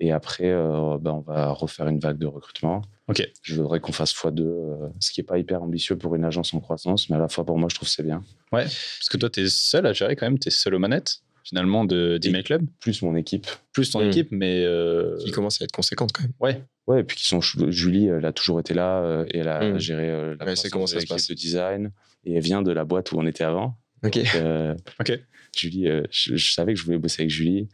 Et 0.05 0.11
après, 0.11 0.51
euh, 0.51 0.99
ben, 1.01 1.13
on 1.13 1.21
va 1.21 1.51
refaire 1.53 1.87
une 1.87 2.01
vague 2.01 2.19
de 2.19 2.27
recrutement. 2.27 2.83
Ok. 3.07 3.23
Je 3.43 3.55
voudrais 3.63 3.79
qu'on 3.79 3.93
fasse 3.93 4.13
x2, 4.13 4.41
euh, 4.41 4.89
ce 4.99 5.13
qui 5.13 5.21
n'est 5.21 5.25
pas 5.25 5.39
hyper 5.39 5.63
ambitieux 5.63 5.97
pour 5.97 6.17
une 6.17 6.25
agence 6.25 6.53
en 6.55 6.59
croissance, 6.61 7.09
mais 7.09 7.15
à 7.15 7.21
la 7.21 7.29
fois 7.29 7.45
pour 7.47 7.57
moi, 7.57 7.69
je 7.71 7.77
trouve 7.77 7.89
que 7.89 7.95
c'est 7.95 8.03
bien. 8.03 8.25
Ouais. 8.51 8.65
Parce 8.65 9.09
que 9.09 9.17
toi, 9.17 9.31
tu 9.31 9.43
es 9.45 9.47
seul 9.49 9.87
à 9.87 9.93
gérer 9.93 10.17
quand 10.17 10.27
même. 10.27 10.41
Tu 10.41 10.49
es 10.49 10.51
seul 10.51 10.75
aux 10.75 10.81
manettes 10.81 11.21
finalement 11.45 11.85
de- 11.85 12.19
d'Email 12.19 12.43
Club. 12.43 12.63
Plus 12.81 13.01
mon 13.03 13.15
équipe. 13.15 13.47
Plus 13.73 13.91
ton 13.93 14.01
Mhm. 14.01 14.09
équipe, 14.09 14.29
mais. 14.33 14.65
euh, 14.65 15.17
Qui 15.19 15.31
commence 15.31 15.63
à 15.63 15.65
être 15.67 15.73
conséquente 15.73 16.11
quand 16.13 16.23
même. 16.25 16.33
Ouais. 16.41 16.63
Ouais, 16.89 17.01
et 17.03 17.05
puis 17.05 17.17
qui 17.17 17.27
sont 17.27 17.41
Julie, 17.41 18.09
elle 18.09 18.25
a 18.27 18.33
toujours 18.33 18.59
été 18.59 18.75
là 18.75 19.03
euh, 19.05 19.25
et 19.31 19.39
elle 19.39 19.49
a 19.49 19.73
Mm. 19.75 19.79
géré 19.79 20.11
euh, 20.11 20.35
la 20.41 20.47
Ouais, 20.47 20.57
c'est 20.57 20.69
comment 20.69 20.85
de 20.87 20.91
ça 20.91 20.99
se 21.01 21.07
passe. 21.07 21.29
de 21.29 21.35
design 21.35 21.93
et 22.25 22.35
elle 22.35 22.43
vient 22.43 22.63
de 22.63 22.73
la 22.73 22.85
boîte 22.85 23.13
où 23.13 23.19
on 23.21 23.27
était 23.27 23.45
avant. 23.45 23.77
Ok. 24.05 24.17
Donc, 24.17 24.35
euh, 24.35 24.75
Ok. 24.99 25.17
Julie, 25.57 25.87
euh, 25.89 26.03
je, 26.11 26.35
je 26.35 26.53
savais 26.55 26.75
que 26.75 26.81
je 26.81 26.85
voulais 26.85 26.99
bosser 26.99 27.23
avec 27.23 27.31
Julie. 27.31 27.69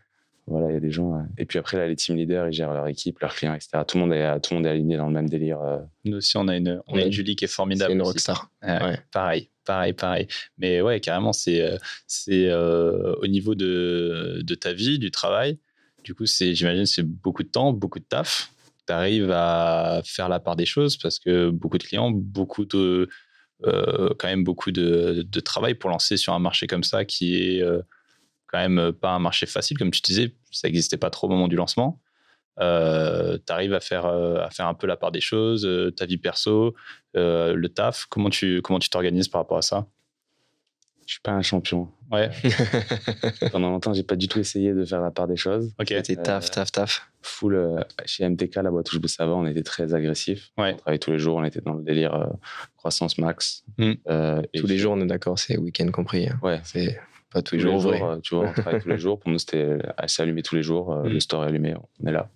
Voilà, 0.49 0.71
il 0.71 0.75
y 0.75 0.77
a 0.77 0.81
des 0.81 0.91
gens. 0.91 1.23
Et 1.37 1.45
puis 1.45 1.59
après, 1.59 1.77
là, 1.77 1.87
les 1.87 1.97
team 1.97 2.17
leaders, 2.17 2.49
ils 2.49 2.53
gèrent 2.53 2.73
leur 2.73 2.87
équipe, 2.89 3.19
leurs 3.21 3.35
clients, 3.35 3.55
etc. 3.55 3.71
Tout 3.87 3.99
le 3.99 4.05
monde 4.05 4.13
est, 4.13 4.41
tout 4.41 4.55
le 4.55 4.57
monde 4.59 4.67
est 4.67 4.71
aligné 4.71 4.97
dans 4.97 5.07
le 5.07 5.13
même 5.13 5.29
délire. 5.29 5.61
euh. 5.61 5.79
Nous 6.05 6.17
aussi, 6.17 6.37
on 6.37 6.49
a 6.49 6.57
une, 6.57 6.81
on 6.87 6.97
a 6.99 7.03
une 7.03 7.13
Julie 7.13 7.37
qui 7.37 7.45
est 7.45 7.49
C'est 7.49 7.55
formidable. 7.55 7.93
une 7.93 8.01
aussi. 8.03 8.11
rockstar. 8.13 8.51
Ouais, 8.63 8.83
Ouais. 8.83 8.99
Pareil, 9.13 9.51
pareil, 9.65 9.93
pareil. 9.93 10.27
Mais 10.57 10.81
ouais, 10.81 11.01
carrément, 11.01 11.33
c'est 11.33 11.61
euh, 11.61 11.77
c'est 12.07 12.47
euh, 12.49 13.15
au 13.21 13.27
niveau 13.27 13.55
de, 13.55 14.41
de 14.43 14.55
ta 14.55 14.73
vie, 14.73 14.99
du 14.99 15.11
travail. 15.11 15.59
Du 16.05 16.15
coup, 16.15 16.27
c'est 16.27 16.55
j'imagine 16.55 16.87
c'est 16.87 17.03
beaucoup 17.03 17.43
de 17.43 17.49
temps, 17.49 17.73
beaucoup 17.73 17.99
de 17.99 18.05
taf. 18.05 18.51
Tu 18.87 18.93
arrives 18.95 19.31
à 19.31 20.01
faire 20.05 20.31
la 20.31 20.41
part 20.41 20.57
des 20.57 20.65
choses 20.65 20.97
parce 20.97 21.19
que 21.19 21.51
beaucoup 21.51 21.77
de 21.77 21.83
clients, 21.85 22.11
beaucoup 22.11 22.65
de 22.65 23.09
euh, 23.67 24.11
quand 24.19 24.29
même 24.29 24.45
beaucoup 24.45 24.71
de, 24.71 25.27
de 25.29 25.41
travail 25.41 25.75
pour 25.75 25.91
lancer 25.91 26.17
sur 26.17 26.33
un 26.33 26.39
marché 26.39 26.67
comme 26.67 26.85
ça 26.85 27.05
qui 27.05 27.35
est 27.37 27.61
euh, 27.63 27.83
quand 28.49 28.59
même 28.59 28.93
pas 28.93 29.11
un 29.13 29.19
marché 29.21 29.47
facile, 29.47 29.79
comme 29.79 29.91
tu 29.93 30.01
disais, 30.03 30.35
ça 30.51 30.67
n'existait 30.69 30.97
pas 30.97 31.11
trop 31.11 31.27
au 31.29 31.31
moment 31.31 31.47
du 31.49 31.55
lancement. 31.57 32.01
tu 32.59 32.63
arrives 33.53 33.75
à 33.75 33.81
faire, 33.81 34.07
euh, 34.07 34.41
à 34.45 34.51
faire 34.51 34.67
un 34.67 34.75
peu 34.75 34.87
la 34.89 34.97
part 34.97 35.13
des 35.13 35.21
choses, 35.21 35.65
euh, 35.65 35.91
ta 35.93 36.07
vie 36.07 36.19
perso, 36.19 36.75
euh, 37.17 37.55
le 37.55 37.69
taf. 37.69 38.07
Comment 38.09 38.31
tu 38.31 38.61
comment 38.63 38.79
tu 38.81 38.89
t'organises 38.91 39.29
par 39.29 39.41
rapport 39.43 39.59
à 39.59 39.63
ça? 39.63 39.87
Je 41.07 41.13
suis 41.15 41.21
pas 41.23 41.31
un 41.33 41.41
champion. 41.41 41.89
Ouais. 42.11 42.29
Pendant 43.53 43.71
longtemps, 43.71 43.95
j'ai 43.95 44.03
pas 44.03 44.17
du 44.17 44.29
tout 44.29 44.39
essayé 44.41 44.75
de 44.75 44.85
faire 44.85 45.01
la 45.01 45.11
part 45.11 45.27
des 45.27 45.37
choses. 45.37 45.73
Ok. 45.79 45.87
T'es 45.87 46.17
taf, 46.17 46.47
Euh, 46.47 46.49
taf, 46.49 46.71
taf. 46.73 47.11
Full 47.23 47.55
euh, 47.55 47.81
chez 48.05 48.29
MTK, 48.29 48.57
la 48.57 48.71
boîte 48.71 48.91
où 48.93 48.95
je 48.95 48.99
bossais 49.01 49.23
avant, 49.23 49.41
on 49.43 49.47
était 49.47 49.63
très 49.63 49.95
agressif. 49.95 50.51
Ouais. 50.59 50.73
On 50.75 50.77
travaillait 50.77 50.99
tous 50.99 51.11
les 51.11 51.19
jours, 51.19 51.37
on 51.37 51.45
était 51.45 51.61
dans 51.63 51.73
le 51.75 51.83
délire 51.83 52.15
euh, 52.15 52.27
croissance 52.77 53.17
max. 53.19 53.65
Mm. 53.79 53.93
Euh, 54.09 54.43
Tous 54.57 54.67
les 54.67 54.77
jours, 54.79 54.93
on 54.97 55.01
est 55.01 55.07
d'accord, 55.07 55.39
c'est 55.39 55.57
week-end 55.57 55.91
compris. 55.91 56.29
hein. 56.29 56.39
Ouais. 56.43 56.61
C'est 56.65 57.01
pas 57.31 57.43
tous 57.43 57.51
Tous 57.51 57.57
les 57.57 57.63
les 57.65 57.71
jours 57.71 57.77
ouvrés. 57.87 58.03
euh, 58.03 58.21
tu 58.21 58.35
vois, 58.35 58.49
on 58.49 58.53
travaille 58.53 58.81
tous 58.81 58.89
les 58.89 58.99
jours. 58.99 59.19
Pour 59.21 59.31
nous, 59.31 59.39
c'était 59.39 59.79
assez 59.97 60.23
allumé 60.23 60.43
tous 60.43 60.55
les 60.57 60.63
jours. 60.63 60.93
euh, 60.93 61.05
Mm. 61.05 61.13
Le 61.13 61.21
store 61.21 61.45
est 61.45 61.49
allumé, 61.49 61.75
on 62.01 62.07
est 62.07 62.13
là. 62.13 62.31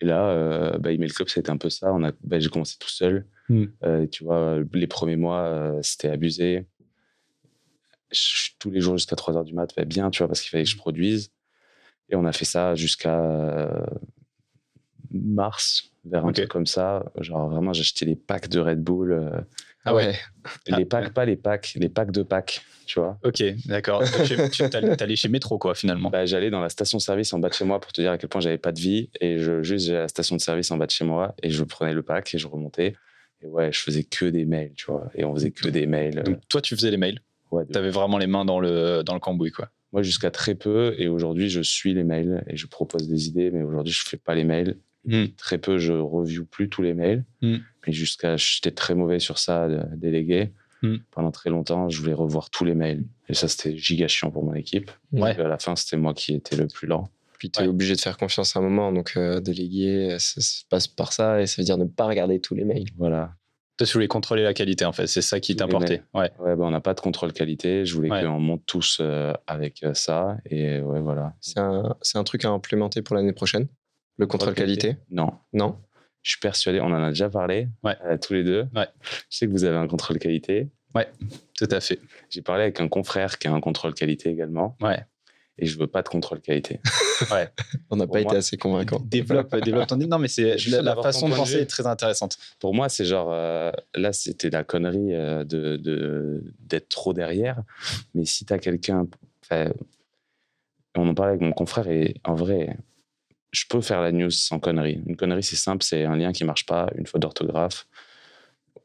Et 0.00 0.04
là, 0.04 0.26
euh, 0.30 0.78
bah, 0.78 0.90
Email 0.92 1.10
Club, 1.12 1.28
été 1.28 1.50
un 1.50 1.56
peu 1.56 1.70
ça. 1.70 1.92
On 1.92 2.02
a, 2.02 2.12
bah, 2.24 2.38
j'ai 2.40 2.48
commencé 2.48 2.76
tout 2.78 2.88
seul. 2.88 3.26
Mm. 3.48 3.64
Euh, 3.84 4.06
tu 4.06 4.24
vois, 4.24 4.58
les 4.72 4.86
premiers 4.86 5.16
mois, 5.16 5.40
euh, 5.42 5.78
c'était 5.82 6.08
abusé. 6.08 6.66
Je- 8.10 8.50
tous 8.58 8.70
les 8.70 8.80
jours 8.80 8.96
jusqu'à 8.98 9.16
3 9.16 9.36
heures 9.36 9.44
du 9.44 9.54
mat, 9.54 9.72
bah, 9.76 9.84
bien, 9.84 10.10
tu 10.10 10.18
vois, 10.18 10.28
parce 10.28 10.40
qu'il 10.40 10.50
fallait 10.50 10.64
que 10.64 10.70
je 10.70 10.76
produise. 10.76 11.30
Et 12.08 12.16
on 12.16 12.24
a 12.24 12.32
fait 12.32 12.44
ça 12.44 12.74
jusqu'à 12.74 13.18
euh, 13.20 13.86
mars, 15.10 15.90
vers 16.04 16.24
un 16.26 16.32
truc 16.32 16.48
comme 16.48 16.66
ça. 16.66 17.04
Genre, 17.20 17.48
vraiment, 17.48 17.70
acheté 17.70 18.04
des 18.06 18.16
packs 18.16 18.48
de 18.48 18.60
Red 18.60 18.82
Bull. 18.82 19.12
Euh, 19.86 19.90
Ah 19.90 19.94
ouais. 19.94 20.14
les 20.68 20.84
packs, 20.84 21.12
pas 21.12 21.24
les 21.24 21.36
packs, 21.36 21.74
les 21.76 21.88
packs 21.88 22.10
de 22.12 22.22
packs, 22.22 22.62
tu 22.86 23.00
vois. 23.00 23.18
Ok, 23.24 23.42
d'accord. 23.66 24.02
Tu 24.52 24.62
allé 25.02 25.16
chez 25.16 25.28
Métro, 25.28 25.58
quoi, 25.58 25.74
finalement. 25.74 26.10
Bah, 26.10 26.24
j'allais 26.26 26.50
dans 26.50 26.60
la 26.60 26.68
station-service 26.68 27.32
en 27.32 27.38
bas 27.38 27.48
de 27.48 27.54
chez 27.54 27.64
moi 27.64 27.80
pour 27.80 27.92
te 27.92 28.00
dire 28.00 28.12
à 28.12 28.18
quel 28.18 28.28
point 28.28 28.40
j'avais 28.40 28.58
pas 28.58 28.72
de 28.72 28.80
vie. 28.80 29.10
Et 29.20 29.38
je, 29.38 29.62
juste, 29.62 29.86
j'allais 29.86 29.98
à 29.98 30.02
la 30.02 30.08
station 30.08 30.36
de 30.36 30.40
service 30.40 30.70
en 30.70 30.76
bas 30.76 30.86
de 30.86 30.90
chez 30.92 31.04
moi 31.04 31.34
et 31.42 31.50
je 31.50 31.64
prenais 31.64 31.94
le 31.94 32.02
pack 32.02 32.34
et 32.34 32.38
je 32.38 32.46
remontais. 32.46 32.94
Et 33.42 33.46
ouais, 33.46 33.72
je 33.72 33.80
faisais 33.80 34.04
que 34.04 34.26
des 34.26 34.44
mails, 34.44 34.72
tu 34.76 34.86
vois. 34.86 35.10
Et 35.16 35.24
on 35.24 35.34
faisait 35.34 35.50
que 35.50 35.68
des 35.68 35.86
mails. 35.86 36.18
euh, 36.20 36.22
Donc, 36.22 36.40
toi, 36.48 36.60
tu 36.60 36.76
faisais 36.76 36.90
les 36.92 36.96
mails. 36.96 37.20
ouais, 37.50 37.64
de- 37.64 37.72
Tu 37.72 37.78
avais 37.78 37.90
vraiment 37.90 38.18
les 38.18 38.28
mains 38.28 38.44
dans 38.44 38.60
le, 38.60 39.02
dans 39.04 39.14
le 39.14 39.20
cambouis, 39.20 39.50
quoi. 39.50 39.68
Moi, 39.92 40.02
jusqu'à 40.02 40.30
très 40.30 40.54
peu. 40.54 40.94
Et 40.98 41.08
aujourd'hui, 41.08 41.50
je 41.50 41.60
suis 41.60 41.92
les 41.92 42.04
mails 42.04 42.44
et 42.46 42.56
je 42.56 42.66
propose 42.68 43.08
des 43.08 43.26
idées. 43.26 43.50
Mais 43.50 43.62
aujourd'hui, 43.62 43.92
je 43.92 44.04
fais 44.04 44.16
pas 44.16 44.34
les 44.36 44.44
mails. 44.44 44.78
Mm. 45.04 45.24
Très 45.36 45.58
peu, 45.58 45.78
je 45.78 45.92
review 45.92 46.44
plus 46.46 46.68
tous 46.68 46.82
les 46.82 46.94
mails. 46.94 47.24
Mm. 47.42 47.56
Mais 47.86 47.92
jusqu'à, 47.92 48.36
j'étais 48.36 48.70
très 48.70 48.94
mauvais 48.94 49.18
sur 49.18 49.38
ça, 49.38 49.68
de, 49.68 49.82
délégué. 49.96 50.52
Mm. 50.82 50.96
Pendant 51.10 51.30
très 51.30 51.50
longtemps, 51.50 51.88
je 51.88 52.00
voulais 52.00 52.12
revoir 52.12 52.50
tous 52.50 52.64
les 52.64 52.74
mails. 52.74 53.04
Et 53.28 53.34
ça, 53.34 53.48
c'était 53.48 53.76
giga 53.76 54.08
chiant 54.08 54.30
pour 54.30 54.44
mon 54.44 54.54
équipe. 54.54 54.90
Ouais. 55.12 55.34
Et 55.36 55.40
à 55.40 55.48
la 55.48 55.58
fin, 55.58 55.76
c'était 55.76 55.96
moi 55.96 56.12
qui 56.14 56.34
étais 56.34 56.56
le 56.56 56.66
plus 56.66 56.86
lent. 56.88 57.08
Puis 57.38 57.50
tu 57.50 57.60
es 57.60 57.62
Ouais. 57.62 57.68
obligé 57.68 57.94
de 57.96 58.00
faire 58.00 58.16
confiance 58.16 58.56
à 58.56 58.60
un 58.60 58.62
moment. 58.62 58.92
Donc, 58.92 59.12
euh, 59.16 59.40
déléguer, 59.40 60.16
ça, 60.18 60.40
se 60.40 60.62
passe 60.68 60.86
par 60.88 61.12
ça. 61.12 61.40
Et 61.40 61.46
ça 61.46 61.60
veut 61.60 61.64
dire 61.64 61.76
ne 61.78 61.84
pas 61.84 62.06
regarder 62.06 62.40
tous 62.40 62.54
les 62.54 62.64
mails. 62.64 62.86
Voilà. 62.96 63.34
Toi, 63.78 63.86
tu 63.86 63.92
voulais 63.94 64.06
contrôler 64.08 64.42
la 64.44 64.54
qualité, 64.54 64.84
en 64.84 64.92
fait. 64.92 65.06
C'est 65.06 65.22
ça 65.22 65.40
qui 65.40 65.56
t'importait. 65.56 66.02
Ouais. 66.14 66.30
Ouais, 66.38 66.54
bah, 66.56 66.64
on 66.64 66.70
n'a 66.70 66.80
pas 66.80 66.94
de 66.94 67.00
contrôle 67.00 67.32
qualité. 67.32 67.84
Je 67.86 67.94
voulais 67.94 68.10
Ouais. 68.10 68.22
qu'on 68.22 68.38
monte 68.38 68.62
tous 68.66 68.98
euh, 69.00 69.32
avec 69.46 69.82
euh, 69.82 69.94
ça. 69.94 70.36
Et 70.46 70.80
ouais, 70.80 71.00
voilà. 71.00 71.34
C'est 71.40 71.58
un, 71.58 71.96
c'est 72.02 72.18
un 72.18 72.24
truc 72.24 72.44
à 72.44 72.50
implémenter 72.50 73.02
pour 73.02 73.16
l'année 73.16 73.32
prochaine. 73.32 73.66
Le 74.18 74.26
contrôle 74.26 74.54
qualité? 74.54 74.98
Non. 75.10 75.32
Non? 75.52 75.78
Je 76.22 76.30
suis 76.30 76.40
persuadé, 76.40 76.80
on 76.80 76.86
en 76.86 77.02
a 77.02 77.08
déjà 77.08 77.28
parlé 77.28 77.68
Ouais. 77.82 77.96
euh, 78.04 78.16
tous 78.16 78.32
les 78.34 78.44
deux. 78.44 78.66
Ouais. 78.74 78.86
Je 79.30 79.36
sais 79.38 79.46
que 79.46 79.50
vous 79.52 79.64
avez 79.64 79.76
un 79.76 79.88
contrôle 79.88 80.18
qualité. 80.18 80.68
Tout 81.56 81.68
à 81.70 81.80
fait. 81.80 81.98
J'ai 82.28 82.42
parlé 82.42 82.64
avec 82.64 82.80
un 82.80 82.88
confrère 82.88 83.38
qui 83.38 83.48
a 83.48 83.52
un 83.52 83.60
contrôle 83.60 83.94
qualité 83.94 84.30
également. 84.30 84.76
Ouais. 84.80 85.04
Et 85.58 85.66
je 85.66 85.78
veux 85.78 85.86
pas 85.86 86.02
de 86.02 86.08
contrôle 86.08 86.40
qualité. 86.40 86.80
On 87.90 87.96
n'a 87.96 88.06
pas 88.06 88.20
moi, 88.20 88.20
été 88.20 88.36
assez 88.36 88.56
convaincant. 88.56 89.00
Développe, 89.04 89.54
développe 89.64 89.86
ton 89.86 89.96
idée. 89.96 90.06
Non, 90.06 90.18
mais 90.18 90.28
c'est 90.28 90.56
la, 90.68 90.96
façon 90.96 91.28
de 91.28 91.34
penser 91.34 91.58
est 91.58 91.66
très 91.66 91.86
intéressante. 91.86 92.36
Pour 92.58 92.74
moi, 92.74 92.88
c'est 92.88 93.04
genre, 93.04 93.30
euh, 93.32 93.70
là, 93.94 94.12
c'était 94.12 94.50
la 94.50 94.64
connerie 94.64 95.14
euh, 95.14 95.44
de, 95.44 95.76
de- 95.76 96.42
d'être 96.60 96.88
trop 96.88 97.12
derrière. 97.12 97.62
Mais 98.14 98.24
si 98.24 98.44
tu 98.44 98.52
as 98.52 98.58
quelqu'un. 98.58 99.06
On 100.94 101.08
en 101.08 101.14
parlait 101.14 101.30
avec 101.32 101.42
mon 101.42 101.52
confrère 101.52 101.88
et 101.88 102.16
en 102.24 102.34
vrai, 102.34 102.76
je 103.52 103.64
peux 103.68 103.80
faire 103.80 104.00
la 104.00 104.12
news 104.12 104.30
sans 104.30 104.58
connerie. 104.58 105.00
Une 105.06 105.16
connerie, 105.16 105.42
c'est 105.42 105.56
simple, 105.56 105.84
c'est 105.84 106.04
un 106.04 106.16
lien 106.16 106.32
qui 106.32 106.44
marche 106.44 106.66
pas, 106.66 106.90
une 106.96 107.06
faute 107.06 107.20
d'orthographe. 107.20 107.86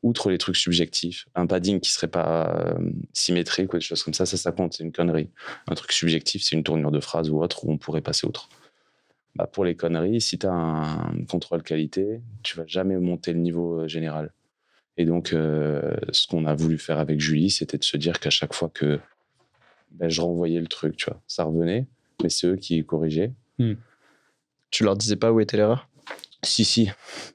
Outre 0.03 0.29
les 0.29 0.37
trucs 0.37 0.57
subjectifs, 0.57 1.27
un 1.33 1.47
padding 1.47 1.79
qui 1.79 1.91
serait 1.91 2.07
pas 2.07 2.53
euh, 2.55 2.91
symétrique 3.13 3.73
ou 3.73 3.77
des 3.77 3.81
choses 3.81 4.03
comme 4.03 4.13
ça, 4.13 4.25
ça, 4.25 4.37
ça 4.37 4.51
compte, 4.51 4.73
c'est 4.73 4.83
une 4.83 4.91
connerie. 4.91 5.29
Un 5.67 5.75
truc 5.75 5.91
subjectif, 5.91 6.43
c'est 6.43 6.55
une 6.55 6.63
tournure 6.63 6.91
de 6.91 6.99
phrase 6.99 7.29
ou 7.29 7.41
autre 7.41 7.65
où 7.65 7.71
on 7.71 7.77
pourrait 7.77 8.01
passer 8.01 8.27
outre. 8.27 8.49
Bah, 9.35 9.47
pour 9.47 9.65
les 9.65 9.75
conneries, 9.75 10.21
si 10.21 10.37
tu 10.37 10.45
as 10.47 10.51
un 10.51 11.23
contrôle 11.29 11.63
qualité, 11.63 12.21
tu 12.43 12.57
vas 12.57 12.65
jamais 12.67 12.97
monter 12.97 13.33
le 13.33 13.39
niveau 13.39 13.81
euh, 13.81 13.87
général. 13.87 14.33
Et 14.97 15.05
donc, 15.05 15.31
euh, 15.31 15.95
ce 16.11 16.27
qu'on 16.27 16.45
a 16.45 16.55
voulu 16.55 16.77
faire 16.77 16.99
avec 16.99 17.19
Julie, 17.19 17.51
c'était 17.51 17.77
de 17.77 17.83
se 17.83 17.97
dire 17.97 18.19
qu'à 18.19 18.31
chaque 18.31 18.53
fois 18.53 18.69
que 18.69 18.99
ben, 19.91 20.09
je 20.09 20.21
renvoyais 20.21 20.59
le 20.59 20.67
truc, 20.67 20.97
tu 20.97 21.05
vois, 21.05 21.21
ça 21.27 21.43
revenait, 21.43 21.85
mais 22.21 22.29
c'est 22.29 22.47
eux 22.47 22.55
qui 22.55 22.83
corrigeaient. 22.83 23.31
Tu 24.71 24.83
leur 24.83 24.95
disais 24.95 25.15
pas 25.15 25.31
où 25.31 25.39
était 25.39 25.57
l'erreur? 25.57 25.87
Si, 26.43 26.63
si. 26.65 26.89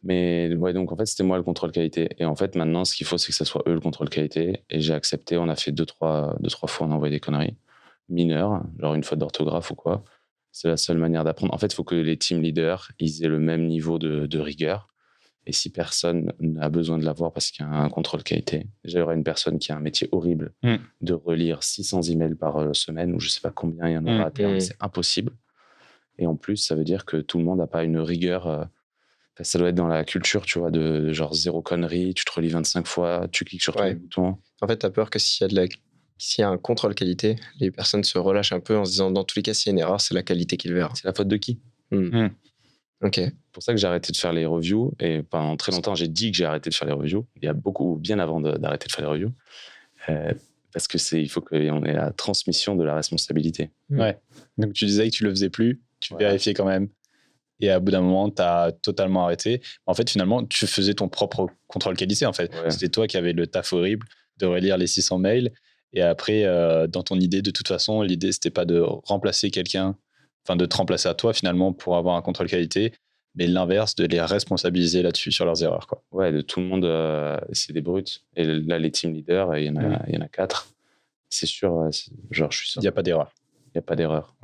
Mais 0.05 0.55
ouais, 0.55 0.73
donc 0.73 0.93
en 0.93 0.97
fait, 0.97 1.07
c'était 1.07 1.25
moi 1.25 1.37
le 1.37 1.43
contrôle 1.43 1.73
qualité. 1.73 2.11
Et 2.19 2.25
en 2.25 2.37
fait, 2.37 2.55
maintenant, 2.55 2.85
ce 2.85 2.95
qu'il 2.95 3.07
faut, 3.07 3.19
c'est 3.19 3.29
que 3.29 3.35
ce 3.35 3.45
soit 3.45 3.63
eux 3.67 3.75
le 3.75 3.81
contrôle 3.81 4.09
qualité. 4.09 4.63
Et 4.71 4.81
j'ai 4.81 4.95
accepté. 4.95 5.37
On 5.37 5.49
a 5.49 5.57
fait 5.57 5.73
deux 5.73 5.87
trois, 5.87 6.37
deux, 6.41 6.51
trois 6.51 6.69
fois, 6.69 6.87
on 6.87 6.93
a 6.93 6.95
envoyé 6.95 7.13
des 7.15 7.21
conneries 7.21 7.57
mineures, 8.09 8.63
genre 8.79 8.95
une 8.95 9.05
faute 9.05 9.19
d'orthographe 9.19 9.71
ou 9.71 9.75
quoi. 9.75 10.05
C'est 10.53 10.69
la 10.69 10.77
seule 10.77 10.99
manière 10.99 11.25
d'apprendre. 11.25 11.53
En 11.55 11.59
fait, 11.59 11.67
il 11.67 11.75
faut 11.75 11.85
que 11.85 11.95
les 11.95 12.17
team 12.17 12.43
leaders 12.43 12.93
ils 12.99 13.25
aient 13.25 13.29
le 13.29 13.39
même 13.39 13.67
niveau 13.67 13.99
de, 13.99 14.27
de 14.27 14.39
rigueur. 14.39 14.89
Et 15.45 15.53
si 15.53 15.71
personne 15.73 16.33
n'a 16.39 16.69
besoin 16.69 16.99
de 16.99 17.05
l'avoir 17.05 17.33
parce 17.33 17.51
qu'il 17.51 17.67
y 17.67 17.69
a 17.69 17.73
un 17.73 17.89
contrôle 17.89 18.23
qualité, 18.23 18.69
déjà, 18.85 18.99
il 18.99 19.01
y 19.01 19.03
aura 19.03 19.15
une 19.15 19.25
personne 19.25 19.59
qui 19.59 19.73
a 19.73 19.77
un 19.77 19.81
métier 19.81 20.09
horrible 20.13 20.53
Mm. 20.63 20.77
de 21.01 21.13
relire 21.15 21.63
600 21.65 22.03
emails 22.03 22.37
par 22.37 22.59
euh, 22.59 22.73
semaine 22.75 23.13
ou 23.13 23.19
je 23.19 23.29
sais 23.29 23.41
pas 23.41 23.51
combien 23.51 23.89
il 23.89 23.95
y 23.95 23.99
en 23.99 24.07
aura 24.07 24.27
à 24.27 24.31
terme. 24.31 24.55
Mm. 24.55 24.61
C'est 24.61 24.77
impossible. 24.81 25.33
Et 26.19 26.27
en 26.27 26.37
plus, 26.37 26.57
ça 26.57 26.75
veut 26.75 26.85
dire 26.85 27.05
que 27.05 27.17
tout 27.17 27.39
le 27.39 27.45
monde 27.45 27.59
n'a 27.59 27.67
pas 27.67 27.85
une 27.85 27.99
rigueur. 27.99 28.47
euh, 28.47 28.65
ça 29.41 29.59
doit 29.59 29.69
être 29.71 29.75
dans 29.75 29.89
la 29.89 30.05
culture, 30.05 30.45
tu 30.45 30.59
vois, 30.59 30.71
de, 30.71 30.99
de 31.01 31.13
genre 31.13 31.35
zéro 31.35 31.63
connerie, 31.63 32.13
tu 32.15 32.25
te 32.25 32.31
relis 32.33 32.51
25 32.51 32.87
fois, 32.87 33.27
tu 33.33 33.45
cliques 33.45 33.63
sur 33.63 33.75
tous 33.75 33.83
Ouais. 33.83 33.89
les 33.91 33.95
boutons. 33.95 34.37
En 34.61 34.67
fait, 34.69 34.77
tu 34.79 34.87
as 34.87 34.91
peur 34.91 35.09
que 35.11 35.19
s'il 35.19 35.43
y, 35.43 35.45
a 35.47 35.49
de 35.49 35.57
la... 35.57 35.67
s'il 36.19 36.43
y 36.43 36.45
a 36.45 36.49
un 36.51 36.59
contrôle 36.59 36.95
qualité, 36.95 37.37
les 37.59 37.71
personnes 37.71 38.05
se 38.05 38.19
relâchent 38.19 38.53
un 38.53 38.61
peu 38.61 38.77
en 38.77 38.85
se 38.85 38.91
disant 38.93 39.11
dans 39.11 39.25
tous 39.25 39.37
les 39.37 39.43
cas, 39.43 39.55
s'il 39.55 39.69
y 39.69 39.71
a 39.71 39.73
une 39.73 39.79
erreur, 39.81 40.01
c'est 40.01 40.15
la 40.15 40.23
qualité 40.23 40.57
qui 40.59 40.69
le 40.69 40.75
verra. 40.75 40.93
C'est 40.95 41.07
la 41.07 41.15
faute 41.15 41.29
de 41.29 41.37
qui? 41.39 41.59
Ok. 43.03 43.15
C'est 43.17 43.33
pour 43.53 43.63
ça 43.63 43.73
que 43.73 43.79
j'ai 43.81 43.87
arrêté 43.87 44.13
de 44.13 44.17
faire 44.17 44.33
les 44.33 44.47
reviews. 44.47 44.93
Et 45.01 45.23
pendant 45.23 45.57
très 45.57 45.73
longtemps, 45.73 45.95
j'ai 45.95 46.09
dit 46.09 46.31
que 46.31 46.37
j'ai 46.37 46.45
arrêté 46.45 46.71
de 46.71 46.75
faire 46.75 46.87
les 46.87 46.95
reviews. 46.95 47.27
Il 47.37 47.45
y 47.45 47.49
a 47.49 47.53
beaucoup, 47.53 47.97
bien 47.97 48.19
avant 48.19 48.41
d'arrêter 48.41 48.87
de 48.87 48.93
faire 48.93 49.05
les 49.05 49.11
reviews. 49.11 49.33
Euh, 50.09 50.33
parce 50.73 50.87
que 50.89 50.99
c'est, 50.99 51.21
il 51.21 51.29
faut 51.29 51.41
qu'on 51.41 51.85
ait 51.85 51.93
la 51.95 52.13
transmission 52.13 52.77
de 52.77 52.85
la 52.85 52.95
responsabilité. 52.95 53.71
Ouais. 53.91 54.19
Donc, 54.57 54.73
tu 54.73 54.87
disais 54.87 55.11
que 55.11 55.15
tu 55.15 55.25
le 55.25 55.31
faisais 55.31 55.51
plus, 55.51 55.83
tu 56.03 56.13
Voilà. 56.15 56.29
vérifiais 56.29 56.55
quand 56.55 56.65
même. 56.67 56.89
Et 57.61 57.71
à 57.71 57.79
bout 57.79 57.93
d'un 57.93 58.01
moment, 58.01 58.29
tu 58.31 58.43
as 58.43 58.73
totalement 58.83 59.25
arrêté. 59.25 59.61
En 59.87 59.95
fait, 59.95 60.11
finalement, 60.11 60.45
tu 60.45 60.67
faisais 60.67 60.95
ton 60.95 61.09
propre 61.09 61.47
contrôle 61.69 61.97
qualité. 61.97 62.27
En 62.27 62.33
fait, 62.33 62.53
Ouais. 62.55 62.71
c'était 62.71 62.89
toi 62.89 63.07
qui 63.07 63.17
avais 63.17 63.33
le 63.33 63.47
taf 63.47 63.73
horrible 63.73 64.07
de 64.39 64.47
relire 64.47 64.77
les 64.77 64.87
600 64.89 65.19
mails. 65.19 65.53
Et 65.93 66.03
après, 66.03 66.45
euh, 66.45 66.87
dans 66.87 67.03
ton 67.03 67.21
idée, 67.21 67.41
de 67.43 67.51
toute 67.51 67.69
façon, 67.69 68.03
l'idée, 68.03 68.33
c'était 68.33 68.51
pas 68.51 68.65
de 68.65 68.81
remplacer 68.81 69.51
quelqu'un, 69.51 69.97
enfin 70.45 70.57
de 70.57 70.67
te 70.67 70.75
remplacer 70.77 71.09
à 71.09 71.15
toi 71.15 71.33
finalement 71.35 71.73
pour 71.73 71.97
avoir 71.97 72.17
un 72.17 72.23
contrôle 72.23 72.49
qualité, 72.49 72.93
mais 73.37 73.47
l'inverse, 73.47 73.95
de 73.95 74.07
les 74.07 74.21
responsabiliser 74.21 75.03
là-dessus 75.03 75.31
sur 75.33 75.45
leurs 75.45 75.63
erreurs. 75.63 75.87
Quoi. 75.87 76.03
Ouais, 76.11 76.33
de 76.33 76.41
tout 76.41 76.61
le 76.61 76.67
monde, 76.67 76.85
euh, 76.85 77.39
c'est 77.53 77.73
des 77.75 77.83
brutes. 77.83 78.25
Et 78.37 78.45
là, 78.45 78.79
les 78.79 78.91
team 78.91 79.13
leaders, 79.13 79.57
il 79.59 79.67
y 79.67 79.71
en 79.71 79.77
a, 79.77 80.03
il 80.09 80.15
y 80.15 80.19
en 80.19 80.23
a 80.23 80.29
quatre. 80.29 80.69
C'est 81.29 81.47
sûr, 81.47 81.79
euh, 81.79 81.91
genre, 82.31 82.51
je 82.51 82.59
suis 82.59 82.71
sûr, 82.71 82.81
Il 82.81 82.85
n'y 82.85 82.89
a 82.89 82.93
pas 82.93 83.03
d'erreur. 83.03 83.33
Il 83.75 83.79
n'y 83.79 83.79
a 83.79 83.83
pas 83.83 83.97
d'erreur. 83.97 84.35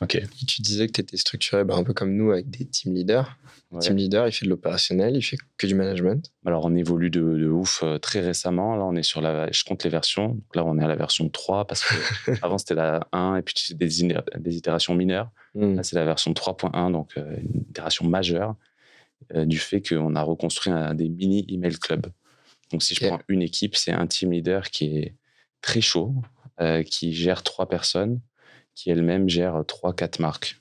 Ok. 0.00 0.14
Et 0.14 0.26
tu 0.46 0.62
disais 0.62 0.86
que 0.86 0.92
tu 0.92 1.00
étais 1.00 1.16
structuré 1.16 1.64
bah, 1.64 1.74
un 1.74 1.82
peu 1.82 1.92
comme 1.92 2.14
nous 2.14 2.30
avec 2.30 2.48
des 2.50 2.64
team 2.64 2.94
leaders. 2.94 3.36
Le 3.72 3.76
Ouais. 3.76 3.80
Team 3.82 3.96
leader, 3.96 4.26
il 4.26 4.32
fait 4.32 4.44
de 4.46 4.50
l'opérationnel, 4.50 5.14
il 5.14 5.22
fait 5.22 5.36
que 5.56 5.64
du 5.66 5.76
management. 5.76 6.32
Alors, 6.44 6.64
on 6.64 6.74
évolue 6.74 7.08
de, 7.08 7.20
de 7.20 7.46
ouf 7.48 7.82
euh, 7.84 7.98
très 7.98 8.18
récemment. 8.18 8.74
Là, 8.74 8.84
on 8.84 8.96
est 8.96 9.04
sur 9.04 9.20
la. 9.20 9.48
Je 9.52 9.62
compte 9.62 9.84
les 9.84 9.90
versions. 9.90 10.28
Donc 10.30 10.56
là, 10.56 10.64
on 10.64 10.76
est 10.78 10.82
à 10.84 10.88
la 10.88 10.96
version 10.96 11.28
3 11.28 11.66
parce 11.68 11.84
que 11.84 12.32
avant, 12.42 12.58
c'était 12.58 12.74
la 12.74 13.06
1 13.12 13.36
et 13.36 13.42
puis 13.42 13.54
c'est 13.56 13.76
des, 13.78 13.86
des 14.38 14.56
itérations 14.56 14.94
mineures. 14.96 15.30
Hmm. 15.54 15.76
Là, 15.76 15.84
c'est 15.84 15.94
la 15.94 16.04
version 16.04 16.32
3.1, 16.32 16.90
donc 16.90 17.12
euh, 17.16 17.36
une 17.54 17.60
itération 17.70 18.06
majeure 18.08 18.56
euh, 19.36 19.44
du 19.44 19.58
fait 19.58 19.80
qu'on 19.88 20.16
a 20.16 20.22
reconstruit 20.22 20.72
un, 20.72 20.94
des 20.94 21.08
mini 21.08 21.44
email 21.48 21.78
clubs. 21.78 22.06
Donc, 22.72 22.82
si 22.82 22.94
je 22.96 23.04
Ok. 23.04 23.08
prends 23.08 23.20
une 23.28 23.42
équipe, 23.42 23.76
c'est 23.76 23.92
un 23.92 24.06
team 24.08 24.32
leader 24.32 24.70
qui 24.70 24.96
est 24.98 25.14
très 25.60 25.80
chaud, 25.80 26.12
euh, 26.60 26.82
qui 26.82 27.12
gère 27.14 27.44
trois 27.44 27.68
personnes, 27.68 28.20
qui 28.80 28.90
elle-même 28.90 29.28
gère 29.28 29.62
trois, 29.66 29.92
quatre 29.94 30.20
marques. 30.20 30.58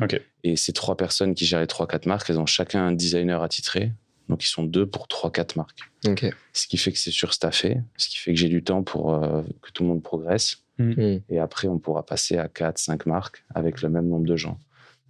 Ok. 0.00 0.20
Et 0.44 0.56
ces 0.56 0.72
trois 0.72 0.96
personnes 0.96 1.34
qui 1.34 1.46
gèrent 1.46 1.60
les 1.60 1.66
trois, 1.66 1.88
quatre 1.88 2.06
marques, 2.06 2.30
elles 2.30 2.38
ont 2.38 2.46
chacun 2.46 2.86
un 2.86 2.92
designer 2.92 3.42
attitré. 3.42 3.92
Donc, 4.28 4.44
ils 4.44 4.48
sont 4.48 4.62
deux 4.62 4.86
pour 4.86 5.08
trois, 5.08 5.32
quatre 5.32 5.56
marques. 5.56 5.80
Ok. 6.06 6.26
Ce 6.52 6.68
qui 6.68 6.76
fait 6.76 6.92
que 6.92 6.98
c'est 6.98 7.10
surstaffé, 7.10 7.78
ce 7.96 8.08
qui 8.08 8.18
fait 8.18 8.32
que 8.32 8.38
j'ai 8.38 8.48
du 8.48 8.62
temps 8.62 8.84
pour 8.84 9.14
euh, 9.14 9.42
que 9.62 9.70
tout 9.72 9.82
le 9.82 9.88
monde 9.88 10.02
progresse. 10.02 10.58
Hmm. 10.78 11.18
Et 11.28 11.38
après, 11.40 11.66
on 11.66 11.78
pourra 11.78 12.04
passer 12.04 12.36
à 12.36 12.48
4, 12.48 12.78
5 12.78 13.06
marques 13.06 13.44
avec 13.54 13.82
le 13.82 13.88
même 13.88 14.08
nombre 14.08 14.26
de 14.26 14.36
gens. 14.36 14.58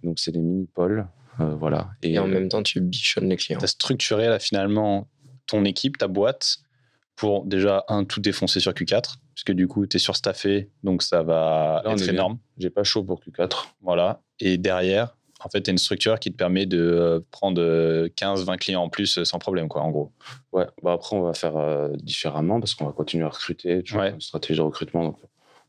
Donc, 0.03 0.17
c'est 0.19 0.31
des 0.31 0.39
mini-pôles. 0.39 1.07
euh, 1.39 1.55
voilà. 1.55 1.89
Et 2.01 2.17
en 2.17 2.25
euh, 2.25 2.31
même 2.31 2.49
temps, 2.49 2.63
tu 2.63 2.81
bichonnes 2.81 3.29
les 3.29 3.37
clients. 3.37 3.59
Tu 3.59 3.65
as 3.65 3.67
structuré 3.67 4.27
là 4.27 4.39
finalement 4.39 5.07
ton 5.45 5.63
équipe, 5.63 5.97
ta 5.97 6.07
boîte, 6.07 6.57
pour 7.17 7.43
déjà, 7.45 7.83
un, 7.89 8.05
tout 8.05 8.21
défoncer 8.21 8.59
sur 8.61 8.71
Q4, 8.71 9.15
puisque 9.33 9.51
du 9.51 9.67
coup, 9.67 9.85
tu 9.87 9.97
es 9.97 9.99
surstaffé, 9.99 10.69
donc 10.83 11.01
ça 11.03 11.23
va 11.23 11.81
Là, 11.83 11.91
être 11.93 12.07
énorme. 12.07 12.37
J'ai 12.57 12.69
pas 12.69 12.83
chaud 12.83 13.03
pour 13.03 13.19
Q4. 13.19 13.65
Voilà. 13.81 14.21
Et 14.39 14.57
derrière, 14.57 15.17
en 15.43 15.49
fait, 15.49 15.61
tu 15.63 15.69
as 15.69 15.73
une 15.73 15.77
structure 15.77 16.19
qui 16.19 16.31
te 16.31 16.37
permet 16.37 16.65
de 16.65 16.79
euh, 16.79 17.19
prendre 17.31 17.61
euh, 17.61 18.07
15-20 18.15 18.57
clients 18.57 18.83
en 18.83 18.89
plus 18.89 19.17
euh, 19.17 19.25
sans 19.25 19.39
problème, 19.39 19.67
quoi, 19.67 19.81
en 19.81 19.91
gros. 19.91 20.11
Ouais, 20.53 20.65
bah 20.83 20.93
après, 20.93 21.15
on 21.15 21.21
va 21.21 21.33
faire 21.33 21.57
euh, 21.57 21.89
différemment 21.97 22.59
parce 22.59 22.75
qu'on 22.75 22.85
va 22.85 22.91
continuer 22.93 23.25
à 23.25 23.29
recruter, 23.29 23.83
tu 23.83 23.93
vois, 23.93 24.03
Ouais. 24.03 24.11
une 24.11 24.21
stratégie 24.21 24.57
de 24.59 24.63
recrutement. 24.63 25.03
Donc, 25.03 25.17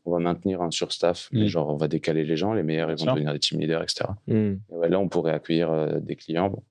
on 0.05 0.11
va 0.13 0.19
maintenir 0.19 0.61
un 0.61 0.71
surstaff, 0.71 1.29
mais 1.31 1.45
Mm. 1.45 1.47
genre, 1.47 1.69
on 1.69 1.77
va 1.77 1.87
décaler 1.87 2.23
les 2.25 2.37
gens, 2.37 2.53
les 2.53 2.63
meilleurs, 2.63 2.89
ils 2.89 2.97
vont 2.97 3.13
devenir 3.13 3.33
des 3.33 3.39
team 3.39 3.59
leaders, 3.59 3.83
etc. 3.83 4.05
Et 4.27 4.55
ouais, 4.69 4.89
là, 4.89 4.99
on 4.99 5.07
pourrait 5.09 5.33
accueillir 5.33 5.69
euh, 5.71 5.99
des 5.99 6.15
clients. 6.15 6.49
Bon, 6.49 6.63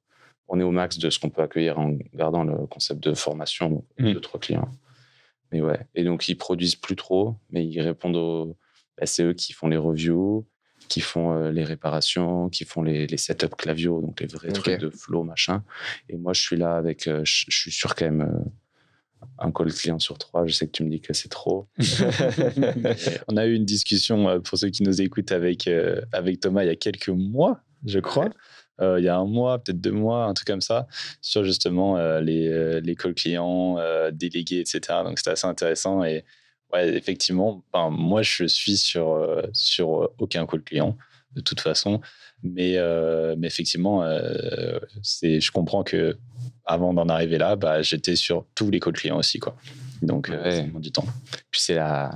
on 0.48 0.58
est 0.60 0.62
au 0.64 0.70
max 0.70 0.98
de 0.98 1.10
ce 1.10 1.18
qu'on 1.18 1.30
peut 1.30 1.42
accueillir 1.42 1.78
en 1.78 1.96
gardant 2.14 2.44
le 2.44 2.66
concept 2.66 3.02
de 3.02 3.14
formation, 3.14 3.84
Mm. 3.98 4.12
deux, 4.14 4.20
trois 4.20 4.40
clients. 4.40 4.70
Mais 5.52 5.60
ouais, 5.62 5.80
et 5.94 6.04
donc, 6.04 6.28
ils 6.28 6.36
produisent 6.36 6.76
plus 6.76 6.96
trop, 6.96 7.36
mais 7.50 7.66
ils 7.66 7.80
répondent 7.80 8.16
aux. 8.16 8.56
bah, 8.98 9.06
c'est 9.06 9.22
eux 9.24 9.32
qui 9.34 9.52
font 9.52 9.68
les 9.68 9.76
reviews, 9.78 10.46
qui 10.88 11.00
font 11.00 11.32
euh, 11.32 11.50
les 11.50 11.64
réparations, 11.64 12.48
qui 12.50 12.64
font 12.64 12.82
les, 12.82 13.06
les 13.06 13.16
setups 13.16 13.56
clavio, 13.56 14.00
donc 14.00 14.20
les 14.20 14.26
vrais 14.26 14.48
trucs 14.52 14.78
de 14.78 14.90
flow, 14.90 15.22
machin. 15.24 15.62
Et 16.08 16.16
moi, 16.16 16.32
je 16.34 16.40
suis 16.40 16.56
là 16.56 16.76
avec. 16.76 17.06
euh, 17.08 17.22
je 17.24 17.44
je 17.48 17.58
suis 17.58 17.70
sûr 17.72 17.94
quand 17.94 18.04
même. 18.06 18.22
euh, 18.22 18.50
un 19.40 19.50
call 19.50 19.72
client 19.72 19.98
sur 19.98 20.16
trois, 20.16 20.46
je 20.46 20.54
sais 20.54 20.66
que 20.66 20.70
tu 20.72 20.84
me 20.84 20.90
dis 20.90 21.00
que 21.00 21.12
c'est 21.12 21.28
trop. 21.28 21.66
On 23.28 23.36
a 23.36 23.46
eu 23.46 23.54
une 23.54 23.64
discussion, 23.64 24.40
pour 24.42 24.58
ceux 24.58 24.70
qui 24.70 24.82
nous 24.84 25.00
écoutent, 25.02 25.32
avec, 25.32 25.68
avec 26.12 26.40
Thomas 26.40 26.62
il 26.62 26.66
y 26.68 26.70
a 26.70 26.76
quelques 26.76 27.08
mois, 27.08 27.60
je 27.84 27.98
crois. 27.98 28.28
Euh, 28.80 28.98
il 29.00 29.04
y 29.04 29.08
a 29.08 29.16
un 29.16 29.24
mois, 29.26 29.58
peut-être 29.58 29.80
deux 29.80 29.90
mois, 29.92 30.24
un 30.24 30.34
truc 30.34 30.46
comme 30.46 30.60
ça, 30.60 30.86
sur 31.20 31.44
justement 31.44 31.96
euh, 31.98 32.20
les, 32.20 32.48
euh, 32.48 32.80
les 32.80 32.94
calls 32.94 33.14
clients, 33.14 33.76
euh, 33.78 34.10
délégués, 34.10 34.60
etc. 34.60 34.80
Donc 35.04 35.18
c'était 35.18 35.30
assez 35.32 35.46
intéressant. 35.46 36.04
Et 36.04 36.24
ouais, 36.72 36.88
effectivement, 36.96 37.64
ben, 37.72 37.90
moi 37.90 38.22
je 38.22 38.44
suis 38.44 38.76
sur, 38.76 39.12
euh, 39.12 39.42
sur 39.52 40.02
euh, 40.04 40.14
aucun 40.18 40.46
call 40.46 40.62
client, 40.62 40.96
de 41.34 41.40
toute 41.40 41.60
façon. 41.60 42.00
Mais, 42.44 42.74
euh, 42.76 43.34
mais 43.36 43.48
effectivement, 43.48 44.04
euh, 44.04 44.78
je 45.22 45.50
comprends 45.50 45.82
que 45.82 46.16
avant 46.64 46.94
d'en 46.94 47.08
arriver 47.08 47.36
là, 47.38 47.56
bah, 47.56 47.82
j'étais 47.82 48.14
sur 48.14 48.46
tous 48.54 48.70
les 48.70 48.78
calls 48.78 48.92
clients 48.92 49.18
aussi. 49.18 49.40
Quoi. 49.40 49.56
Donc 50.02 50.30
euh, 50.30 50.40
Ouais. 50.44 50.52
ça 50.52 50.62
demande 50.62 50.82
du 50.82 50.92
temps. 50.92 51.06
Puis 51.50 51.60
c'est 51.60 51.74
la. 51.74 52.12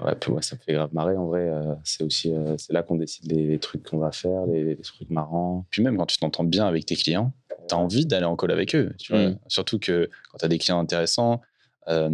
Ouais, 0.00 0.14
puis 0.14 0.30
ouais, 0.30 0.42
ça 0.42 0.54
me 0.56 0.60
fait 0.60 0.72
grave 0.74 0.90
marrer 0.92 1.16
en 1.16 1.26
vrai. 1.26 1.48
euh, 1.48 1.74
c'est 1.84 2.04
aussi 2.04 2.32
euh, 2.32 2.54
c'est 2.56 2.72
là 2.72 2.82
qu'on 2.82 2.96
décide 2.96 3.30
les, 3.30 3.46
les 3.46 3.58
trucs 3.58 3.82
qu'on 3.82 3.98
va 3.98 4.12
faire, 4.12 4.46
les, 4.46 4.62
les 4.62 4.76
trucs 4.76 5.10
marrants. 5.10 5.66
Puis 5.70 5.82
même 5.82 5.96
quand 5.96 6.06
tu 6.06 6.18
t'entends 6.18 6.44
bien 6.44 6.66
avec 6.66 6.86
tes 6.86 6.94
clients, 6.96 7.32
tu 7.68 7.74
as 7.74 7.78
envie 7.78 8.06
d'aller 8.06 8.24
en 8.26 8.36
call 8.36 8.52
avec 8.52 8.74
eux. 8.74 8.92
Tu 8.98 9.12
vois 9.12 9.28
Mm. 9.30 9.38
Surtout 9.48 9.78
que 9.78 10.08
quand 10.30 10.38
tu 10.38 10.44
as 10.44 10.48
des 10.48 10.58
clients 10.58 10.78
intéressants, 10.78 11.40
euh, 11.88 12.08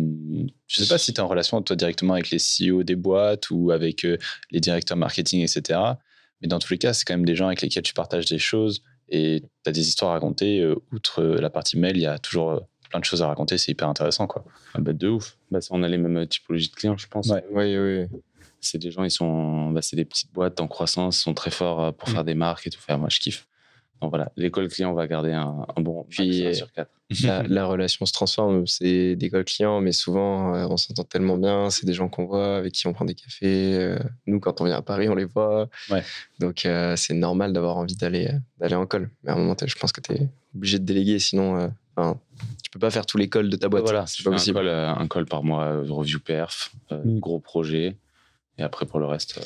je 0.66 0.82
sais 0.82 0.88
pas 0.88 0.98
si 0.98 1.12
tu 1.12 1.20
es 1.20 1.22
en 1.22 1.28
relation 1.28 1.60
toi 1.60 1.76
directement 1.76 2.14
avec 2.14 2.30
les 2.30 2.38
CEO 2.38 2.84
des 2.84 2.96
boîtes 2.96 3.50
ou 3.50 3.70
avec 3.70 4.06
les 4.50 4.60
directeurs 4.60 4.96
marketing, 4.96 5.40
etc. 5.42 5.78
Mais 6.40 6.48
dans 6.48 6.58
tous 6.58 6.70
les 6.72 6.78
cas, 6.78 6.92
c'est 6.92 7.04
quand 7.04 7.14
même 7.14 7.26
des 7.26 7.36
gens 7.36 7.48
avec 7.48 7.60
lesquels 7.60 7.82
tu 7.82 7.92
partages 7.94 8.26
des 8.26 8.38
choses 8.38 8.82
et 9.08 9.42
tu 9.64 9.68
as 9.68 9.72
des 9.72 9.86
histoires 9.88 10.12
à 10.12 10.14
raconter. 10.14 10.64
outre 10.92 11.22
la 11.22 11.50
partie 11.50 11.78
mail, 11.78 11.96
il 11.96 12.02
y 12.02 12.06
a 12.06 12.18
toujours 12.18 12.62
plein 12.94 13.00
de 13.00 13.04
choses 13.04 13.22
à 13.22 13.26
raconter. 13.26 13.58
C'est 13.58 13.72
hyper 13.72 13.88
intéressant. 13.88 14.28
Quoi. 14.28 14.44
Ah 14.74 14.78
bah, 14.80 14.92
de 14.92 15.08
ouf. 15.08 15.36
Bah, 15.50 15.58
on 15.70 15.82
a 15.82 15.88
les 15.88 15.98
mêmes 15.98 16.26
typologies 16.28 16.70
de 16.70 16.74
clients, 16.76 16.96
je 16.96 17.08
pense. 17.08 17.26
Ouais. 17.28 17.44
Oui, 17.50 17.76
oui. 17.76 18.06
C'est 18.60 18.78
des 18.78 18.92
gens, 18.92 19.02
ils 19.02 19.10
sont. 19.10 19.70
Bah, 19.72 19.82
c'est 19.82 19.96
des 19.96 20.04
petites 20.04 20.32
boîtes 20.32 20.60
en 20.60 20.68
croissance, 20.68 21.18
sont 21.18 21.34
très 21.34 21.50
forts 21.50 21.82
euh, 21.82 21.90
pour 21.92 22.08
Mm. 22.08 22.12
faire 22.12 22.24
des 22.24 22.34
marques 22.34 22.66
et 22.68 22.70
tout 22.70 22.80
faire. 22.80 22.96
Moi, 22.98 23.08
je 23.10 23.18
kiffe. 23.18 23.48
Donc 24.00 24.10
voilà, 24.10 24.30
l'école 24.36 24.68
client, 24.68 24.90
on 24.90 24.94
va 24.94 25.06
garder 25.06 25.32
un, 25.32 25.66
un 25.76 25.80
bon 25.80 26.04
Puis, 26.08 26.44
un 26.46 26.50
euh, 26.50 26.52
sur 26.54 26.70
quatre. 26.72 26.90
La, 27.22 27.42
la 27.42 27.66
relation 27.66 28.06
se 28.06 28.12
transforme. 28.12 28.66
C'est 28.66 29.14
des 29.16 29.28
calls 29.30 29.44
clients, 29.44 29.80
mais 29.80 29.92
souvent, 29.92 30.54
euh, 30.54 30.66
on 30.70 30.76
s'entend 30.76 31.04
tellement 31.04 31.36
bien. 31.36 31.68
C'est 31.70 31.84
des 31.86 31.92
gens 31.92 32.08
qu'on 32.08 32.24
voit, 32.26 32.56
avec 32.56 32.72
qui 32.72 32.86
on 32.86 32.92
prend 32.92 33.04
des 33.04 33.14
cafés. 33.14 33.74
euh, 33.78 33.98
nous, 34.26 34.40
quand 34.40 34.60
on 34.60 34.64
vient 34.64 34.76
à 34.76 34.82
Paris, 34.82 35.08
on 35.08 35.14
les 35.14 35.24
voit. 35.26 35.68
Ouais. 35.90 36.02
Donc, 36.38 36.64
euh, 36.64 36.96
c'est 36.96 37.14
normal 37.14 37.52
d'avoir 37.52 37.76
envie 37.76 37.94
d'aller 37.96 38.30
d'aller 38.58 38.74
en 38.76 38.86
call. 38.86 39.10
Mais 39.22 39.30
à 39.30 39.34
un 39.34 39.38
moment, 39.38 39.54
je 39.64 39.74
pense 39.76 39.92
que 39.92 40.00
tu 40.00 40.12
es 40.14 40.28
obligé 40.54 40.78
de 40.78 40.84
déléguer. 40.84 41.18
Sinon, 41.18 41.58
euh, 41.58 41.68
enfin, 41.96 42.18
peux 42.74 42.78
pas 42.86 42.90
faire 42.90 43.06
tous 43.06 43.16
les 43.16 43.28
calls 43.28 43.48
de 43.48 43.56
ta 43.56 43.68
boîte. 43.68 43.82
voilà, 43.84 44.06
c'est 44.06 44.22
pas 44.22 44.30
un 44.30 44.34
possible. 44.34 44.58
call, 44.58 44.68
euh, 44.68 44.94
un 44.94 45.08
call 45.08 45.26
par 45.26 45.42
mois, 45.42 45.64
euh, 45.64 45.84
review 45.88 46.20
perf, 46.20 46.72
euh, 46.92 47.02
Mm. 47.04 47.18
gros 47.20 47.40
projet. 47.40 47.96
Et 48.58 48.62
après, 48.62 48.86
pour 48.86 49.00
le 49.00 49.06
reste. 49.06 49.40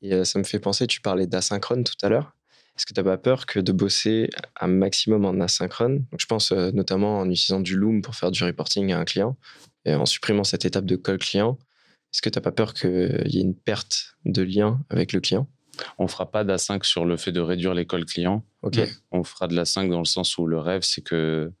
Et 0.00 0.24
ça 0.24 0.38
me 0.38 0.44
fait 0.44 0.58
penser, 0.58 0.86
tu 0.86 1.00
parlais 1.02 1.26
d'asynchrone 1.26 1.84
tout 1.84 1.94
à 2.02 2.08
l'heure. 2.08 2.34
Est-ce 2.76 2.86
que 2.86 2.94
tu 2.94 3.00
n'as 3.00 3.04
pas 3.04 3.18
peur 3.18 3.44
que 3.46 3.60
de 3.60 3.72
bosser 3.72 4.30
un 4.60 4.66
maximum 4.68 5.24
en 5.26 5.38
asynchrone? 5.40 5.98
Donc, 6.10 6.18
Je 6.20 6.26
pense 6.26 6.50
euh, 6.52 6.70
notamment 6.72 7.18
en 7.20 7.28
utilisant 7.30 7.60
du 7.60 7.76
Loom 7.76 8.00
pour 8.02 8.14
faire 8.14 8.30
du 8.30 8.42
reporting 8.42 8.92
à 8.92 8.98
un 8.98 9.04
client 9.04 9.36
et 9.84 9.94
en 9.94 10.06
supprimant 10.06 10.44
cette 10.44 10.64
étape 10.64 10.86
de 10.86 10.96
call 10.96 11.18
client. 11.18 11.58
Est-ce 12.12 12.22
que 12.22 12.30
tu 12.30 12.38
n'as 12.38 12.42
pas 12.42 12.52
peur 12.52 12.74
qu'il 12.74 13.22
y 13.26 13.38
ait 13.38 13.42
une 13.42 13.54
perte 13.54 14.16
de 14.24 14.42
lien 14.42 14.80
avec 14.88 15.12
le 15.12 15.20
client? 15.20 15.46
On 15.98 16.06
fera 16.08 16.30
pas 16.30 16.42
d'A5 16.44 16.84
sur 16.84 17.04
le 17.04 17.16
fait 17.16 17.32
de 17.32 17.40
réduire 17.40 17.74
l'école 17.74 18.04
client. 18.06 18.44
Ok. 18.62 18.76
Ouais. 18.76 18.88
on 19.10 19.24
fera 19.24 19.46
de 19.48 19.54
la 19.54 19.64
5 19.66 19.90
dans 19.90 19.98
le 19.98 20.04
sens 20.04 20.38
où 20.38 20.46
le 20.46 20.58
rêve, 20.58 20.82
c'est 20.82 21.02
que 21.02 21.52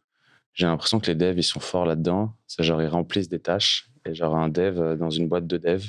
j'ai 0.54 0.66
l'impression 0.66 1.00
que 1.00 1.06
les 1.06 1.16
devs, 1.16 1.36
ils 1.36 1.42
sont 1.44 1.60
forts 1.60 1.84
là-dedans. 1.84 2.32
C'est 2.46 2.62
genre, 2.62 2.80
ils 2.80 2.88
remplissent 2.88 3.28
des 3.28 3.40
tâches. 3.40 3.90
Et 4.06 4.14
genre, 4.14 4.36
un 4.36 4.48
dev 4.48 4.80
euh, 4.80 4.96
dans 4.96 5.10
une 5.10 5.28
boîte 5.28 5.46
de 5.46 5.56
dev 5.56 5.84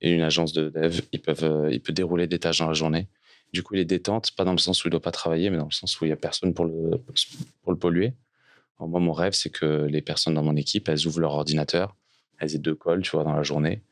et 0.00 0.12
une 0.12 0.22
agence 0.22 0.52
de 0.52 0.68
dev, 0.68 1.00
ils 1.12 1.20
peuvent, 1.20 1.44
euh, 1.44 1.72
il 1.72 1.80
peut 1.80 1.92
dérouler 1.92 2.26
des 2.26 2.38
tâches 2.38 2.58
dans 2.60 2.68
la 2.68 2.74
journée. 2.74 3.08
Du 3.52 3.62
coup, 3.62 3.74
il 3.74 3.80
est 3.80 3.84
détente, 3.84 4.32
pas 4.32 4.44
dans 4.44 4.52
le 4.52 4.58
sens 4.58 4.84
où 4.84 4.88
il 4.88 4.90
doit 4.90 5.00
pas 5.00 5.10
travailler, 5.10 5.50
mais 5.50 5.56
dans 5.56 5.64
le 5.64 5.72
sens 5.72 6.00
où 6.00 6.04
il 6.04 6.08
y 6.08 6.12
a 6.12 6.16
personne 6.16 6.54
pour 6.54 6.66
le, 6.66 7.02
pour 7.62 7.72
le 7.72 7.78
polluer. 7.78 8.12
Alors, 8.78 8.88
moi, 8.88 9.00
mon 9.00 9.12
rêve, 9.12 9.32
c'est 9.32 9.50
que 9.50 9.86
les 9.86 10.02
personnes 10.02 10.34
dans 10.34 10.42
mon 10.42 10.54
équipe, 10.54 10.88
elles 10.88 11.06
ouvrent 11.06 11.20
leur 11.20 11.32
ordinateur, 11.32 11.96
elles 12.38 12.54
aient 12.54 12.58
deux 12.58 12.76
calls, 12.76 13.02
tu 13.02 13.10
vois, 13.10 13.24
dans 13.24 13.34
la 13.34 13.42
journée. 13.42 13.82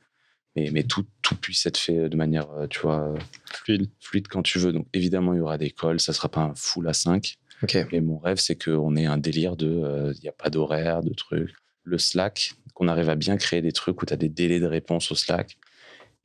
Mais, 0.54 0.70
mais 0.72 0.84
tout, 0.84 1.04
tout 1.22 1.34
puisse 1.36 1.66
être 1.66 1.78
fait 1.78 2.08
de 2.08 2.16
manière, 2.16 2.50
euh, 2.52 2.66
tu 2.68 2.80
vois, 2.80 3.14
Fluide. 3.52 3.90
fluide 3.98 4.28
quand 4.28 4.42
tu 4.42 4.58
veux. 4.58 4.72
Donc, 4.72 4.86
évidemment, 4.92 5.34
il 5.34 5.38
y 5.38 5.40
aura 5.40 5.58
des 5.58 5.70
calls, 5.70 5.98
ça 5.98 6.12
sera 6.12 6.28
pas 6.28 6.42
un 6.42 6.54
full 6.54 6.86
à 6.86 6.92
5. 6.92 7.38
Ok. 7.62 7.76
Et 7.90 8.00
mon 8.00 8.18
rêve, 8.18 8.38
c'est 8.38 8.62
qu'on 8.62 8.96
ait 8.96 9.06
un 9.06 9.18
délire 9.18 9.56
de. 9.56 10.12
Il 10.14 10.20
n'y 10.22 10.28
a 10.28 10.32
pas 10.32 10.50
d'horaire, 10.50 11.02
de 11.02 11.14
trucs. 11.14 11.54
Le 11.84 11.98
Slack, 11.98 12.52
qu'on 12.74 12.88
arrive 12.88 13.08
à 13.08 13.14
bien 13.14 13.36
créer 13.36 13.62
des 13.62 13.72
trucs 13.72 14.02
où 14.02 14.06
tu 14.06 14.12
as 14.12 14.16
des 14.16 14.28
délais 14.28 14.60
de 14.60 14.66
réponse 14.66 15.10
au 15.12 15.14
Slack 15.14 15.56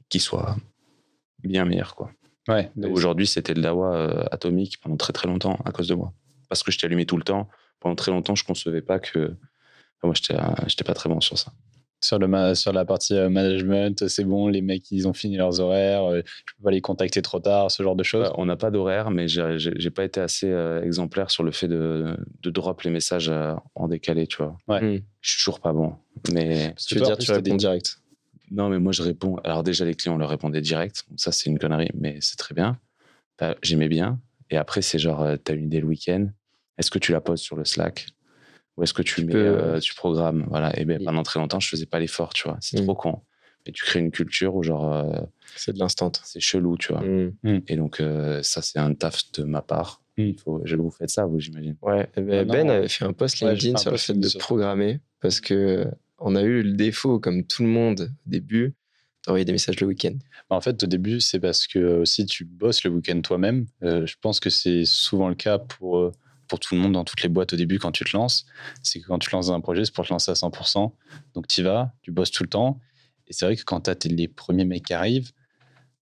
qui 0.10 0.20
soient 0.20 0.58
bien 1.44 1.66
meilleurs. 1.66 1.96
Quoi. 1.96 2.12
Ouais. 2.48 2.72
Aujourd'hui, 2.84 3.28
c'était 3.28 3.54
le 3.54 3.62
Dawa 3.62 3.96
euh, 3.96 4.26
atomique 4.32 4.80
pendant 4.82 4.98
très 4.98 5.14
très 5.14 5.28
longtemps 5.28 5.60
à 5.66 5.72
cause 5.72 5.88
de 5.88 5.96
moi. 5.96 6.14
Parce 6.50 6.64
que 6.64 6.72
je 6.72 6.78
t'ai 6.78 6.86
allumé 6.86 7.06
tout 7.06 7.18
le 7.18 7.24
temps. 7.24 7.48
Pendant 7.80 7.96
très 7.96 8.12
longtemps, 8.12 8.36
je 8.36 8.44
concevais 8.44 8.82
pas 8.82 9.00
que. 9.00 9.20
Enfin, 9.20 10.08
moi, 10.08 10.14
j'étais 10.16 10.36
euh, 10.36 10.68
j'étais 10.68 10.84
pas 10.84 10.94
très 10.94 11.10
bon 11.10 11.22
sur 11.22 11.38
ça. 11.38 11.54
Sur, 12.04 12.18
le 12.18 12.28
ma- 12.28 12.56
sur 12.56 12.74
la 12.74 12.84
partie 12.84 13.14
euh, 13.16 13.30
management, 13.30 14.08
c'est 14.08 14.24
bon, 14.24 14.48
les 14.48 14.62
mecs, 14.62 14.90
ils 14.92 15.08
ont 15.08 15.14
fini 15.14 15.38
leurs 15.38 15.60
horaires, 15.60 16.04
euh, 16.06 16.22
je 16.26 16.54
peux 16.58 16.64
pas 16.64 16.72
les 16.72 16.82
contacter 16.82 17.22
trop 17.22 17.40
tard, 17.40 17.70
ce 17.70 17.84
genre 17.84 17.96
de 17.96 18.04
choses. 18.04 18.28
Ouais, 18.28 18.34
on 18.38 18.46
n'a 18.46 18.56
pas 18.56 18.72
d'horaire, 18.72 19.12
mais 19.12 19.28
j'ai 19.28 19.90
pas 19.92 20.04
été 20.04 20.20
assez 20.20 20.50
euh, 20.50 20.82
exemplaire 20.84 21.30
sur 21.30 21.44
le 21.44 21.52
fait 21.52 21.68
de, 21.68 22.18
de 22.42 22.50
drop 22.50 22.82
les 22.82 22.90
messages 22.90 23.30
euh, 23.30 23.54
en 23.76 23.88
décalé, 23.88 24.26
tu 24.26 24.38
vois. 24.38 24.58
Ouais. 24.68 24.82
Hmm. 24.82 25.02
Je 25.22 25.30
suis 25.30 25.38
toujours 25.44 25.60
pas 25.60 25.74
bon. 25.74 25.94
Mais 26.34 26.74
Tu 26.88 26.96
veux 26.96 27.02
dire, 27.02 27.18
tu 27.18 27.32
réponds 27.32 27.44
des- 27.52 27.58
direct. 27.58 27.98
Non, 28.50 28.68
mais 28.68 28.80
moi, 28.80 28.92
je 28.92 29.04
réponds. 29.04 29.38
Alors, 29.44 29.64
déjà, 29.64 29.86
les 29.86 29.94
clients, 29.94 30.16
on 30.16 30.18
leur 30.18 30.30
répondait 30.30 30.60
direct. 30.60 31.06
Ça, 31.16 31.32
c'est 31.32 31.50
une 31.50 31.58
connerie, 31.60 31.90
mais 31.94 32.18
c'est 32.20 32.36
très 32.36 32.54
bien. 32.56 32.78
T'as- 33.38 33.56
J'aimais 33.62 33.88
bien. 33.88 34.20
Et 34.50 34.58
après, 34.58 34.82
c'est 34.82 35.00
genre, 35.00 35.22
euh, 35.22 35.38
t'as 35.42 35.54
une 35.54 35.66
idée 35.68 35.80
le 35.80 35.88
week-end. 35.88 36.28
Est-ce 36.78 36.92
que 36.92 37.00
tu 37.00 37.12
la 37.14 37.22
poses 37.22 37.40
sur 37.40 37.56
le 37.56 37.64
Slack? 37.64 38.08
Ou 38.78 38.84
est-ce 38.84 38.94
que 38.94 39.02
tu, 39.02 39.26
mets, 39.26 39.32
peux, 39.34 39.38
euh, 39.40 39.80
tu 39.80 39.94
programmes 39.96 40.46
Voilà. 40.50 40.78
Et 40.80 40.86
ben, 40.86 41.04
pendant 41.04 41.24
très 41.24 41.40
longtemps, 41.40 41.60
je 41.60 41.68
faisais 41.70 41.86
pas 41.86 42.00
l'effort, 42.00 42.34
tu 42.34 42.44
vois. 42.48 42.58
C'est 42.62 42.80
Mm. 42.80 42.84
trop 42.86 42.96
con. 42.96 43.22
Mais 43.66 43.74
tu 43.74 43.84
crées 43.84 44.00
une 44.00 44.12
culture 44.12 44.56
où, 44.56 44.64
genre, 44.64 44.92
euh, 44.94 45.20
C'est 45.56 45.74
de 45.74 45.80
l'instant. 45.80 46.12
c'est 46.24 46.40
chelou, 46.40 46.78
tu 46.78 46.94
vois. 46.94 47.02
Hmm. 47.04 47.60
Et 47.68 47.76
donc, 47.76 48.00
euh, 48.00 48.42
ça, 48.42 48.62
c'est 48.64 48.80
un 48.80 48.94
taf 48.96 49.32
de 49.34 49.44
ma 49.44 49.62
part. 49.62 50.02
Mm. 50.18 50.22
Il 50.24 50.40
faut, 50.40 50.62
je, 50.66 50.76
vous 50.78 50.90
faites 50.90 51.10
ça, 51.12 51.26
vous, 51.26 51.40
j'imagine. 51.40 51.76
Ouais, 51.82 52.10
eh 52.18 52.22
ben, 52.22 52.48
Ah. 52.50 52.54
Ben 52.54 52.70
avait 52.70 52.88
fait 52.88 53.06
un 53.06 53.14
post 53.14 53.40
LinkedIn 53.42 53.78
sur 53.78 53.92
le 53.92 53.98
fait 53.98 54.14
de 54.18 54.38
programmer 54.40 55.00
parce 55.20 55.40
que 55.42 55.86
on 56.18 56.36
a 56.36 56.42
eu 56.44 56.64
le 56.64 56.74
défaut, 56.74 57.20
comme 57.20 57.46
tout 57.46 57.64
le 57.64 57.70
monde 57.70 58.10
au 58.26 58.30
début, 58.30 58.74
d'envoyer 59.28 59.46
des 59.46 59.52
messages 59.52 59.80
le 59.80 59.86
week-end. 59.88 60.14
Bah, 60.50 60.56
En 60.56 60.62
fait, 60.62 60.82
au 60.84 60.88
début, 60.88 61.20
c'est 61.20 61.40
parce 61.40 61.68
que 61.68 62.00
aussi 62.02 62.26
tu 62.26 62.46
bosses 62.46 62.84
le 62.84 62.90
week-end 62.92 63.20
toi-même. 63.22 63.66
Euh, 63.84 64.06
je 64.08 64.16
pense 64.22 64.40
que 64.40 64.50
c'est 64.50 64.86
souvent 64.86 65.30
le 65.30 65.36
cas 65.36 65.60
pour, 65.60 65.98
euh, 66.00 66.12
pour 66.52 66.60
tout 66.60 66.76
le 66.76 66.82
monde 66.82 66.92
dans 66.92 67.06
toutes 67.06 67.24
les 67.24 67.30
boîtes 67.30 67.54
au 67.54 67.56
début 67.56 67.80
quand 67.80 67.94
tu 67.94 68.04
te 68.04 68.12
lances. 68.16 68.46
C'est 68.84 69.00
que 69.00 69.08
quand 69.08 69.20
tu 69.20 69.30
lances 69.32 69.50
un 69.52 69.62
projet, 69.62 69.86
c'est 69.86 69.94
pour 69.94 70.06
te 70.06 70.12
lancer 70.12 70.32
à 70.32 70.34
100%. 70.34 70.92
Donc 71.34 71.48
tu 71.48 71.62
y 71.62 71.64
vas, 71.64 71.94
tu 72.02 72.12
bosses 72.12 72.30
tout 72.30 72.44
le 72.44 72.50
temps. 72.50 72.78
Et 73.28 73.32
c'est 73.32 73.46
vrai 73.46 73.56
que 73.56 73.64
quand 73.64 73.80
tu 73.80 73.90
as 73.90 73.96
les 74.10 74.28
premiers 74.28 74.66
mecs 74.66 74.84
qui 74.84 74.94
arrivent, 74.94 75.32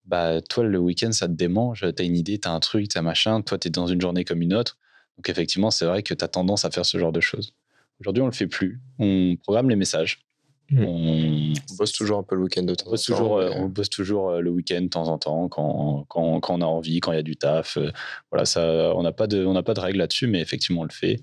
bah, 0.06 0.42
toi, 0.42 0.64
le 0.64 0.80
week-end, 0.80 1.12
ça 1.12 1.28
te 1.28 1.34
démange. 1.34 1.86
Tu 1.96 2.02
as 2.02 2.04
une 2.04 2.18
idée, 2.18 2.40
tu 2.40 2.48
as 2.48 2.52
un 2.52 2.60
truc, 2.60 2.90
tu 2.90 2.98
as 2.98 3.04
machin. 3.04 3.44
Toi, 3.44 3.60
tu 3.60 3.68
es 3.68 3.72
dans 3.72 3.86
une 3.86 4.02
journée 4.02 4.26
comme 4.26 4.42
une 4.42 4.56
autre. 4.56 4.80
Donc 5.18 5.30
effectivement, 5.30 5.70
c'est 5.70 5.86
vrai 5.86 6.02
que 6.02 6.16
tu 6.16 6.24
as 6.26 6.28
tendance 6.28 6.66
à 6.66 6.72
faire 6.72 6.86
ce 6.86 6.98
genre 6.98 7.12
de 7.12 7.22
choses. 7.22 7.54
Aujourd'hui, 8.00 8.24
on 8.24 8.26
le 8.26 8.32
fait 8.32 8.48
plus. 8.48 8.82
On 8.98 9.36
programme 9.36 9.70
les 9.70 9.76
messages. 9.76 10.26
Mhm. 10.72 10.86
On, 10.86 11.54
On 11.72 11.76
bosse 11.78 11.92
toujours 11.94 12.20
un 12.20 12.24
peu 12.24 12.36
le 12.36 12.44
week-end 12.44 12.64
de 12.64 12.76
temps 12.76 12.86
on 12.88 12.92
bosse 12.92 13.10
en 13.10 13.14
temps, 13.14 13.18
toujours, 13.20 13.38
euh, 13.40 13.50
mais- 13.50 13.60
on 13.62 13.68
bosse 13.70 13.90
toujours 13.90 14.30
euh, 14.30 14.42
le 14.42 14.50
week-end 14.52 14.82
de 14.82 14.88
temps 14.88 15.08
en 15.08 15.18
temps 15.18 15.48
quand, 15.50 16.06
quand, 16.10 16.40
quand 16.40 16.54
on 16.56 16.62
a 16.62 16.66
envie, 16.66 17.00
quand 17.00 17.12
il 17.12 17.16
y 17.16 17.20
a 17.20 17.24
du 17.24 17.36
taf. 17.38 17.78
euh, 17.78 17.92
voilà, 18.32 18.46
ça, 18.46 18.94
on 18.96 19.02
n'a 19.04 19.12
pas 19.12 19.28
de, 19.28 19.46
on 19.46 19.54
n'a 19.54 19.64
pas 19.64 19.74
de 19.74 19.80
règles 19.80 19.98
là-dessus, 20.00 20.28
mais 20.28 20.40
effectivement 20.42 20.82
on 20.82 20.86
le 20.86 20.92
fait. 20.94 21.18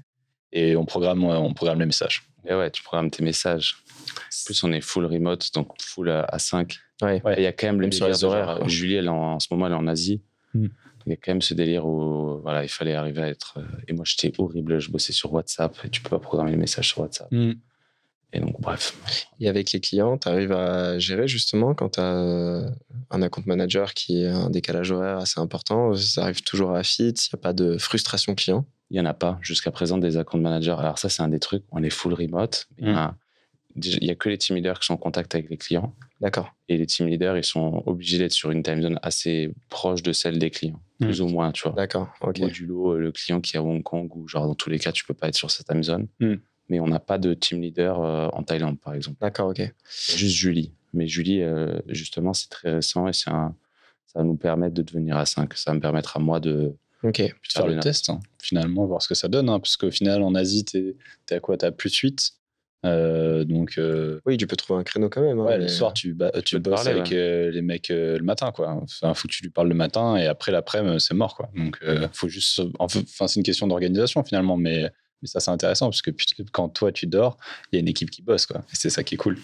et 0.52 0.74
on 0.76 0.84
programme, 0.84 1.22
on 1.24 1.52
programme 1.54 1.78
les 1.80 1.86
messages. 1.86 2.22
Et 2.48 2.54
ouais, 2.54 2.70
tu 2.70 2.82
programmes 2.82 3.10
tes 3.10 3.22
messages. 3.24 3.76
En 4.08 4.44
plus, 4.46 4.62
on 4.64 4.72
est 4.72 4.80
full 4.80 5.04
remote, 5.04 5.50
donc 5.54 5.72
full 5.82 6.08
à, 6.10 6.22
à 6.22 6.38
5. 6.38 6.76
Ouais. 7.02 7.20
Il 7.36 7.42
y 7.42 7.46
a 7.46 7.52
quand 7.52 7.66
même 7.66 7.80
le 7.80 7.86
Même 7.86 7.92
sur 7.92 8.06
délire 8.06 8.24
horaires. 8.24 8.68
Julie, 8.68 8.94
elle, 8.94 9.08
en, 9.08 9.34
en 9.34 9.40
ce 9.40 9.48
moment, 9.50 9.66
elle 9.66 9.72
est 9.72 9.76
en 9.76 9.86
Asie. 9.88 10.22
Hmm. 10.54 10.68
Il 11.06 11.10
y 11.10 11.12
a 11.12 11.16
quand 11.16 11.32
même 11.32 11.42
ce 11.42 11.54
délire 11.54 11.84
où 11.86 12.40
voilà, 12.42 12.62
il 12.64 12.68
fallait 12.68 12.94
arriver 12.94 13.22
à 13.22 13.28
être. 13.28 13.54
euh, 13.58 13.62
Et 13.88 13.92
moi, 13.92 14.04
j'étais 14.06 14.32
horrible. 14.40 14.78
Je 14.78 14.90
bossais 14.90 15.12
sur 15.12 15.32
WhatsApp 15.32 15.76
et 15.84 15.90
tu 15.90 16.00
peux 16.00 16.08
pas 16.10 16.18
programmer 16.20 16.52
les 16.52 16.56
messages 16.56 16.88
sur 16.88 17.00
WhatsApp. 17.00 17.28
Et 18.32 18.40
donc, 18.40 18.60
bref. 18.60 18.96
Et 19.40 19.48
avec 19.48 19.72
les 19.72 19.80
clients, 19.80 20.18
tu 20.18 20.28
arrives 20.28 20.52
à 20.52 20.98
gérer 20.98 21.26
justement 21.28 21.74
quand 21.74 21.90
tu 21.90 22.00
as 22.00 22.66
un 23.10 23.22
account 23.22 23.42
manager 23.46 23.94
qui 23.94 24.24
a 24.24 24.36
un 24.36 24.50
décalage 24.50 24.90
horaire 24.90 25.18
assez 25.18 25.40
important, 25.40 25.94
ça 25.94 26.24
arrive 26.24 26.42
toujours 26.42 26.72
à 26.74 26.82
fit, 26.82 27.08
il 27.08 27.12
n'y 27.12 27.34
a 27.34 27.38
pas 27.40 27.52
de 27.52 27.78
frustration 27.78 28.34
client? 28.34 28.66
Il 28.90 28.96
y 28.96 29.00
en 29.00 29.06
a 29.06 29.14
pas 29.14 29.38
jusqu'à 29.42 29.70
présent 29.70 29.98
des 29.98 30.16
account 30.16 30.38
managers. 30.38 30.76
Alors, 30.78 30.98
ça, 30.98 31.08
c'est 31.08 31.22
un 31.22 31.28
des 31.28 31.40
trucs. 31.40 31.64
On 31.72 31.82
est 31.82 31.90
full 31.90 32.14
remote. 32.14 32.68
Il 32.78 32.88
y, 32.88 32.92
Hmm. 32.92 32.96
a, 34.10 34.14
que 34.14 34.28
les 34.28 34.38
team 34.38 34.56
leaders 34.56 34.78
qui 34.80 34.86
sont 34.86 34.94
en 34.94 34.96
contact 34.96 35.34
avec 35.34 35.50
les 35.50 35.56
clients. 35.56 35.94
D'accord. 36.20 36.54
Et 36.68 36.76
les 36.78 36.86
team 36.86 37.06
leaders, 37.08 37.36
ils 37.36 37.44
sont 37.44 37.82
obligés 37.86 38.16
d'être 38.18 38.32
sur 38.32 38.50
une 38.50 38.62
time 38.62 38.80
zone 38.82 38.98
assez 39.02 39.52
proche 39.68 40.02
de 40.02 40.12
celle 40.12 40.38
des 40.38 40.50
clients. 40.50 40.80
Plus 41.00 41.20
ou 41.20 41.26
moins, 41.28 41.52
tu 41.52 41.62
vois. 41.64 41.72
D'accord. 41.72 42.08
Ok. 42.22 42.38
modulo 42.38 42.92
euh, 42.94 42.98
le 42.98 43.12
client 43.12 43.40
qui 43.40 43.56
est 43.56 43.58
à 43.58 43.62
Hong 43.62 43.82
Kong 43.82 44.10
ou 44.16 44.26
genre 44.28 44.46
dans 44.46 44.54
tous 44.54 44.70
les 44.70 44.78
cas 44.78 44.92
tu 44.92 45.04
peux 45.04 45.12
pas 45.14 45.28
être 45.28 45.34
sur 45.34 45.50
cette 45.50 45.66
time 45.66 45.82
zone 45.82 46.06
Hmm. 46.20 46.36
Mais 46.68 46.80
on 46.80 46.88
n'a 46.88 46.98
pas 47.00 47.18
de 47.18 47.34
team 47.34 47.60
leader 47.62 48.00
euh, 48.02 48.28
en 48.32 48.42
Thaïlande 48.42 48.78
par 48.80 48.94
exemple 48.94 49.18
D'accord, 49.20 49.48
ok. 49.50 49.60
juste 50.16 50.34
Julie 50.36 50.72
mais 50.92 51.06
Julie 51.06 51.42
euh, 51.42 51.78
justement 51.88 52.32
c'est 52.34 52.48
très 52.48 52.74
récent 52.74 53.06
et 53.08 53.12
c'est 53.12 53.30
un 53.30 53.54
ça 54.06 54.20
va 54.20 54.24
nous 54.24 54.36
permettre 54.36 54.74
de 54.74 54.82
devenir 54.82 55.16
à 55.16 55.26
5 55.26 55.54
ça 55.54 55.70
va 55.70 55.74
me 55.76 55.80
permettre 55.80 56.16
à 56.16 56.20
moi 56.20 56.40
de 56.40 56.74
Ok. 57.02 57.16
Puis 57.16 57.26
de 57.28 57.52
faire 57.52 57.66
le 57.66 57.78
test, 57.78 58.08
hein, 58.08 58.18
finalement, 58.42 58.86
voir 58.86 59.00
ce 59.02 59.06
que 59.06 59.14
ça 59.14 59.28
donne. 59.28 59.48
hein, 59.50 59.60
parce 59.60 59.76
qu'au 59.76 59.90
final, 59.90 60.22
en 60.22 60.34
Asie, 60.34 60.64
t'es 60.64 60.96
es 61.30 61.34
à 61.34 61.40
quoi? 61.40 61.56
T'as 61.58 61.70
plus 61.70 61.90
de 61.90 61.96
8. 62.08 62.32
Euh, 62.84 63.44
donc, 63.44 63.74
euh, 63.78 64.18
Oui, 64.24 64.36
tu 64.38 64.46
peux 64.46 64.56
trouver 64.56 64.80
un 64.80 64.82
créneau 64.82 65.08
quand 65.10 65.20
même. 65.20 65.38
hein, 65.38 65.44
ouais, 65.44 65.58
mais- 65.58 65.64
le 65.64 65.68
soir, 65.68 65.92
tu, 65.92 66.14
ba- 66.14 66.32
tu 66.42 66.58
bosses 66.58 66.84
parler, 66.84 66.98
avec 67.00 67.12
euh, 67.12 67.50
les 67.50 67.60
mecs 67.62 67.90
euh, 67.90 68.16
le 68.18 68.24
matin, 68.24 68.50
quoi. 68.50 68.70
Enfin, 68.82 69.12
faut 69.14 69.28
que 69.28 69.32
tu 69.34 69.42
lui 69.42 69.50
parles 69.50 69.68
le 69.68 69.74
matin 69.74 70.16
et 70.16 70.26
après 70.26 70.52
l'après-midi, 70.52 70.96
c'est 71.00 71.14
mort, 71.14 71.36
quoi. 71.36 71.50
Donc, 71.54 71.78
euh, 71.82 72.08
faut 72.12 72.28
juste. 72.28 72.60
Enfin, 72.78 73.26
c'est 73.28 73.36
une 73.40 73.44
question 73.44 73.66
d'organisation, 73.66 74.24
finalement, 74.24 74.56
mais, 74.56 74.90
mais 75.22 75.28
ça, 75.28 75.40
c'est 75.40 75.50
intéressant 75.50 75.86
parce 75.86 76.02
que 76.02 76.10
quand 76.52 76.68
toi, 76.68 76.92
tu 76.92 77.06
dors, 77.06 77.36
il 77.72 77.76
y 77.76 77.78
a 77.78 77.80
une 77.80 77.88
équipe 77.88 78.10
qui 78.10 78.22
bosse, 78.22 78.46
quoi. 78.46 78.58
Et 78.72 78.76
c'est 78.76 78.90
ça 78.90 79.02
qui 79.04 79.14
est 79.14 79.18
cool. 79.18 79.38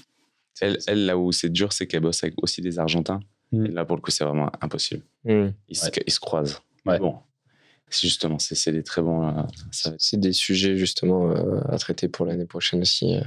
elle, 0.60 0.78
elle 0.86 1.06
là 1.06 1.16
où 1.16 1.32
c'est 1.32 1.48
dur 1.48 1.72
c'est 1.72 1.86
qu'elle 1.86 2.02
bosse 2.02 2.22
avec 2.22 2.34
aussi 2.42 2.60
des 2.60 2.78
Argentins 2.78 3.20
Hmm. 3.54 3.66
et 3.66 3.68
là 3.70 3.84
pour 3.84 3.96
le 3.96 4.00
coup 4.02 4.10
c'est 4.10 4.24
vraiment 4.24 4.50
impossible 4.62 5.02
Hmm. 5.24 5.48
ils, 5.68 5.76
se, 5.76 5.84
Ouais. 5.84 5.92
ils 6.06 6.10
se 6.10 6.18
croisent 6.20 6.60
Ouais. 6.86 6.98
bon 6.98 7.18
c'est 7.90 8.06
justement 8.06 8.38
c'est 8.38 8.54
c'est 8.54 8.72
des 8.72 8.82
très 8.82 9.02
bons 9.02 9.28
euh, 9.28 9.42
ça 9.70 9.90
va 9.90 9.94
être- 9.94 10.00
C'est 10.00 10.18
des 10.18 10.32
sujets 10.32 10.74
justement 10.78 11.30
euh, 11.30 11.60
à 11.68 11.76
traiter 11.78 12.08
pour 12.08 12.24
l'année 12.24 12.46
prochaine 12.46 12.80
aussi, 12.80 13.14
euh, 13.16 13.20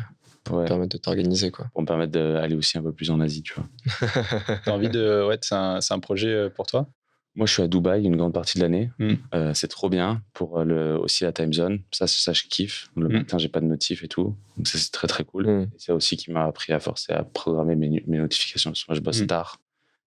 pour 0.44 0.58
ouais, 0.58 0.66
permettre 0.66 0.94
de 0.94 0.98
t'organiser. 0.98 1.52
quoi. 1.52 1.68
pour 1.74 1.82
me 1.84 1.86
permettre 1.88 2.12
d'aller 2.12 2.56
aussi 2.56 2.76
un 2.80 2.82
peu 2.82 2.92
plus 2.92 3.12
en 3.12 3.20
Asie 3.20 3.44
tu 3.44 3.54
vois 3.54 3.68
T'as 4.66 4.72
envie 4.72 4.90
de. 4.90 5.26
Ouais, 5.28 5.38
c'est 5.42 5.54
un, 5.56 5.80
c'est 5.82 5.94
un 5.94 6.00
projet 6.00 6.50
pour 6.50 6.66
toi? 6.66 6.88
Moi, 7.36 7.46
je 7.48 7.54
suis 7.54 7.62
à 7.64 7.68
Dubaï 7.68 8.06
une 8.06 8.16
grande 8.16 8.34
partie 8.34 8.58
de 8.58 8.64
l'année. 8.64 8.90
Mm. 8.98 9.14
Euh, 9.34 9.54
c'est 9.54 9.68
trop 9.68 9.90
bien 9.90 10.22
pour 10.34 10.60
euh, 10.60 10.64
le, 10.64 10.98
aussi 10.98 11.26
la 11.26 11.34
time 11.34 11.52
zone. 11.52 11.80
Ça, 11.92 12.08
ça 12.08 12.32
je 12.34 12.44
kiffe. 12.44 12.90
Le 12.96 13.10
Mm. 13.10 13.14
matin, 13.14 13.38
j'ai 13.38 13.50
pas 13.50 13.60
de 13.60 13.66
notif 13.66 14.04
et 14.04 14.08
tout. 14.08 14.36
Donc, 14.58 14.68
ça, 14.68 14.78
c'est 14.78 14.92
très, 14.92 15.08
très 15.08 15.26
cool. 15.26 15.46
Hmm. 15.48 15.70
C'est 15.78 15.92
aussi 15.92 16.16
qui 16.16 16.32
m'a 16.32 16.46
appris 16.46 16.72
à 16.72 16.80
forcer 16.80 17.12
à 17.12 17.24
programmer 17.24 17.76
mes, 17.76 17.90
notifications. 18.08 18.72
Parce 18.72 18.84
que 18.84 18.92
moi, 18.92 18.96
je 18.96 19.02
bosse 19.02 19.22
Mm. 19.22 19.28
tard. 19.28 19.60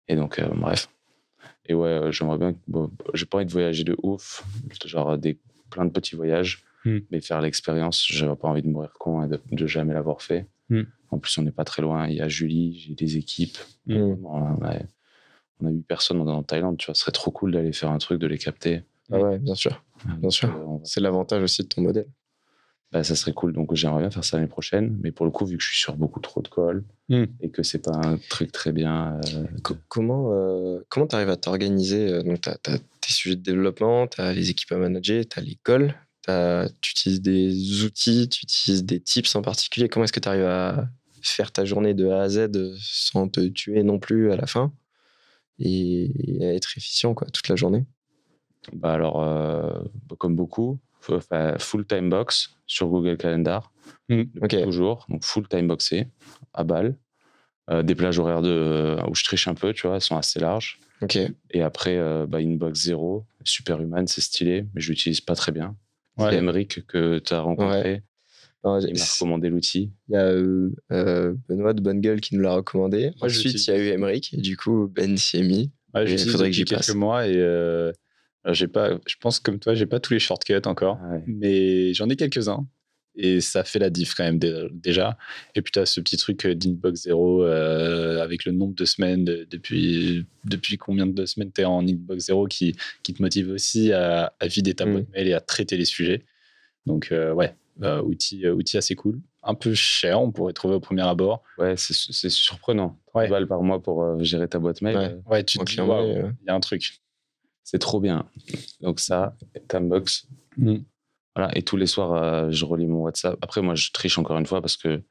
Et 0.08 0.16
donc, 0.16 0.38
euh, 0.38 0.48
bref. 0.54 0.88
Et 1.66 1.74
ouais, 1.74 1.86
euh, 1.88 2.10
j'aimerais 2.12 2.38
bien. 2.38 2.54
Bon, 2.66 2.90
j'ai 3.12 3.26
pas 3.26 3.36
envie 3.38 3.46
de 3.46 3.52
voyager 3.52 3.84
de 3.84 3.94
ouf. 4.02 4.42
Genre 4.86 5.18
des, 5.18 5.38
plein 5.70 5.84
de 5.84 5.90
petits 5.90 6.16
voyages. 6.16 6.64
Mais 7.10 7.20
faire 7.20 7.42
l'expérience, 7.42 8.06
j'avais 8.08 8.34
pas 8.34 8.48
envie 8.48 8.62
de 8.62 8.68
mourir 8.68 8.94
con 8.98 9.22
et 9.22 9.28
de, 9.28 9.38
de 9.52 9.66
jamais 9.66 9.92
l'avoir 9.92 10.22
fait. 10.22 10.46
En 11.10 11.18
plus, 11.18 11.36
on 11.36 11.42
n'est 11.42 11.50
pas 11.50 11.64
très 11.64 11.82
loin. 11.82 12.06
Il 12.08 12.16
y 12.16 12.20
a 12.22 12.28
Julie, 12.28 12.78
j'ai 12.78 12.94
des 12.94 13.18
équipes. 13.18 13.58
A, 13.90 14.78
on 15.60 15.66
a 15.66 15.70
8 15.70 15.82
personnes 15.86 16.20
en 16.20 16.42
Thaïlande, 16.42 16.76
tu 16.78 16.86
vois, 16.86 16.94
ce 16.94 17.00
serait 17.02 17.12
trop 17.12 17.30
cool 17.30 17.52
d'aller 17.52 17.72
faire 17.72 17.90
un 17.90 17.98
truc, 17.98 18.20
de 18.20 18.26
les 18.26 18.38
capter. 18.38 18.82
Ah 19.10 19.18
ouais, 19.20 19.38
bien 19.38 19.54
sûr. 19.54 19.82
Donc, 20.20 20.32
sûr. 20.32 20.48
euh, 20.54 20.78
C'est 20.84 21.00
l'avantage 21.00 21.42
aussi 21.42 21.62
de 21.62 21.68
ton 21.68 21.82
modèle. 21.82 22.06
bah, 22.92 23.04
ça 23.04 23.14
serait 23.16 23.32
cool. 23.32 23.52
Donc 23.52 23.74
j'aimerais 23.74 24.00
bien 24.00 24.10
faire 24.10 24.24
ça 24.24 24.36
l'année 24.36 24.48
prochaine, 24.48 24.96
mais 25.02 25.10
pour 25.12 25.26
le 25.26 25.32
coup, 25.32 25.44
vu 25.46 25.56
que 25.58 25.62
je 25.62 25.68
suis 25.68 25.78
sur 25.78 25.94
beaucoup 25.96 26.20
trop 26.20 26.40
de 26.42 26.48
calls 26.48 26.84
Mm. 27.10 27.24
et 27.40 27.50
que 27.50 27.62
c'est 27.62 27.78
pas 27.82 27.96
un 27.96 28.18
truc 28.28 28.52
très 28.52 28.70
bien. 28.72 29.18
euh, 29.34 29.44
Co- 29.62 29.76
comment 29.88 30.30
euh, 30.32 30.80
comment 30.90 31.06
tu 31.06 31.14
arrives 31.16 31.30
à 31.30 31.36
t'organiser 31.36 32.06
euh, 32.12 32.22
Donc, 32.22 32.40
tu 32.42 32.48
as, 32.50 32.56
tes 32.58 33.12
sujets 33.12 33.36
de 33.36 33.42
développement, 33.42 34.06
tu 34.06 34.20
as 34.20 34.32
les 34.34 34.50
équipes 34.50 34.72
à 34.72 34.76
manager, 34.76 35.24
tu 35.26 35.38
as 35.38 35.42
l'école, 35.42 35.94
t'as- 36.22 36.68
tu 36.82 36.90
utilises 36.92 37.22
des 37.22 37.82
outils, 37.84 38.28
tu 38.28 38.44
utilises 38.44 38.84
des 38.84 39.00
tips 39.00 39.34
en 39.36 39.42
particulier. 39.42 39.88
Comment 39.88 40.04
est-ce 40.04 40.12
que 40.12 40.20
tu 40.20 40.28
arrives 40.28 40.44
à 40.44 40.88
faire 41.22 41.50
ta 41.50 41.64
journée 41.64 41.94
de 41.94 42.08
A 42.10 42.22
à 42.22 42.28
Z 42.28 42.48
sans 42.80 43.28
te 43.28 43.40
tuer 43.48 43.82
non 43.82 43.98
plus 43.98 44.30
à 44.32 44.36
la 44.36 44.46
fin? 44.46 44.72
Et, 45.58 46.38
et 46.40 46.46
à 46.46 46.54
être 46.54 46.76
efficient 46.76 47.14
quoi, 47.14 47.28
toute 47.28 47.48
la 47.48 47.56
journée 47.56 47.84
bah 48.72 48.92
alors, 48.92 49.22
euh, 49.22 49.70
comme 50.18 50.36
beaucoup, 50.36 50.78
full 51.00 51.86
time 51.86 52.10
box 52.10 52.50
sur 52.66 52.88
Google 52.88 53.16
Calendar, 53.16 53.72
Mm. 54.08 54.24
toujours, 54.64 55.06
donc 55.08 55.24
full 55.24 55.48
time 55.48 55.68
boxé 55.68 56.08
à 56.52 56.64
balle. 56.64 56.96
Euh, 57.70 57.82
des 57.82 57.94
plages 57.94 58.18
horaires 58.18 58.40
de, 58.40 58.96
où 59.08 59.14
je 59.14 59.24
triche 59.24 59.46
un 59.48 59.54
peu, 59.54 59.74
tu 59.74 59.86
vois, 59.86 59.96
elles 59.96 60.02
sont 60.02 60.16
assez 60.16 60.40
larges. 60.40 60.80
Et 61.50 61.62
après, 61.62 61.96
euh, 61.96 62.26
bah, 62.26 62.38
Inbox 62.38 62.80
0, 62.84 63.26
Superhuman, 63.44 64.06
c'est 64.06 64.22
stylé, 64.22 64.64
mais 64.74 64.80
je 64.80 64.90
l'utilise 64.90 65.20
pas 65.20 65.34
très 65.34 65.52
bien. 65.52 65.76
Ouais. 66.16 66.30
C'est 66.30 66.36
Emeric 66.38 66.86
que 66.86 67.18
tu 67.18 67.34
as 67.34 67.40
rencontré. 67.40 68.02
Il 68.64 68.70
m'a 68.98 69.04
recommandé 69.04 69.48
l'outil. 69.50 69.92
Il 70.08 70.14
y 70.14 70.16
a 70.16 70.24
euh, 70.26 70.70
euh, 70.92 71.34
Benoît 71.48 71.72
de 71.74 71.80
Bonne 71.80 72.00
Gueule 72.00 72.20
qui 72.20 72.34
nous 72.34 72.42
l'a 72.42 72.54
recommandé. 72.54 73.12
Moi, 73.20 73.28
Ensuite, 73.28 73.66
il 73.66 73.70
y 73.70 73.74
a 73.74 73.78
eu 73.78 73.86
Emeric 73.88 74.34
et 74.34 74.38
du 74.40 74.56
coup, 74.56 74.88
Ben 74.92 75.16
s'y 75.16 75.38
est 75.38 75.42
mis. 75.42 75.70
Ouais, 75.94 76.04
Et 76.04 76.06
j'utilise 76.08 76.32
faudrait 76.32 76.50
que 76.50 76.56
j'y 76.56 76.64
passe. 76.64 76.86
quelques 76.86 76.96
mois 76.98 77.26
et 77.26 77.36
euh, 77.36 77.92
j'ai 78.48 78.68
pas, 78.68 78.98
je 79.06 79.14
pense 79.20 79.38
comme 79.40 79.58
toi, 79.58 79.74
j'ai 79.74 79.86
pas 79.86 80.00
tous 80.00 80.12
les 80.12 80.18
shortcuts 80.18 80.54
encore, 80.66 80.98
Ouais. 81.10 81.22
mais 81.26 81.94
j'en 81.94 82.08
ai 82.08 82.16
quelques-uns 82.16 82.66
et 83.20 83.40
ça 83.40 83.64
fait 83.64 83.78
la 83.78 83.90
diff 83.90 84.14
quand 84.14 84.24
même 84.24 84.38
dé- 84.38 84.68
déjà. 84.72 85.16
Et 85.54 85.62
puis 85.62 85.72
tu 85.72 85.78
as 85.78 85.86
ce 85.86 86.00
petit 86.00 86.16
truc 86.16 86.44
euh, 86.44 86.54
d'inbox 86.54 87.02
zéro 87.02 87.42
euh, 87.44 88.20
avec 88.22 88.44
le 88.44 88.52
nombre 88.52 88.74
de 88.74 88.84
semaines 88.84 89.24
de- 89.24 89.46
depuis 89.50 90.26
depuis 90.44 90.76
combien 90.78 91.06
de 91.06 91.26
semaines 91.26 91.50
tu 91.52 91.62
es 91.62 91.64
en 91.64 91.86
inbox 91.86 92.26
zéro 92.26 92.46
qui, 92.46 92.74
qui 93.02 93.14
te 93.14 93.22
motive 93.22 93.50
aussi 93.50 93.92
à, 93.92 94.32
à 94.40 94.46
vider 94.46 94.74
ta 94.74 94.84
Mm. 94.86 94.92
boîte 94.92 95.08
mail 95.14 95.28
et 95.28 95.32
à 95.32 95.40
traiter 95.40 95.76
les 95.76 95.84
sujets. 95.86 96.24
Donc 96.86 97.10
euh, 97.12 97.32
ouais, 97.32 97.54
euh, 97.82 98.02
outil 98.02 98.44
euh, 98.46 98.54
outil 98.54 98.76
assez 98.76 98.94
cool, 98.96 99.20
un 99.42 99.54
peu 99.54 99.72
cher, 99.74 100.20
on 100.20 100.30
pourrait 100.32 100.52
trouver 100.52 100.74
au 100.74 100.80
premier 100.80 101.02
abord. 101.02 101.42
Ouais, 101.58 101.74
c'est 101.76 102.28
surprenant. 102.30 102.98
Ouais. 103.14 103.26
10 103.26 103.30
balles 103.30 103.46
par 103.48 103.62
mois 103.62 103.82
pour 103.82 104.02
euh, 104.02 104.22
gérer 104.22 104.48
ta 104.48 104.58
boîte 104.58 104.82
mail, 104.82 104.96
Ouais. 104.96 105.04
euh, 105.12 105.20
Ouais, 105.30 105.44
tu 105.44 105.58
te 105.58 105.64
dis 105.64 105.76
il 105.76 106.46
y 106.46 106.50
a 106.50 106.54
un 106.54 106.60
truc. 106.60 107.00
c'est 107.64 107.78
trop 107.78 108.00
bien. 108.00 108.26
Donc 108.80 109.00
ça, 109.00 109.36
Timebox. 109.68 110.26
Voilà, 111.36 111.56
et 111.56 111.62
tous 111.62 111.76
les 111.76 111.86
soirs, 111.86 112.12
euh, 112.14 112.50
je 112.50 112.64
relis 112.64 112.86
mon 112.86 113.02
WhatsApp. 113.02 113.38
Après, 113.42 113.62
moi, 113.62 113.74
je 113.76 113.90
triche 113.92 114.18
encore 114.18 114.38
une 114.38 114.46
fois 114.46 114.60
parce 114.60 114.76
que 114.76 115.02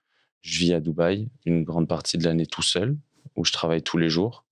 je 0.41 0.59
vis 0.59 0.74
à 0.74 0.80
Dubaï 0.82 1.30
une 1.45 1.63
grande 1.63 1.88
partie 1.88 2.18
de 2.18 2.24
l'année 2.26 2.45
tout 2.45 2.61
seul, 2.61 2.97
où 3.38 3.45
je 3.45 3.53
travaille 3.53 3.82
tous 3.82 3.97
les 3.97 4.09
jours. 4.09 4.43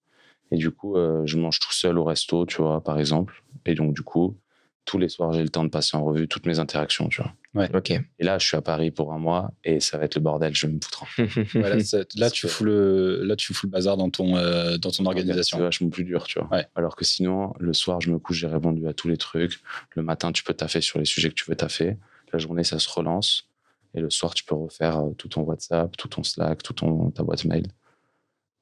Et 0.51 0.57
du 0.57 0.71
coup, 0.71 0.95
euh, 0.95 1.23
je 1.25 1.37
mange 1.37 1.59
tout 1.59 1.73
seul 1.73 1.97
au 1.97 2.03
resto, 2.05 2.45
tu 2.45 2.61
vois, 2.61 2.81
par 2.81 2.97
exemple. 2.99 3.43
Et 3.65 3.75
donc, 3.75 3.93
du 3.93 4.03
coup, 4.03 4.37
tous 4.85 4.97
les 4.97 5.09
soirs, 5.09 5.33
j'ai 5.33 5.41
le 5.43 5.49
temps 5.49 5.63
de 5.63 5.69
passer 5.69 5.97
en 5.97 6.05
revue 6.05 6.27
toutes 6.27 6.45
mes 6.45 6.59
interactions, 6.59 7.09
tu 7.09 7.21
vois. 7.21 7.67
Ok. 7.73 7.91
Et 7.91 8.23
là, 8.23 8.37
je 8.37 8.45
suis 8.45 8.55
à 8.55 8.61
Paris 8.61 8.91
pour 8.91 9.13
un 9.13 9.17
mois 9.17 9.51
et 9.63 9.79
ça 9.79 9.97
va 9.97 10.05
être 10.05 10.15
le 10.15 10.21
bordel, 10.21 10.55
je 10.55 10.67
vais 10.67 10.73
me 10.73 10.79
foutre 10.79 11.05
là, 12.15 12.29
tu 12.29 12.47
fous 12.47 12.63
le, 12.63 13.23
là, 13.23 13.35
tu 13.35 13.53
fous 13.53 13.65
le 13.65 13.71
bazar 13.71 13.97
dans 13.97 14.09
ton, 14.09 14.35
euh, 14.37 14.77
dans 14.77 14.91
ton 14.91 15.03
C'est 15.03 15.07
organisation. 15.07 15.59
vachement 15.59 15.89
plus 15.89 16.03
dur, 16.03 16.25
tu 16.25 16.39
vois. 16.39 16.49
Ouais. 16.49 16.67
Alors 16.75 16.95
que 16.95 17.03
sinon, 17.05 17.53
le 17.59 17.73
soir, 17.73 17.99
je 18.01 18.11
me 18.11 18.19
couche, 18.19 18.37
j'ai 18.37 18.47
répondu 18.47 18.87
à 18.87 18.93
tous 18.93 19.07
les 19.07 19.17
trucs. 19.17 19.59
Le 19.95 20.03
matin, 20.03 20.31
tu 20.31 20.43
peux 20.43 20.53
taffer 20.53 20.81
sur 20.81 20.99
les 20.99 21.05
sujets 21.05 21.29
que 21.29 21.35
tu 21.35 21.45
veux 21.49 21.55
taffer. 21.55 21.97
La 22.31 22.39
journée, 22.39 22.63
ça 22.63 22.79
se 22.79 22.89
relance. 22.89 23.49
Et 23.95 24.01
le 24.01 24.09
soir, 24.09 24.33
tu 24.33 24.43
peux 24.43 24.55
refaire 24.55 24.99
euh, 24.99 25.11
tout 25.17 25.29
ton 25.29 25.41
WhatsApp, 25.41 25.95
tout 25.97 26.09
ton 26.09 26.23
Slack, 26.23 26.61
tout 26.61 26.73
ton, 26.73 27.11
ta 27.11 27.23
boîte 27.23 27.45
mail. 27.45 27.67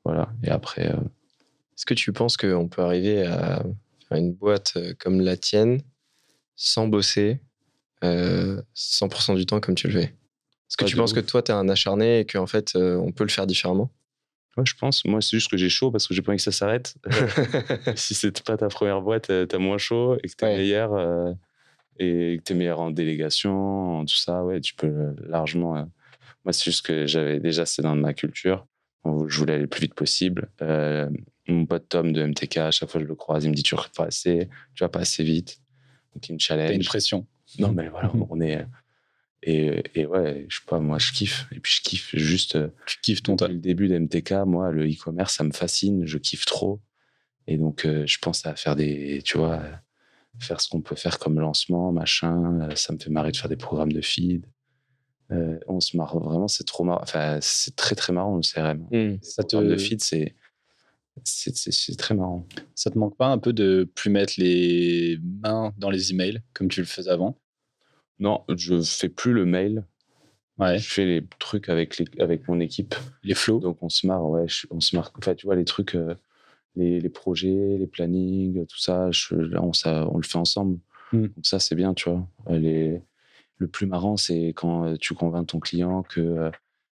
Voilà. 0.06 0.30
Et 0.44 0.50
après, 0.50 0.90
euh, 0.90 0.98
Est-ce 1.76 1.86
que 1.86 1.96
tu 1.96 2.14
penses 2.14 2.38
qu'on 2.38 2.68
peut 2.68 2.84
arriver 2.84 3.26
à 3.26 3.64
faire 4.08 4.18
une 4.18 4.34
boîte 4.34 4.74
euh, 4.76 4.94
comme 5.00 5.22
la 5.22 5.36
tienne 5.36 5.82
sans 6.56 6.88
bosser 6.88 7.40
euh, 8.04 8.62
100% 8.76 9.36
du 9.36 9.46
temps 9.46 9.60
comme 9.60 9.76
tu 9.76 9.88
le 9.88 9.94
fais 9.94 10.04
Est-ce 10.06 10.78
que 10.78 10.86
tu 10.86 10.96
penses 10.96 11.14
que 11.14 11.20
toi, 11.22 11.42
tu 11.42 11.52
es 11.52 11.56
un 11.56 11.70
acharné 11.70 12.20
et 12.20 12.26
qu'en 12.26 12.48
fait, 12.48 12.76
euh, 12.76 12.96
on 12.98 13.12
peut 13.12 13.24
le 13.24 13.30
faire 13.30 13.48
différemment? 13.48 13.92
Ouais, 14.58 14.66
je 14.68 14.76
pense. 14.76 15.04
Moi, 15.06 15.22
c'est 15.22 15.38
juste 15.38 15.50
que 15.50 15.58
j'ai 15.58 15.70
chaud 15.70 15.90
parce 15.90 16.08
que 16.08 16.14
j'ai 16.14 16.22
pas 16.22 16.32
envie 16.32 16.38
que 16.38 16.44
ça 16.44 16.52
s'arrête. 16.52 16.96
si 17.96 18.14
c'est 18.14 18.44
pas 18.44 18.58
ta 18.58 18.68
première 18.68 19.02
boîte, 19.02 19.30
euh, 19.30 19.46
t'as 19.46 19.58
moins 19.58 19.78
chaud 19.78 20.16
et 20.24 20.28
que 20.28 20.36
t'es 20.36 20.46
Ouais. 20.46 20.58
meilleur. 20.58 20.94
euh, 20.94 21.32
et 22.00 22.38
que 22.40 22.44
t'es 22.44 22.56
meilleur 22.56 22.80
en 22.80 22.90
délégation, 22.92 24.00
en 24.00 24.06
tout 24.06 24.16
ça, 24.16 24.44
ouais, 24.44 24.60
tu 24.62 24.74
peux 24.74 24.88
euh, 24.88 25.14
largement. 25.28 25.78
euh, 25.78 25.84
Moi, 26.44 26.52
c'est 26.54 26.64
juste 26.66 26.86
que 26.86 27.06
j'avais 27.08 27.40
déjà, 27.40 27.66
c'est 27.68 27.84
dans 27.84 27.96
ma 27.96 28.14
culture. 28.14 28.66
Je 29.06 29.38
voulais 29.38 29.54
aller 29.54 29.62
le 29.64 29.68
plus 29.68 29.82
vite 29.82 29.94
possible. 29.96 30.50
Euh, 30.62 31.10
mon 31.48 31.66
pote 31.66 31.88
Tom 31.90 32.12
de 32.14 32.22
MTK, 32.22 32.58
à 32.58 32.72
chaque 32.72 32.90
fois 32.90 33.00
que 33.00 33.06
je 33.06 33.10
le 33.10 33.16
croise, 33.16 33.44
il 33.44 33.50
me 33.52 33.56
dit 33.56 33.64
Tu 33.64 33.76
recrutes 33.76 33.94
pas 33.96 34.06
assez, 34.06 34.50
tu 34.76 34.84
vas 34.84 34.90
pas 34.90 35.00
assez 35.02 35.24
vite. 35.24 35.60
Donc, 36.16 36.28
il 36.30 36.34
me 36.34 36.38
T'as 36.38 36.56
une 36.56 36.68
challenge. 36.68 36.86
pression. 36.86 37.28
Non, 37.60 37.72
mais 37.72 37.90
voilà, 37.90 38.12
on 38.30 38.40
est. 38.42 38.66
Et, 39.46 39.84
et 39.96 40.06
ouais, 40.06 40.46
je 40.48 40.56
sais 40.58 40.64
pas, 40.68 40.80
moi, 40.80 41.00
je 41.00 41.12
kiffe. 41.12 41.48
Et 41.52 41.60
puis, 41.60 41.74
je 41.78 41.82
kiffe 41.90 42.16
juste. 42.16 42.58
Tu 42.86 43.00
kiffes 43.02 43.24
ton 43.24 43.36
tas. 43.36 43.48
le 43.50 43.56
début 43.58 43.88
d'MTK, 43.90 44.32
moi, 44.46 44.72
le 44.72 44.86
e-commerce, 44.90 45.36
ça 45.36 45.44
me 45.44 45.52
fascine. 45.52 46.06
Je 46.06 46.18
kiffe 46.18 46.46
trop. 46.46 46.80
Et 47.48 47.58
donc, 47.58 47.86
euh, 47.86 48.06
je 48.08 48.18
pense 48.20 48.46
à 48.46 48.56
faire 48.56 48.76
des. 48.76 49.22
Tu 49.26 49.38
vois, 49.38 49.62
faire 50.40 50.62
ce 50.62 50.70
qu'on 50.70 50.82
peut 50.82 50.96
faire 50.96 51.20
comme 51.20 51.40
lancement, 51.40 51.92
machin. 51.92 52.70
Ça 52.76 52.94
me 52.94 52.98
fait 53.00 53.10
marrer 53.10 53.32
de 53.32 53.38
faire 53.38 53.50
des 53.50 53.58
programmes 53.58 53.92
de 53.92 54.02
feed. 54.02 54.46
Euh, 55.32 55.58
on 55.68 55.80
se 55.80 55.98
marre 55.98 56.18
vraiment, 56.20 56.48
c'est 56.48 56.64
trop 56.66 56.84
marrant. 56.84 57.02
Enfin, 57.02 57.40
c'est 57.42 57.76
très, 57.76 57.96
très 57.96 58.14
marrant, 58.14 58.36
le 58.38 58.42
CRM. 58.44 58.88
Hmm. 58.92 59.18
Ça 59.22 59.44
te- 59.44 59.56
de 59.58 59.76
feed, 59.78 60.02
c'est. 60.02 60.36
C'est 61.24 61.98
très 61.98 62.16
marrant. 62.16 62.48
Ça 62.76 62.90
te 62.90 62.98
manque 62.98 63.16
pas 63.16 63.28
un 63.28 63.38
peu 63.38 63.54
de 63.54 63.90
plus 63.96 64.10
mettre 64.10 64.34
les 64.38 65.20
mains 65.44 65.74
dans 65.78 65.90
les 65.90 66.12
emails 66.12 66.42
comme 66.54 66.68
tu 66.68 66.80
le 66.82 66.86
faisais 66.88 67.12
avant? 67.12 67.38
Non, 68.20 68.44
je 68.50 68.82
fais 68.82 69.10
plus 69.10 69.34
le 69.34 69.46
mail. 69.46 69.86
Ouais. 70.58 70.78
Je 70.78 70.88
fais 70.88 71.06
les 71.06 71.26
trucs 71.40 71.70
avec, 71.70 71.98
les, 71.98 72.06
avec 72.20 72.48
mon 72.48 72.60
équipe. 72.60 72.96
Les 73.24 73.34
flows? 73.36 73.60
Donc 73.60 73.82
on 73.82 73.90
se 73.90 74.06
marre, 74.06 74.26
ouais, 74.30 74.48
je- 74.48 74.68
on 74.70 74.80
se 74.80 74.96
marre. 74.96 75.12
Enfin, 75.18 75.34
tu 75.36 75.46
vois, 75.46 75.56
les 75.56 75.66
trucs, 75.66 75.96
euh, 75.96 76.16
les, 76.76 77.00
les 77.00 77.10
projets, 77.10 77.78
les 77.78 77.88
plannings, 77.88 78.66
tout 78.66 78.80
ça, 78.80 79.10
je- 79.12 79.36
là, 79.36 79.62
on, 79.64 79.74
ça, 79.74 80.08
on 80.10 80.18
le 80.18 80.24
fait 80.24 80.38
ensemble. 80.38 80.80
Mm. 81.12 81.22
Donc 81.28 81.46
ça, 81.46 81.60
c'est 81.60 81.76
bien, 81.76 81.94
tu 81.94 82.10
vois. 82.10 82.28
Les, 82.50 83.02
le 83.58 83.68
plus 83.68 83.86
marrant, 83.88 84.18
c'est 84.18 84.50
quand 84.50 84.86
euh, 84.86 84.96
tu 85.00 85.14
convaincs 85.16 85.48
ton 85.48 85.60
client 85.60 86.04
que 86.04 86.22
euh, 86.22 86.52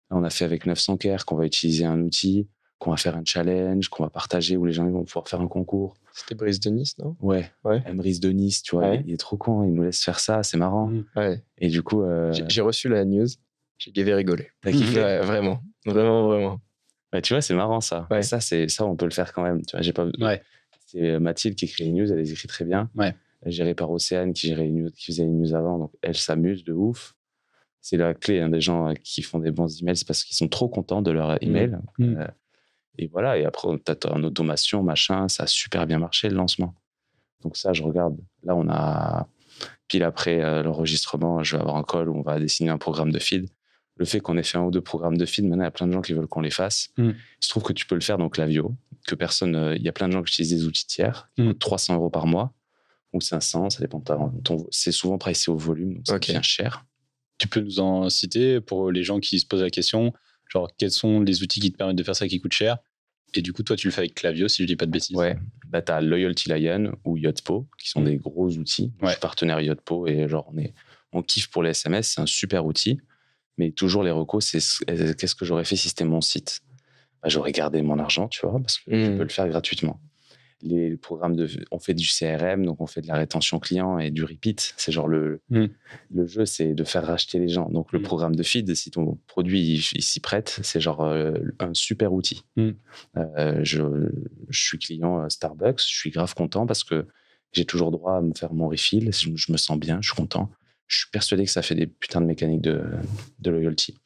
on 0.10 0.24
a 0.24 0.30
fait 0.30 0.46
avec 0.46 0.66
900 0.66 0.98
care, 0.98 1.26
qu'on 1.26 1.36
va 1.36 1.46
utiliser 1.46 1.86
un 1.86 2.02
outil, 2.02 2.48
qu'on 2.82 2.90
va 2.90 2.98
faire 2.98 3.16
un 3.16 3.22
challenge, 3.24 3.90
qu'on 3.90 4.04
va 4.04 4.10
partager, 4.10 4.58
où 4.58 4.66
les 4.66 4.74
gens 4.74 4.90
vont 4.90 5.04
pouvoir 5.04 5.28
faire 5.28 5.40
un 5.40 5.48
concours. 5.48 5.94
C'était 6.14 6.34
Brice 6.34 6.60
de 6.60 6.72
Nice, 6.72 6.98
non? 6.98 7.16
Ouais, 7.22 7.48
Ouais. 7.64 7.84
Emrys 7.86 8.20
de 8.20 8.30
Nice, 8.32 8.64
tu 8.64 8.76
vois, 8.76 8.90
Ouais. 8.90 9.04
il, 9.06 9.14
est 9.14 9.18
trop 9.18 9.38
con, 9.38 9.64
il 9.64 9.72
nous 9.74 9.84
laisse 9.84 10.04
faire 10.04 10.20
ça, 10.20 10.42
c'est 10.42 10.58
marrant. 10.58 10.88
Mm. 10.88 11.06
Ouais. 11.16 11.44
Et 11.60 11.68
du 11.70 11.84
coup, 11.84 12.02
euh, 12.02 12.34
J'ai- 12.48 12.62
reçu 12.62 12.90
la 12.90 13.06
news. 13.06 13.28
J'ai 13.78 13.92
gavé 13.92 14.16
rigolé. 14.16 14.50
t'as 14.62 14.72
kiffé 14.72 15.00
Ouais, 15.00 15.20
vraiment. 15.20 15.62
Vraiment, 15.86 16.28
vraiment. 16.28 16.60
Ouais, 17.14 17.22
tu 17.22 17.34
vois, 17.34 17.42
c'est 17.42 17.54
marrant 17.54 17.82
ça. 17.82 18.08
Ouais. 18.10 18.24
Ça, 18.24 18.40
c'est 18.40 18.68
ça, 18.68 18.84
on 18.86 18.96
peut 18.96 19.06
le 19.06 19.12
faire 19.12 19.32
quand 19.32 19.44
même. 19.44 19.64
Tu 19.64 19.76
vois, 19.76 19.82
j'ai 19.84 19.94
pas. 19.94 20.08
Ouais. 20.20 20.42
C'est 20.88 21.02
euh, 21.12 21.20
Mathilde 21.20 21.56
qui 21.56 21.66
écrit 21.66 21.84
les 21.84 21.92
news, 21.92 22.12
elle 22.12 22.18
les 22.18 22.32
écrit 22.32 22.48
très 22.48 22.66
bien. 22.66 22.90
Ouais. 22.96 23.14
Gérée 23.46 23.76
par 23.76 23.92
Océane 23.92 24.34
qui 24.34 24.48
gérait 24.48 24.64
les 24.64 24.72
news, 24.72 24.90
qui 24.90 25.06
faisait 25.06 25.24
les 25.24 25.30
news 25.30 25.54
avant, 25.54 25.78
donc 25.78 25.92
elle 26.02 26.18
s'amuse 26.18 26.64
de 26.64 26.74
ouf. 26.74 27.16
C'est 27.80 27.98
la 27.98 28.14
clé 28.14 28.40
hein, 28.40 28.50
des 28.50 28.62
gens 28.62 28.90
euh, 28.90 28.94
qui 28.94 29.22
font 29.24 29.40
des 29.40 29.52
bons 29.52 29.82
emails, 29.82 29.96
c'est 29.98 30.08
parce 30.08 30.24
qu'ils 30.24 30.36
sont 30.36 30.48
trop 30.48 30.68
contents 30.68 31.02
de 31.02 31.12
leur 31.12 31.42
email. 31.44 31.78
Mm. 31.98 32.18
Euh, 32.18 32.28
et 32.98 33.08
voilà. 33.08 33.38
Et 33.38 33.46
après, 33.46 33.70
t'as 33.80 34.10
en 34.12 34.24
automation, 34.24 34.84
machin, 34.84 35.28
ça 35.28 35.44
a 35.44 35.48
super 35.48 35.86
bien 35.88 36.00
marché 36.00 36.30
le 36.30 36.36
lancement. 36.36 36.76
Donc 37.44 37.58
ça, 37.58 37.74
je 37.74 37.84
regarde. 37.84 38.18
Là, 38.44 38.56
on 38.56 38.68
a 38.70 39.28
pile 39.88 40.04
après 40.04 40.42
euh, 40.44 40.64
l'enregistrement, 40.64 41.44
je 41.44 41.56
vais 41.56 41.62
avoir 41.62 41.76
un 41.78 41.84
call 41.84 42.10
où 42.10 42.16
on 42.18 42.22
va 42.22 42.40
dessiner 42.40 42.70
un 42.70 42.78
programme 42.78 43.12
de 43.12 43.20
feed. 43.20 43.50
Le 43.98 44.06
fait 44.06 44.20
qu'on 44.20 44.38
ait 44.38 44.44
fait 44.44 44.58
un 44.58 44.64
ou 44.64 44.72
deux 44.72 44.82
programmes 44.82 45.18
de 45.18 45.26
feed, 45.26 45.46
maintenant, 45.46 45.64
il 45.64 45.66
y 45.66 45.68
a 45.68 45.72
plein 45.72 45.88
de 45.88 45.92
gens 45.92 46.02
qui 46.02 46.14
veulent 46.14 46.28
qu'on 46.28 46.42
les 46.42 46.50
fasse. 46.50 46.90
Mm. 46.98 47.10
Il 47.10 47.16
se 47.46 47.50
trouve 47.50 47.64
que 47.64 47.74
tu 47.74 47.86
peux 47.86 47.96
le 47.96 48.02
faire 48.02 48.18
dans 48.18 48.30
Clavio, 48.30 48.76
que 49.08 49.16
personne. 49.16 49.56
euh, 49.56 49.76
Il 49.76 49.82
y 49.84 49.90
a 49.90 49.92
plein 49.92 50.08
de 50.08 50.14
gens 50.14 50.24
qui 50.24 50.32
utilisent 50.32 50.54
des 50.54 50.66
outils 50.66 50.88
tiers, 50.88 51.30
qui 51.36 51.42
Mm. 51.44 51.48
coûtent 51.50 51.60
300 51.60 51.96
euros 51.96 52.10
par 52.10 52.26
mois 52.26 52.54
ou 53.14 53.20
500, 53.22 53.70
ça 53.70 53.80
dépend 53.82 54.00
de 54.00 54.06
ta- 54.06 54.18
ton- 54.44 54.66
C'est 54.72 54.92
souvent 54.94 55.18
pricé 55.18 55.52
au 55.52 55.58
volume, 55.58 55.96
donc 55.96 56.08
ça 56.08 56.16
Ok. 56.16 56.28
devient 56.28 56.40
cher. 56.44 56.86
Tu 57.38 57.48
peux 57.48 57.60
nous 57.60 57.80
en 57.80 58.10
citer 58.10 58.62
pour 58.62 58.92
les 58.92 59.04
gens 59.04 59.20
qui 59.20 59.40
se 59.40 59.46
posent 59.46 59.62
la 59.64 59.70
question, 59.70 60.14
genre 60.52 60.70
quels 60.78 60.92
sont 60.92 61.22
les 61.22 61.44
outils 61.44 61.60
qui 61.60 61.72
te 61.72 61.78
permettent 61.78 61.96
de 61.98 62.04
faire 62.04 62.16
ça 62.16 62.28
qui 62.28 62.40
coûtent 62.42 62.54
cher? 62.54 62.78
Et 63.34 63.42
du 63.42 63.54
coup, 63.54 63.64
toi, 63.64 63.78
tu 63.78 63.88
le 63.88 63.92
fais 63.92 64.02
avec 64.02 64.16
Clavio, 64.16 64.50
si 64.50 64.64
je 64.64 64.68
dis 64.68 64.76
pas 64.76 64.86
de 64.86 64.92
bêtises. 64.92 65.16
Ouais. 65.16 65.38
Bah, 65.70 65.82
tu 65.82 65.92
as 65.94 66.02
Loyalty 66.02 66.50
Lion 66.50 66.92
ou 67.06 67.16
Yotpo, 67.18 67.66
qui 67.78 67.90
sont 67.90 68.02
Mm. 68.02 68.06
des 68.06 68.18
gros 68.18 68.50
outils. 68.58 68.92
Je 69.00 69.06
Ouais. 69.06 69.12
suis 69.12 69.22
partenaire 69.22 69.62
Yotpo 69.62 70.06
et 70.08 70.28
genre, 70.28 70.52
on, 70.54 70.58
est, 70.58 70.74
on 71.14 71.22
kiffe 71.22 71.48
pour 71.50 71.64
les 71.64 71.70
SMS, 71.70 72.12
c'est 72.16 72.22
un 72.22 72.26
super 72.26 72.66
outil. 72.66 73.00
Mais 73.58 73.72
toujours 73.72 74.04
les 74.04 74.12
recos, 74.12 74.46
c'est 74.46 74.60
ce- 74.60 74.84
euh, 74.90 75.14
qu'est-ce 75.14 75.36
que 75.36 75.46
j'aurais 75.46 75.64
fait 75.64 75.78
si 75.78 75.88
c'était 75.88 76.04
mon 76.04 76.20
site? 76.20 76.60
Bah, 77.24 77.30
J'aurais 77.30 77.54
gardé 77.54 77.82
mon 77.82 78.00
argent, 78.00 78.28
tu 78.28 78.46
vois, 78.46 78.60
parce 78.60 78.80
que 78.80 78.92
je 78.92 79.12
Mm. 79.12 79.18
peux 79.18 79.24
le 79.24 79.30
faire 79.30 79.48
gratuitement. 79.48 80.02
Les 80.64 80.96
programmes 80.98 81.36
de. 81.36 81.48
On 81.72 81.80
fait 81.80 81.94
du 81.94 82.06
CRM, 82.08 82.66
donc 82.66 82.82
on 82.82 82.86
fait 82.88 83.02
de 83.02 83.08
la 83.08 83.16
rétention 83.16 83.60
client 83.60 83.98
et 84.00 84.12
du 84.12 84.24
repeat. 84.24 84.74
C'est 84.78 84.92
genre 84.92 85.08
le, 85.08 85.42
Mm. 85.50 85.66
le 86.14 86.26
jeu, 86.28 86.46
c'est 86.46 86.74
de 86.74 86.84
faire 86.84 87.06
racheter 87.06 87.40
les 87.40 87.48
gens. 87.50 87.70
Donc 87.70 87.92
le 87.92 88.00
Mm. 88.00 88.04
programme 88.04 88.36
de 88.36 88.44
feed, 88.44 88.74
si 88.76 88.92
ton 88.92 89.18
produit 89.28 89.62
il, 89.62 89.84
il 89.94 90.04
s'y 90.04 90.20
prête, 90.20 90.60
c'est 90.64 90.80
genre 90.80 91.02
euh, 91.04 91.34
un 91.60 91.74
super 91.74 92.14
outil. 92.14 92.44
Mm. 92.58 92.70
Euh, 93.18 93.60
je, 93.64 93.82
je 94.50 94.64
suis 94.64 94.78
client 94.78 95.24
euh, 95.24 95.30
Starbucks, 95.30 95.82
je 95.82 95.96
suis 95.96 96.12
grave 96.12 96.34
content 96.36 96.66
parce 96.68 96.84
que 96.84 97.08
j'ai 97.54 97.66
toujours 97.66 97.92
droit 97.92 98.18
à 98.18 98.22
me 98.22 98.34
faire 98.34 98.54
mon 98.54 98.68
refill. 98.70 99.12
Je, 99.14 99.30
je 99.36 99.52
me 99.52 99.58
sens 99.58 99.78
bien, 99.80 100.00
je 100.02 100.10
suis 100.10 100.16
content. 100.16 100.50
Je 100.88 100.98
suis 101.00 101.10
persuadé 101.10 101.46
que 101.46 101.52
ça 101.52 101.62
fait 101.62 101.76
des 101.76 101.88
putains 101.88 102.20
de 102.22 102.26
mécaniques 102.26 102.62
de, 102.62 102.84
de 103.40 103.50
loyalty. 103.50 103.98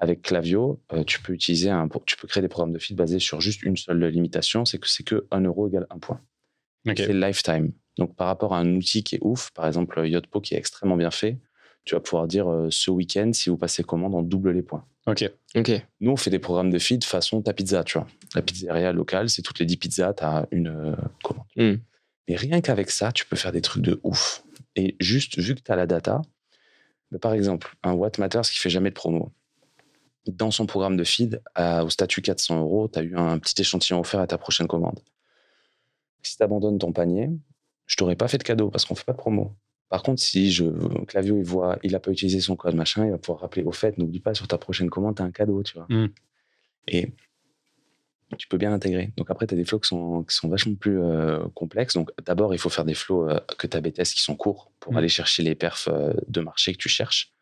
Avec 0.00 0.22
Clavio, 0.22 0.80
euh, 0.92 1.04
tu 1.04 1.20
peux 1.20 1.32
utiliser 1.32 1.70
un, 1.70 1.88
tu 2.06 2.16
peux 2.16 2.26
créer 2.26 2.42
des 2.42 2.48
programmes 2.48 2.72
de 2.72 2.78
feed 2.78 2.96
basés 2.96 3.18
sur 3.18 3.40
juste 3.40 3.62
une 3.62 3.76
seule 3.76 4.02
limitation, 4.06 4.64
c'est 4.64 4.78
que 4.78 4.88
c'est 4.88 5.04
que 5.04 5.26
1 5.30 5.42
euro 5.42 5.68
égale 5.68 5.86
1 5.90 5.98
point. 5.98 6.20
C'est 6.86 7.12
lifetime. 7.12 7.72
Donc 7.98 8.16
par 8.16 8.26
rapport 8.26 8.54
à 8.54 8.58
un 8.58 8.76
outil 8.76 9.04
qui 9.04 9.16
est 9.16 9.20
ouf, 9.20 9.50
par 9.52 9.66
exemple 9.66 10.06
Yotpo 10.06 10.40
qui 10.40 10.54
est 10.54 10.58
extrêmement 10.58 10.96
bien 10.96 11.10
fait, 11.10 11.38
tu 11.84 11.94
vas 11.94 12.00
pouvoir 12.00 12.26
dire 12.26 12.50
euh, 12.50 12.68
ce 12.70 12.90
week-end, 12.90 13.30
si 13.32 13.50
vous 13.50 13.56
passez 13.56 13.82
commande, 13.82 14.14
on 14.14 14.22
double 14.22 14.52
les 14.52 14.62
points. 14.62 14.84
Ok. 15.06 15.30
Ok. 15.56 15.70
Nous, 16.00 16.10
on 16.10 16.16
fait 16.16 16.30
des 16.30 16.38
programmes 16.38 16.70
de 16.70 16.78
feed 16.78 17.04
façon 17.04 17.42
ta 17.42 17.52
pizza, 17.52 17.84
tu 17.84 17.98
vois. 17.98 18.06
La 18.34 18.42
pizzeria 18.42 18.92
locale, 18.92 19.28
c'est 19.28 19.42
toutes 19.42 19.58
les 19.58 19.66
10 19.66 19.76
pizzas, 19.76 20.14
tu 20.14 20.24
as 20.24 20.46
une 20.50 20.68
euh, 20.68 20.96
commande. 21.22 21.46
Mm. 21.56 21.74
Mais 22.28 22.36
rien 22.36 22.60
qu'avec 22.60 22.90
ça, 22.90 23.12
tu 23.12 23.26
peux 23.26 23.36
faire 23.36 23.52
des 23.52 23.60
trucs 23.60 23.82
de 23.82 23.98
ouf. 24.02 24.44
Et 24.76 24.96
juste, 25.00 25.38
vu 25.38 25.54
que 25.54 25.60
tu 25.60 25.72
as 25.72 25.76
la 25.76 25.86
data, 25.86 26.22
bah, 27.10 27.18
par 27.18 27.32
exemple, 27.32 27.74
un 27.82 27.92
What 27.92 28.12
Matters 28.18 28.42
qui 28.42 28.58
fait 28.58 28.70
jamais 28.70 28.90
de 28.90 28.94
promo, 28.94 29.32
dans 30.26 30.50
son 30.50 30.66
programme 30.66 30.96
de 30.96 31.04
feed, 31.04 31.42
à- 31.54 31.84
au 31.84 31.90
statut 31.90 32.22
400 32.22 32.60
euros, 32.60 32.88
tu 32.92 32.98
as 32.98 33.02
eu 33.02 33.16
un 33.16 33.38
petit 33.38 33.60
échantillon 33.60 34.00
offert 34.00 34.20
à 34.20 34.26
ta 34.26 34.38
prochaine 34.38 34.66
commande. 34.66 35.00
Si 36.22 36.36
tu 36.36 36.42
abandonnes 36.42 36.78
ton 36.78 36.92
panier, 36.92 37.30
je 37.86 37.96
t'aurais 37.96 38.16
pas 38.16 38.28
fait 38.28 38.38
de 38.38 38.42
cadeau 38.42 38.70
parce 38.70 38.84
qu'on 38.84 38.94
fait 38.94 39.04
pas 39.04 39.12
de 39.12 39.18
promo. 39.18 39.56
Par 39.88 40.02
contre, 40.02 40.22
si 40.22 40.52
je, 40.52 40.64
Clavio, 41.06 41.36
il 41.38 41.44
voit, 41.44 41.78
il 41.82 41.94
a 41.96 42.00
pas 42.00 42.10
utilisé 42.12 42.40
son 42.40 42.54
code 42.54 42.74
machin, 42.76 43.04
il 43.06 43.10
va 43.10 43.18
pouvoir 43.18 43.40
rappeler 43.40 43.64
au 43.64 43.72
fait, 43.72 43.98
n'oublie 43.98 44.20
pas 44.20 44.34
sur 44.34 44.46
ta 44.46 44.56
prochaine 44.58 44.88
commande, 44.90 45.16
tu 45.16 45.22
as 45.22 45.24
un 45.24 45.32
cadeau, 45.32 45.62
tu 45.64 45.74
vois. 45.74 45.86
Mm. 45.88 46.08
Et 46.88 47.12
tu 48.38 48.46
peux 48.46 48.58
bien 48.58 48.70
l'intégrer. 48.70 49.12
Donc 49.16 49.28
après, 49.30 49.46
tu 49.48 49.54
as 49.54 49.56
des 49.56 49.64
flows 49.64 49.80
qui 49.80 49.88
sont, 49.88 50.22
qui 50.22 50.36
sont 50.36 50.48
vachement 50.48 50.76
plus 50.76 51.00
euh, 51.00 51.40
complexes. 51.54 51.94
Donc 51.94 52.10
d'abord, 52.24 52.54
il 52.54 52.58
faut 52.58 52.68
faire 52.70 52.84
des 52.84 52.94
flows 52.94 53.28
euh, 53.28 53.40
que 53.58 53.66
tu 53.66 53.76
as 53.76 53.80
BTS 53.80 54.14
qui 54.14 54.22
sont 54.22 54.36
courts 54.36 54.70
pour 54.78 54.92
Mm. 54.92 54.96
aller 54.98 55.08
chercher 55.08 55.42
les 55.42 55.56
perfs 55.56 55.88
euh, 55.88 56.12
de 56.28 56.40
marché 56.40 56.72
que 56.72 56.78
tu 56.78 56.88
cherches. 56.88 57.32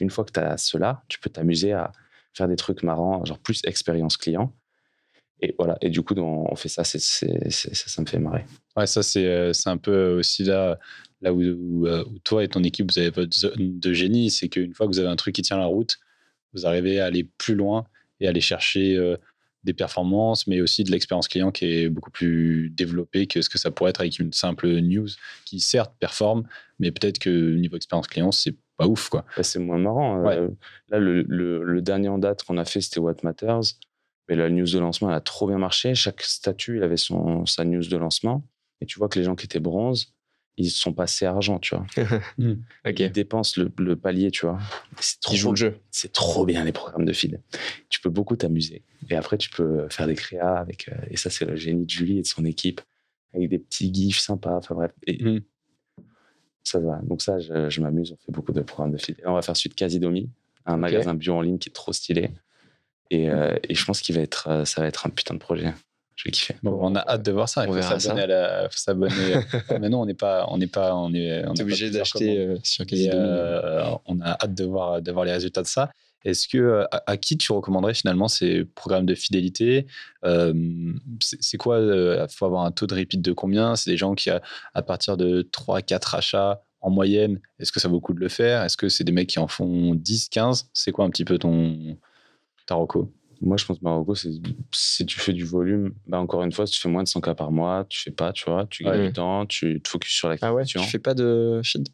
Une 0.00 0.10
fois 0.10 0.24
que 0.24 0.32
tu 0.32 0.40
as 0.40 0.58
cela, 0.58 1.02
tu 1.08 1.18
peux 1.20 1.30
t'amuser 1.30 1.72
à 1.72 1.92
faire 2.34 2.48
des 2.48 2.56
trucs 2.56 2.82
marrants, 2.82 3.24
genre 3.24 3.38
plus 3.38 3.62
expérience 3.64 4.16
client. 4.16 4.52
Et 5.40 5.54
voilà. 5.58 5.76
Et 5.80 5.90
du 5.90 6.02
coup, 6.02 6.14
on 6.16 6.54
fait 6.56 6.68
ça, 6.68 6.84
c'est, 6.84 6.98
ça, 6.98 7.28
ça 7.50 8.02
me 8.02 8.06
fait 8.06 8.18
marrer. 8.18 8.44
Ouais, 8.76 8.86
ça, 8.86 9.02
c'est 9.02 9.26
euh, 9.26 9.52
un 9.66 9.76
peu 9.76 10.18
aussi 10.18 10.44
là, 10.44 10.78
là 11.20 11.30
euh, 11.30 12.04
où 12.04 12.18
toi 12.20 12.44
et 12.44 12.48
ton 12.48 12.62
équipe, 12.62 12.90
vous 12.90 12.98
avez 12.98 13.10
votre 13.10 13.34
zone 13.34 13.78
de 13.78 13.92
génie. 13.92 14.30
C'est 14.30 14.48
qu'une 14.48 14.74
fois 14.74 14.86
que 14.86 14.92
vous 14.92 14.98
avez 14.98 15.08
un 15.08 15.16
truc 15.16 15.34
qui 15.34 15.42
tient 15.42 15.58
la 15.58 15.66
route, 15.66 15.98
vous 16.52 16.66
arrivez 16.66 17.00
à 17.00 17.06
aller 17.06 17.24
plus 17.24 17.54
loin 17.54 17.84
et 18.20 18.28
aller 18.28 18.40
chercher 18.40 18.96
euh, 18.96 19.16
des 19.64 19.74
performances, 19.74 20.46
mais 20.46 20.60
aussi 20.60 20.84
de 20.84 20.90
l'expérience 20.90 21.26
client 21.26 21.50
qui 21.50 21.66
est 21.66 21.88
beaucoup 21.88 22.10
plus 22.10 22.70
développée 22.70 23.26
que 23.26 23.42
ce 23.42 23.48
que 23.48 23.58
ça 23.58 23.70
pourrait 23.70 23.90
être 23.90 24.00
avec 24.00 24.18
une 24.18 24.32
simple 24.32 24.68
news 24.80 25.08
qui, 25.44 25.58
certes, 25.60 25.92
performe, 25.98 26.46
mais 26.78 26.92
peut-être 26.92 27.18
que 27.18 27.54
niveau 27.54 27.76
expérience 27.76 28.06
client, 28.06 28.30
c'est 28.30 28.54
pas 28.76 28.86
ouf, 28.86 29.08
quoi. 29.08 29.24
Bah, 29.36 29.42
c'est 29.42 29.58
moins 29.58 29.78
marrant. 29.78 30.26
Euh, 30.28 30.48
là, 30.88 30.98
le, 30.98 31.22
le- 31.22 31.62
le 31.64 31.82
dernier 31.82 32.08
en 32.08 32.18
date 32.18 32.42
qu'on 32.44 32.58
a 32.58 32.64
fait, 32.64 32.80
c'était 32.80 33.00
What 33.00 33.16
Matters. 33.22 33.60
Mais 34.28 34.36
la 34.36 34.48
news 34.48 34.66
de 34.66 34.78
lancement, 34.78 35.10
elle 35.10 35.16
a 35.16 35.20
trop 35.20 35.46
bien 35.46 35.58
marché. 35.58 35.94
Chaque 35.94 36.22
statut, 36.22 36.78
il 36.78 36.82
avait 36.82 36.96
son, 36.96 37.44
sa 37.46 37.64
news 37.64 37.86
de 37.86 37.96
lancement. 37.96 38.42
Et 38.80 38.86
tu 38.86 38.98
vois 38.98 39.08
que 39.08 39.18
les 39.18 39.24
gens 39.24 39.34
qui 39.36 39.44
étaient 39.44 39.60
bronze, 39.60 40.14
ils 40.56 40.70
sont 40.70 40.92
passés 40.92 41.26
argent, 41.26 41.58
tu 41.58 41.74
vois. 41.76 41.86
Ok. 42.86 43.00
Ils 43.00 43.12
dépensent 43.12 43.60
le, 43.60 43.70
le 43.78 43.96
palier, 43.96 44.30
tu 44.30 44.46
vois. 44.46 44.58
C'est 44.98 45.18
Qui 45.20 45.36
joue 45.36 45.46
trop, 45.48 45.52
le 45.52 45.56
jeu. 45.56 45.78
c'est 45.90 46.12
trop 46.12 46.46
bien, 46.46 46.64
les 46.64 46.72
programmes 46.72 47.04
de 47.04 47.12
feed. 47.12 47.40
Tu 47.90 48.00
peux 48.00 48.08
beaucoup 48.10 48.36
t'amuser. 48.36 48.82
Et 49.10 49.16
après, 49.16 49.36
tu 49.36 49.50
peux 49.50 49.86
faire 49.90 50.06
des 50.06 50.14
créas 50.14 50.56
avec. 50.56 50.88
euh, 50.88 50.94
et 51.10 51.16
ça, 51.16 51.28
c'est 51.28 51.44
le 51.44 51.56
génie 51.56 51.84
de 51.84 51.90
Julie 51.90 52.18
et 52.18 52.22
de 52.22 52.26
son 52.26 52.44
équipe. 52.44 52.80
Avec 53.34 53.48
des 53.50 53.58
petits 53.58 53.92
gifs 53.92 54.20
sympas. 54.20 54.56
Enfin 54.56 54.74
bref. 54.74 54.92
Et 55.06 55.22
Mm. 55.22 55.40
Ça 56.64 56.78
va. 56.80 56.98
Donc, 57.04 57.22
ça, 57.22 57.38
je, 57.38 57.68
je 57.70 57.80
m'amuse. 57.80 58.12
On 58.12 58.16
fait 58.26 58.32
beaucoup 58.32 58.52
de 58.52 58.60
programmes 58.62 58.92
de 58.92 58.98
feed. 58.98 59.16
Et 59.18 59.22
là, 59.22 59.30
on 59.30 59.34
va 59.34 59.42
faire 59.42 59.56
suite 59.56 59.74
Casidomi, 59.74 60.28
un 60.66 60.76
magasin 60.76 61.14
bio 61.14 61.34
en 61.34 61.40
ligne 61.42 61.58
qui 61.58 61.68
est 61.68 61.72
trop 61.72 61.92
stylé. 61.92 62.30
Et, 63.10 63.30
euh, 63.30 63.54
et 63.68 63.74
je 63.74 63.84
pense 63.84 64.00
qu'il 64.00 64.14
va 64.14 64.22
être, 64.22 64.48
euh, 64.48 64.64
ça 64.64 64.80
va 64.80 64.86
être 64.88 65.06
un 65.06 65.10
putain 65.10 65.34
de 65.34 65.38
projet. 65.38 65.72
Je 66.16 66.24
vais 66.24 66.30
kiffer. 66.30 66.54
Bon, 66.62 66.78
on 66.80 66.94
a 66.94 67.00
hâte 67.00 67.22
de 67.22 67.32
voir 67.32 67.48
ça. 67.48 67.64
Il 67.64 67.70
On 67.70 67.74
faut 67.74 67.82
s'abonner 67.98 68.22
à 68.22 68.26
la. 68.26 68.68
faut 68.70 68.78
s'abonner. 68.78 69.12
mais 69.80 69.88
non, 69.88 70.02
on 70.02 70.06
n'est 70.06 70.14
pas. 70.14 70.46
On 70.48 70.58
n'est 70.58 70.68
pas. 70.68 70.94
On 70.94 71.12
est. 71.12 71.44
on 71.46 71.52
obligé 71.60 71.90
d'acheter 71.90 72.38
euh, 72.38 72.56
sur 72.62 72.86
Casidomi. 72.86 73.18
euh, 73.20 73.84
on 74.06 74.20
a 74.20 74.30
hâte 74.42 74.54
de 74.54 74.64
voir, 74.64 75.02
de 75.02 75.12
voir 75.12 75.24
les 75.24 75.32
résultats 75.32 75.62
de 75.62 75.66
ça. 75.66 75.90
Est-ce 76.24 76.48
que 76.48 76.58
euh, 76.58 76.84
à, 76.90 77.02
à 77.12 77.16
qui 77.16 77.36
tu 77.36 77.52
recommanderais 77.52 77.94
finalement 77.94 78.28
ces 78.28 78.64
programmes 78.64 79.06
de 79.06 79.14
fidélité 79.14 79.86
Euh, 80.24 80.92
C'est 81.20 81.56
quoi 81.58 81.80
Il 81.80 82.26
faut 82.30 82.46
avoir 82.46 82.64
un 82.64 82.70
taux 82.72 82.86
de 82.86 82.94
repeat 82.94 83.20
de 83.22 83.32
combien? 83.32 83.76
C'est 83.76 83.90
des 83.90 83.96
gens 83.96 84.14
qui, 84.14 84.30
à, 84.30 84.40
à 84.74 84.82
partir 84.82 85.16
de 85.16 85.42
3-4 85.52 86.16
achats, 86.16 86.62
en 86.80 86.90
moyenne, 86.90 87.40
est-ce 87.58 87.72
que 87.72 87.80
ça 87.80 87.88
vaut 87.88 87.94
le 87.96 88.00
coup 88.00 88.12
de 88.14 88.20
le 88.20 88.28
faire? 88.28 88.62
Est-ce 88.62 88.76
que 88.76 88.88
c'est 88.90 89.04
des 89.04 89.12
mecs 89.12 89.28
qui 89.30 89.38
en 89.38 89.48
font 89.48 89.94
10, 89.94 90.28
15 90.28 90.68
C'est 90.74 90.92
quoi 90.92 91.06
un 91.06 91.10
petit 91.10 91.24
peu 91.24 91.38
ton 91.38 91.96
taroko 92.66 93.10
Moi, 93.40 93.56
je 93.56 93.64
pense 93.64 93.78
que 93.78 93.84
Marocco, 93.84 94.14
c'est 94.14 94.30
si 94.72 95.06
tu 95.06 95.18
fais 95.18 95.32
du 95.32 95.44
volume, 95.44 95.94
bah 96.06 96.18
encore 96.18 96.42
une 96.42 96.52
fois, 96.52 96.66
si 96.66 96.74
tu 96.74 96.80
fais 96.80 96.90
moins 96.90 97.02
de 97.02 97.08
100 97.08 97.20
cas 97.22 97.34
par 97.34 97.50
mois, 97.52 97.86
tu 97.88 98.00
fais 98.00 98.10
pas, 98.10 98.32
tu 98.34 98.44
vois, 98.50 98.66
tu 98.66 98.84
gagnes 98.84 99.00
Ouais. 99.00 99.06
du 99.08 99.12
temps, 99.14 99.46
tu 99.46 99.80
te 99.80 99.88
focuses 99.88 100.12
sur 100.12 100.28
la 100.28 100.36
Ah 100.42 100.52
ouais, 100.52 100.64
tu 100.66 100.74
question. 100.74 100.90
fais 100.90 100.98
pas 100.98 101.14
de 101.14 101.60
feed 101.64 101.88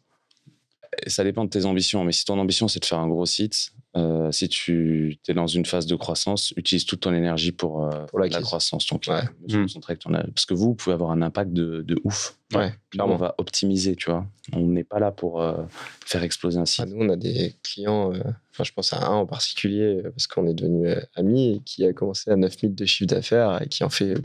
ça 1.07 1.23
dépend 1.23 1.45
de 1.45 1.49
tes 1.49 1.63
ambitions. 1.63 2.03
Mais 2.03 2.11
si 2.11 2.25
ton 2.25 2.37
ambition, 2.37 2.67
c'est 2.67 2.81
de 2.81 2.85
faire 2.85 2.99
un 2.99 3.07
gros 3.07 3.25
site, 3.25 3.71
euh, 3.97 4.31
si 4.31 4.47
tu 4.47 5.17
es 5.27 5.33
dans 5.33 5.47
une 5.47 5.65
phase 5.65 5.85
de 5.85 5.95
croissance, 5.95 6.53
utilise 6.55 6.85
toute 6.85 7.01
ton 7.01 7.13
énergie 7.13 7.51
pour, 7.51 7.85
euh, 7.85 8.05
Pour 8.05 8.19
la 8.19 8.29
croissance. 8.29 8.87
Donc, 8.87 9.05
Ouais. 9.09 9.21
euh, 9.53 9.65
avec 9.87 9.99
ton- 9.99 10.11
Parce 10.11 10.45
que 10.45 10.53
vous, 10.53 10.67
vous 10.67 10.75
pouvez 10.75 10.93
avoir 10.93 11.11
un 11.11 11.21
impact 11.21 11.51
de, 11.51 11.81
de 11.81 11.99
ouf. 12.05 12.37
Ouais, 12.53 12.73
clairement. 12.89 13.13
on 13.13 13.17
va 13.17 13.35
optimiser, 13.37 13.95
tu 13.97 14.09
vois. 14.09 14.25
On 14.53 14.61
n'est 14.67 14.83
pas 14.85 14.99
là 14.99 15.11
pour 15.11 15.41
euh, 15.41 15.63
faire 16.05 16.23
exploser 16.23 16.57
un 16.57 16.63
Ah, 16.63 16.65
site. 16.65 16.87
nous, 16.87 17.05
on 17.05 17.09
a 17.09 17.15
des 17.17 17.53
clients, 17.63 18.13
euh, 18.13 18.19
enfin, 18.51 18.63
je 18.63 18.71
pense 18.71 18.93
à 18.93 19.05
un 19.05 19.15
en 19.15 19.25
particulier, 19.25 20.01
parce 20.03 20.27
qu'on 20.27 20.47
est 20.47 20.53
devenus 20.53 20.87
euh, 20.97 21.01
amis, 21.15 21.55
et 21.55 21.59
qui 21.65 21.85
a 21.85 21.91
commencé 21.93 22.29
à 22.31 22.35
9000 22.37 22.73
de 22.75 22.85
chiffre 22.85 23.07
d'affaires 23.07 23.61
et 23.61 23.67
qui 23.67 23.83
en 23.83 23.89
fait 23.89 24.15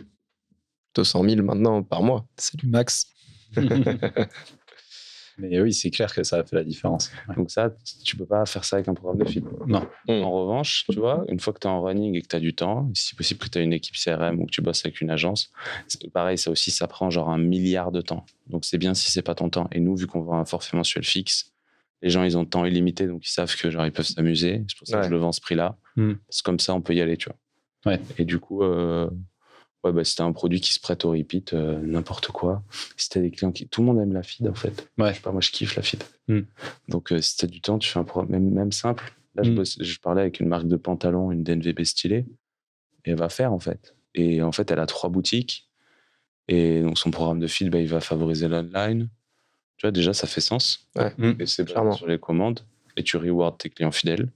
200 0.94 1.24
000 1.28 1.42
maintenant 1.42 1.82
par 1.82 2.02
mois. 2.02 2.26
C'est 2.36 2.56
du 2.56 2.66
max. 2.68 3.06
Mais 5.38 5.60
oui, 5.60 5.72
c'est 5.74 5.90
clair 5.90 6.14
que 6.14 6.22
ça 6.22 6.38
a 6.38 6.44
fait 6.44 6.56
la 6.56 6.64
différence. 6.64 7.10
Ouais. 7.28 7.34
Donc 7.36 7.50
ça, 7.50 7.70
tu 8.04 8.16
peux 8.16 8.24
pas 8.24 8.46
faire 8.46 8.64
ça 8.64 8.76
avec 8.76 8.88
un 8.88 8.94
programme 8.94 9.18
de 9.18 9.28
feed. 9.28 9.44
Non. 9.66 9.86
En 10.08 10.30
revanche, 10.30 10.84
tu 10.88 10.98
vois, 10.98 11.24
une 11.28 11.40
fois 11.40 11.52
que 11.52 11.58
tu 11.58 11.66
es 11.66 11.70
en 11.70 11.82
running 11.82 12.14
et 12.16 12.22
que 12.22 12.26
tu 12.28 12.36
as 12.36 12.40
du 12.40 12.54
temps, 12.54 12.90
si 12.94 13.14
possible 13.14 13.40
que 13.40 13.48
tu 13.48 13.58
as 13.58 13.60
une 13.60 13.72
équipe 13.74 13.94
CRM 13.96 14.40
ou 14.40 14.46
que 14.46 14.50
tu 14.50 14.62
bosses 14.62 14.84
avec 14.84 15.00
une 15.00 15.10
agence, 15.10 15.50
c'est 15.88 16.10
pareil, 16.10 16.38
ça 16.38 16.50
aussi, 16.50 16.70
ça 16.70 16.86
prend 16.86 17.10
genre 17.10 17.28
un 17.30 17.38
milliard 17.38 17.92
de 17.92 18.00
temps. 18.00 18.24
Donc 18.46 18.64
c'est 18.64 18.78
bien 18.78 18.94
si 18.94 19.10
c'est 19.10 19.22
pas 19.22 19.34
ton 19.34 19.50
temps. 19.50 19.68
Et 19.72 19.80
nous, 19.80 19.94
vu 19.96 20.06
qu'on 20.06 20.20
vend 20.22 20.38
un 20.38 20.44
forfait 20.46 20.76
mensuel 20.76 21.04
fixe, 21.04 21.52
les 22.02 22.10
gens, 22.10 22.22
ils 22.24 22.36
ont 22.38 22.42
le 22.42 22.48
temps 22.48 22.64
illimité, 22.64 23.06
donc 23.06 23.26
ils 23.26 23.30
savent 23.32 23.54
que 23.56 23.70
genre 23.70 23.84
ils 23.86 23.92
peuvent 23.92 24.06
s'amuser. 24.06 24.64
C'est 24.68 24.78
pour 24.78 24.86
ça 24.86 24.96
Ouais. 24.96 25.02
que 25.02 25.08
je 25.08 25.12
le 25.12 25.18
vends 25.18 25.30
à 25.30 25.32
ce 25.32 25.40
prix-là. 25.40 25.76
Hmm. 25.96 26.12
C'est 26.28 26.44
comme 26.44 26.60
ça, 26.60 26.74
on 26.74 26.80
peut 26.80 26.94
y 26.94 27.00
aller, 27.00 27.16
tu 27.16 27.28
vois. 27.28 27.92
Ouais. 27.92 28.00
Et 28.18 28.24
du 28.24 28.38
coup, 28.38 28.62
euh, 28.62 29.08
ouais, 29.86 29.92
bah, 29.92 30.04
si 30.04 30.16
t'as 30.16 30.24
un 30.24 30.32
produit 30.32 30.60
qui 30.60 30.72
se 30.72 30.80
prête 30.80 31.04
au 31.04 31.10
repeat, 31.12 31.54
euh, 31.54 31.78
n'importe 31.80 32.28
quoi. 32.28 32.62
Si 32.96 33.08
t'as 33.08 33.20
des 33.20 33.30
clients 33.30 33.52
qui. 33.52 33.68
Tout 33.68 33.80
le 33.80 33.86
monde 33.86 34.00
aime 34.00 34.12
la 34.12 34.22
feed, 34.22 34.48
en 34.48 34.54
fait. 34.54 34.88
Ouais. 34.98 35.10
Je 35.10 35.14
sais 35.16 35.20
pas, 35.22 35.32
moi, 35.32 35.40
je 35.40 35.50
kiffe 35.50 35.76
la 35.76 35.82
feed. 35.82 36.02
Hmm. 36.28 36.40
Donc, 36.88 37.12
euh, 37.12 37.20
si 37.20 37.36
t'as 37.36 37.46
du 37.46 37.60
temps, 37.60 37.78
tu 37.78 37.88
fais 37.88 37.98
un 37.98 38.04
programme, 38.04 38.30
même, 38.32 38.50
même 38.50 38.72
simple. 38.72 39.14
Là, 39.34 39.42
je, 39.42 39.50
Hmm. 39.50 39.54
bosse- 39.56 39.76
je 39.82 39.98
parlais 40.00 40.22
avec 40.22 40.40
une 40.40 40.48
marque 40.48 40.66
de 40.68 40.76
pantalon, 40.76 41.30
une 41.32 41.42
DNVB 41.42 41.84
stylée, 41.84 42.24
et 43.04 43.10
elle 43.10 43.16
va 43.18 43.28
faire, 43.28 43.52
en 43.52 43.58
fait. 43.58 43.94
Et 44.14 44.42
en 44.42 44.52
fait, 44.52 44.70
elle 44.70 44.78
a 44.80 44.86
trois 44.86 45.10
boutiques. 45.10 45.68
Et 46.48 46.80
donc, 46.82 46.98
son 46.98 47.10
programme 47.10 47.40
de 47.40 47.46
feed, 47.46 47.70
bah, 47.70 47.80
il 47.80 47.88
va 47.88 48.00
favoriser 48.00 48.48
l'online. 48.48 49.08
Tu 49.76 49.86
vois, 49.86 49.90
déjà, 49.90 50.14
ça 50.14 50.26
fait 50.26 50.40
sens. 50.40 50.88
Ouais. 50.96 51.12
Hmm. 51.18 51.34
Et 51.40 51.46
c'est 51.46 51.64
Clairement. 51.66 51.92
sur 51.92 52.06
les 52.06 52.18
commandes. 52.18 52.60
Et 52.96 53.02
tu 53.02 53.16
rewards 53.18 53.58
tes 53.58 53.68
clients 53.68 53.92
fidèles. 53.92 54.30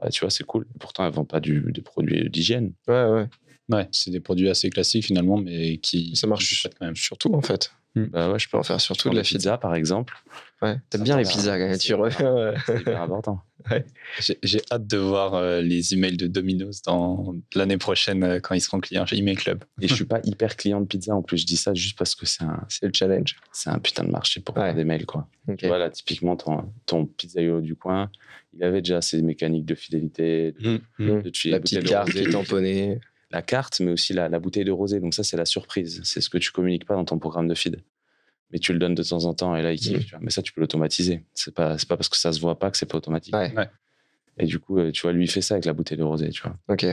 Bah, 0.00 0.10
tu 0.10 0.20
vois, 0.20 0.30
c'est 0.30 0.44
cool. 0.44 0.66
Pourtant, 0.78 1.06
elle 1.06 1.12
vend 1.12 1.24
pas 1.24 1.40
du, 1.40 1.72
des 1.72 1.80
produits 1.80 2.28
d'hygiène. 2.28 2.72
Ouais, 2.86 3.04
ouais. 3.08 3.26
Ouais, 3.70 3.86
c'est 3.92 4.10
des 4.10 4.20
produits 4.20 4.48
assez 4.48 4.70
classiques 4.70 5.04
finalement, 5.06 5.36
mais 5.36 5.78
qui 5.78 6.16
Ça 6.16 6.26
marche. 6.26 6.66
quand 6.78 6.86
même. 6.86 6.96
Surtout, 6.96 7.34
en 7.34 7.42
fait. 7.42 7.70
Bah 7.96 8.30
ouais, 8.30 8.38
je 8.38 8.48
peux 8.48 8.56
en 8.56 8.62
faire 8.62 8.80
surtout 8.80 9.10
de 9.10 9.16
la 9.16 9.22
pizzas, 9.22 9.58
par 9.58 9.74
exemple. 9.74 10.14
Ouais. 10.62 10.76
T'aimes 10.88 11.02
bien 11.02 11.16
les 11.16 11.24
pizzas, 11.24 11.58
quand 11.58 11.64
même. 11.66 11.72
c'est 11.72 11.78
Tu 11.80 11.94
reviens. 11.94 12.32
ouais. 12.32 12.54
C'est 12.64 12.80
hyper 12.80 13.02
important. 13.02 13.40
J'ai 14.20 14.38
j'ai 14.44 14.60
hâte 14.70 14.86
de 14.86 14.98
voir 14.98 15.34
euh, 15.34 15.60
les 15.60 15.94
emails 15.94 16.16
de 16.16 16.28
Domino's 16.28 16.80
dans 16.82 17.34
l'année 17.56 17.76
prochaine 17.76 18.22
euh, 18.22 18.38
quand 18.40 18.54
ils 18.54 18.60
seront 18.60 18.78
clients 18.78 19.04
chez 19.04 19.16
Email 19.18 19.34
Club. 19.34 19.64
Et 19.80 19.88
je 19.88 19.94
suis 19.94 20.04
pas 20.04 20.20
hyper 20.22 20.56
client 20.56 20.80
de 20.80 20.86
pizza 20.86 21.12
en 21.14 21.22
plus. 21.22 21.38
Je 21.38 21.46
dis 21.46 21.56
ça 21.56 21.74
juste 21.74 21.98
parce 21.98 22.14
que 22.14 22.24
c'est 22.24 22.44
un, 22.44 22.64
C'est 22.68 22.86
le 22.86 22.92
challenge. 22.94 23.36
c'est 23.52 23.68
un 23.70 23.78
putain 23.80 24.04
de 24.04 24.10
marché 24.10 24.40
pour 24.40 24.56
Ouais. 24.56 24.66
faire 24.66 24.74
des 24.76 24.84
mails, 24.84 25.04
quoi. 25.06 25.28
Ok. 25.48 25.56
Tu 25.56 25.66
vois, 25.66 25.78
là, 25.78 25.90
typiquement, 25.90 26.36
ton, 26.36 26.72
ton 26.86 27.04
pizzaïolo 27.04 27.60
du 27.60 27.74
coin, 27.74 28.10
il 28.54 28.62
avait 28.62 28.80
déjà 28.80 29.02
ses 29.02 29.20
mécaniques 29.22 29.66
de 29.66 29.74
fidélité, 29.74 30.52
de, 30.60 30.80
Mm. 30.98 31.22
de 31.24 31.30
te 31.30 31.36
filer 31.36 31.52
La 31.52 31.60
petite 31.60 31.82
de 31.82 31.88
carte 31.88 32.10
qui 32.12 32.18
est 32.18 32.30
tamponnée. 32.30 33.00
La 33.30 33.42
carte, 33.42 33.80
mais 33.80 33.90
aussi 33.90 34.14
la, 34.14 34.28
la 34.28 34.38
bouteille 34.38 34.64
de 34.64 34.72
rosé. 34.72 35.00
Donc 35.00 35.14
ça, 35.14 35.22
c'est 35.22 35.36
la 35.36 35.44
surprise. 35.44 36.00
C'est 36.04 36.20
ce 36.20 36.30
que 36.30 36.38
tu 36.38 36.50
communiques 36.50 36.86
pas 36.86 36.94
dans 36.94 37.04
ton 37.04 37.18
programme 37.18 37.48
de 37.48 37.54
feed. 37.54 37.82
Mais 38.50 38.58
tu 38.58 38.72
le 38.72 38.78
donnes 38.78 38.94
de 38.94 39.02
temps 39.02 39.24
en 39.24 39.34
temps 39.34 39.54
et 39.54 39.62
là, 39.62 39.72
il 39.72 39.78
kiffe. 39.78 39.98
Mm. 39.98 40.04
tu 40.04 40.10
vois. 40.10 40.18
Mais 40.22 40.30
ça, 40.30 40.40
tu 40.40 40.52
peux 40.52 40.60
l'automatiser. 40.60 41.24
C'est 41.34 41.54
pas, 41.54 41.76
c'est 41.76 41.88
pas 41.88 41.96
parce 41.96 42.08
que 42.08 42.16
ça 42.16 42.32
se 42.32 42.40
voit 42.40 42.58
pas 42.58 42.70
que 42.70 42.78
c'est 42.78 42.86
pas 42.86 42.96
automatique. 42.96 43.34
Ouais. 43.34 43.54
Ouais. 43.54 43.68
Et 44.38 44.46
du 44.46 44.58
coup, 44.58 44.78
euh, 44.78 44.90
tu 44.90 45.02
vois, 45.02 45.12
lui, 45.12 45.24
il 45.24 45.30
fait 45.30 45.42
ça 45.42 45.54
avec 45.54 45.64
la 45.64 45.72
bouteille 45.72 45.98
de 45.98 46.04
rosé, 46.04 46.30
tu 46.30 46.42
vois. 46.42 46.56
Ok. 46.68 46.86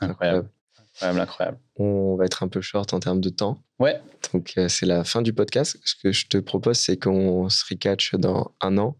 Incroyable, 0.00 0.48
incroyable, 0.78 1.20
incroyable. 1.20 1.58
On 1.76 2.16
va 2.16 2.24
être 2.24 2.42
un 2.42 2.48
peu 2.48 2.60
short 2.60 2.92
en 2.94 3.00
termes 3.00 3.20
de 3.20 3.28
temps. 3.28 3.62
Ouais, 3.78 4.00
Donc, 4.32 4.54
euh, 4.56 4.68
c'est 4.68 4.86
la 4.86 5.04
fin 5.04 5.22
du 5.22 5.32
podcast. 5.32 5.78
Ce 5.84 5.94
que 5.94 6.12
je 6.12 6.26
te 6.26 6.38
propose, 6.38 6.78
c'est 6.78 6.96
qu'on 6.96 7.48
se 7.48 7.64
recatch 7.68 8.14
dans 8.14 8.54
un 8.60 8.78
an 8.78 8.96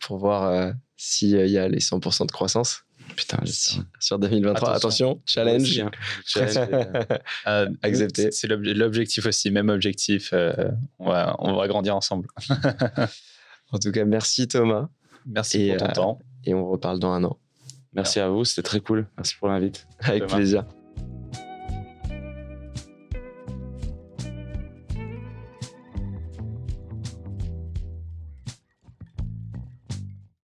pour 0.00 0.18
voir 0.18 0.44
euh, 0.44 0.72
s'il 0.96 1.30
y 1.30 1.58
a 1.58 1.68
les 1.68 1.78
100% 1.78 2.26
de 2.26 2.32
croissance 2.32 2.85
Putain, 3.14 3.38
sur 4.00 4.18
2023. 4.18 4.70
Attention. 4.74 5.10
Attention, 5.12 5.22
challenge. 5.26 5.78
Hein. 5.78 5.90
Challenge, 6.26 6.68
euh, 6.72 7.02
Euh, 7.46 7.68
Accepté. 7.82 8.22
c'est- 8.22 8.30
C'est 8.32 8.46
l'ob- 8.48 8.64
l'objectif 8.64 9.26
aussi, 9.26 9.50
même 9.50 9.68
objectif. 9.68 10.30
euh, 10.32 10.52
on, 10.98 11.06
va, 11.10 11.36
on 11.38 11.54
va 11.56 11.68
grandir 11.68 11.94
ensemble. 11.96 12.28
En 13.72 13.78
tout 13.78 13.90
cas, 13.90 14.04
merci 14.04 14.46
Thomas. 14.46 14.88
Merci 15.26 15.62
Et, 15.62 15.76
pour 15.76 15.88
ton 15.88 15.92
temps. 15.92 16.18
Et 16.44 16.54
on 16.54 16.68
reparle 16.68 17.00
dans 17.00 17.10
un 17.12 17.24
an. 17.24 17.36
Merci 17.92 18.20
à 18.20 18.28
vous, 18.28 18.44
c'était 18.44 18.62
très 18.62 18.80
cool. 18.80 19.08
Merci 19.16 19.34
pour 19.36 19.48
l'invite. 19.48 19.86
Avec 20.00 20.26
plaisir. 20.26 20.64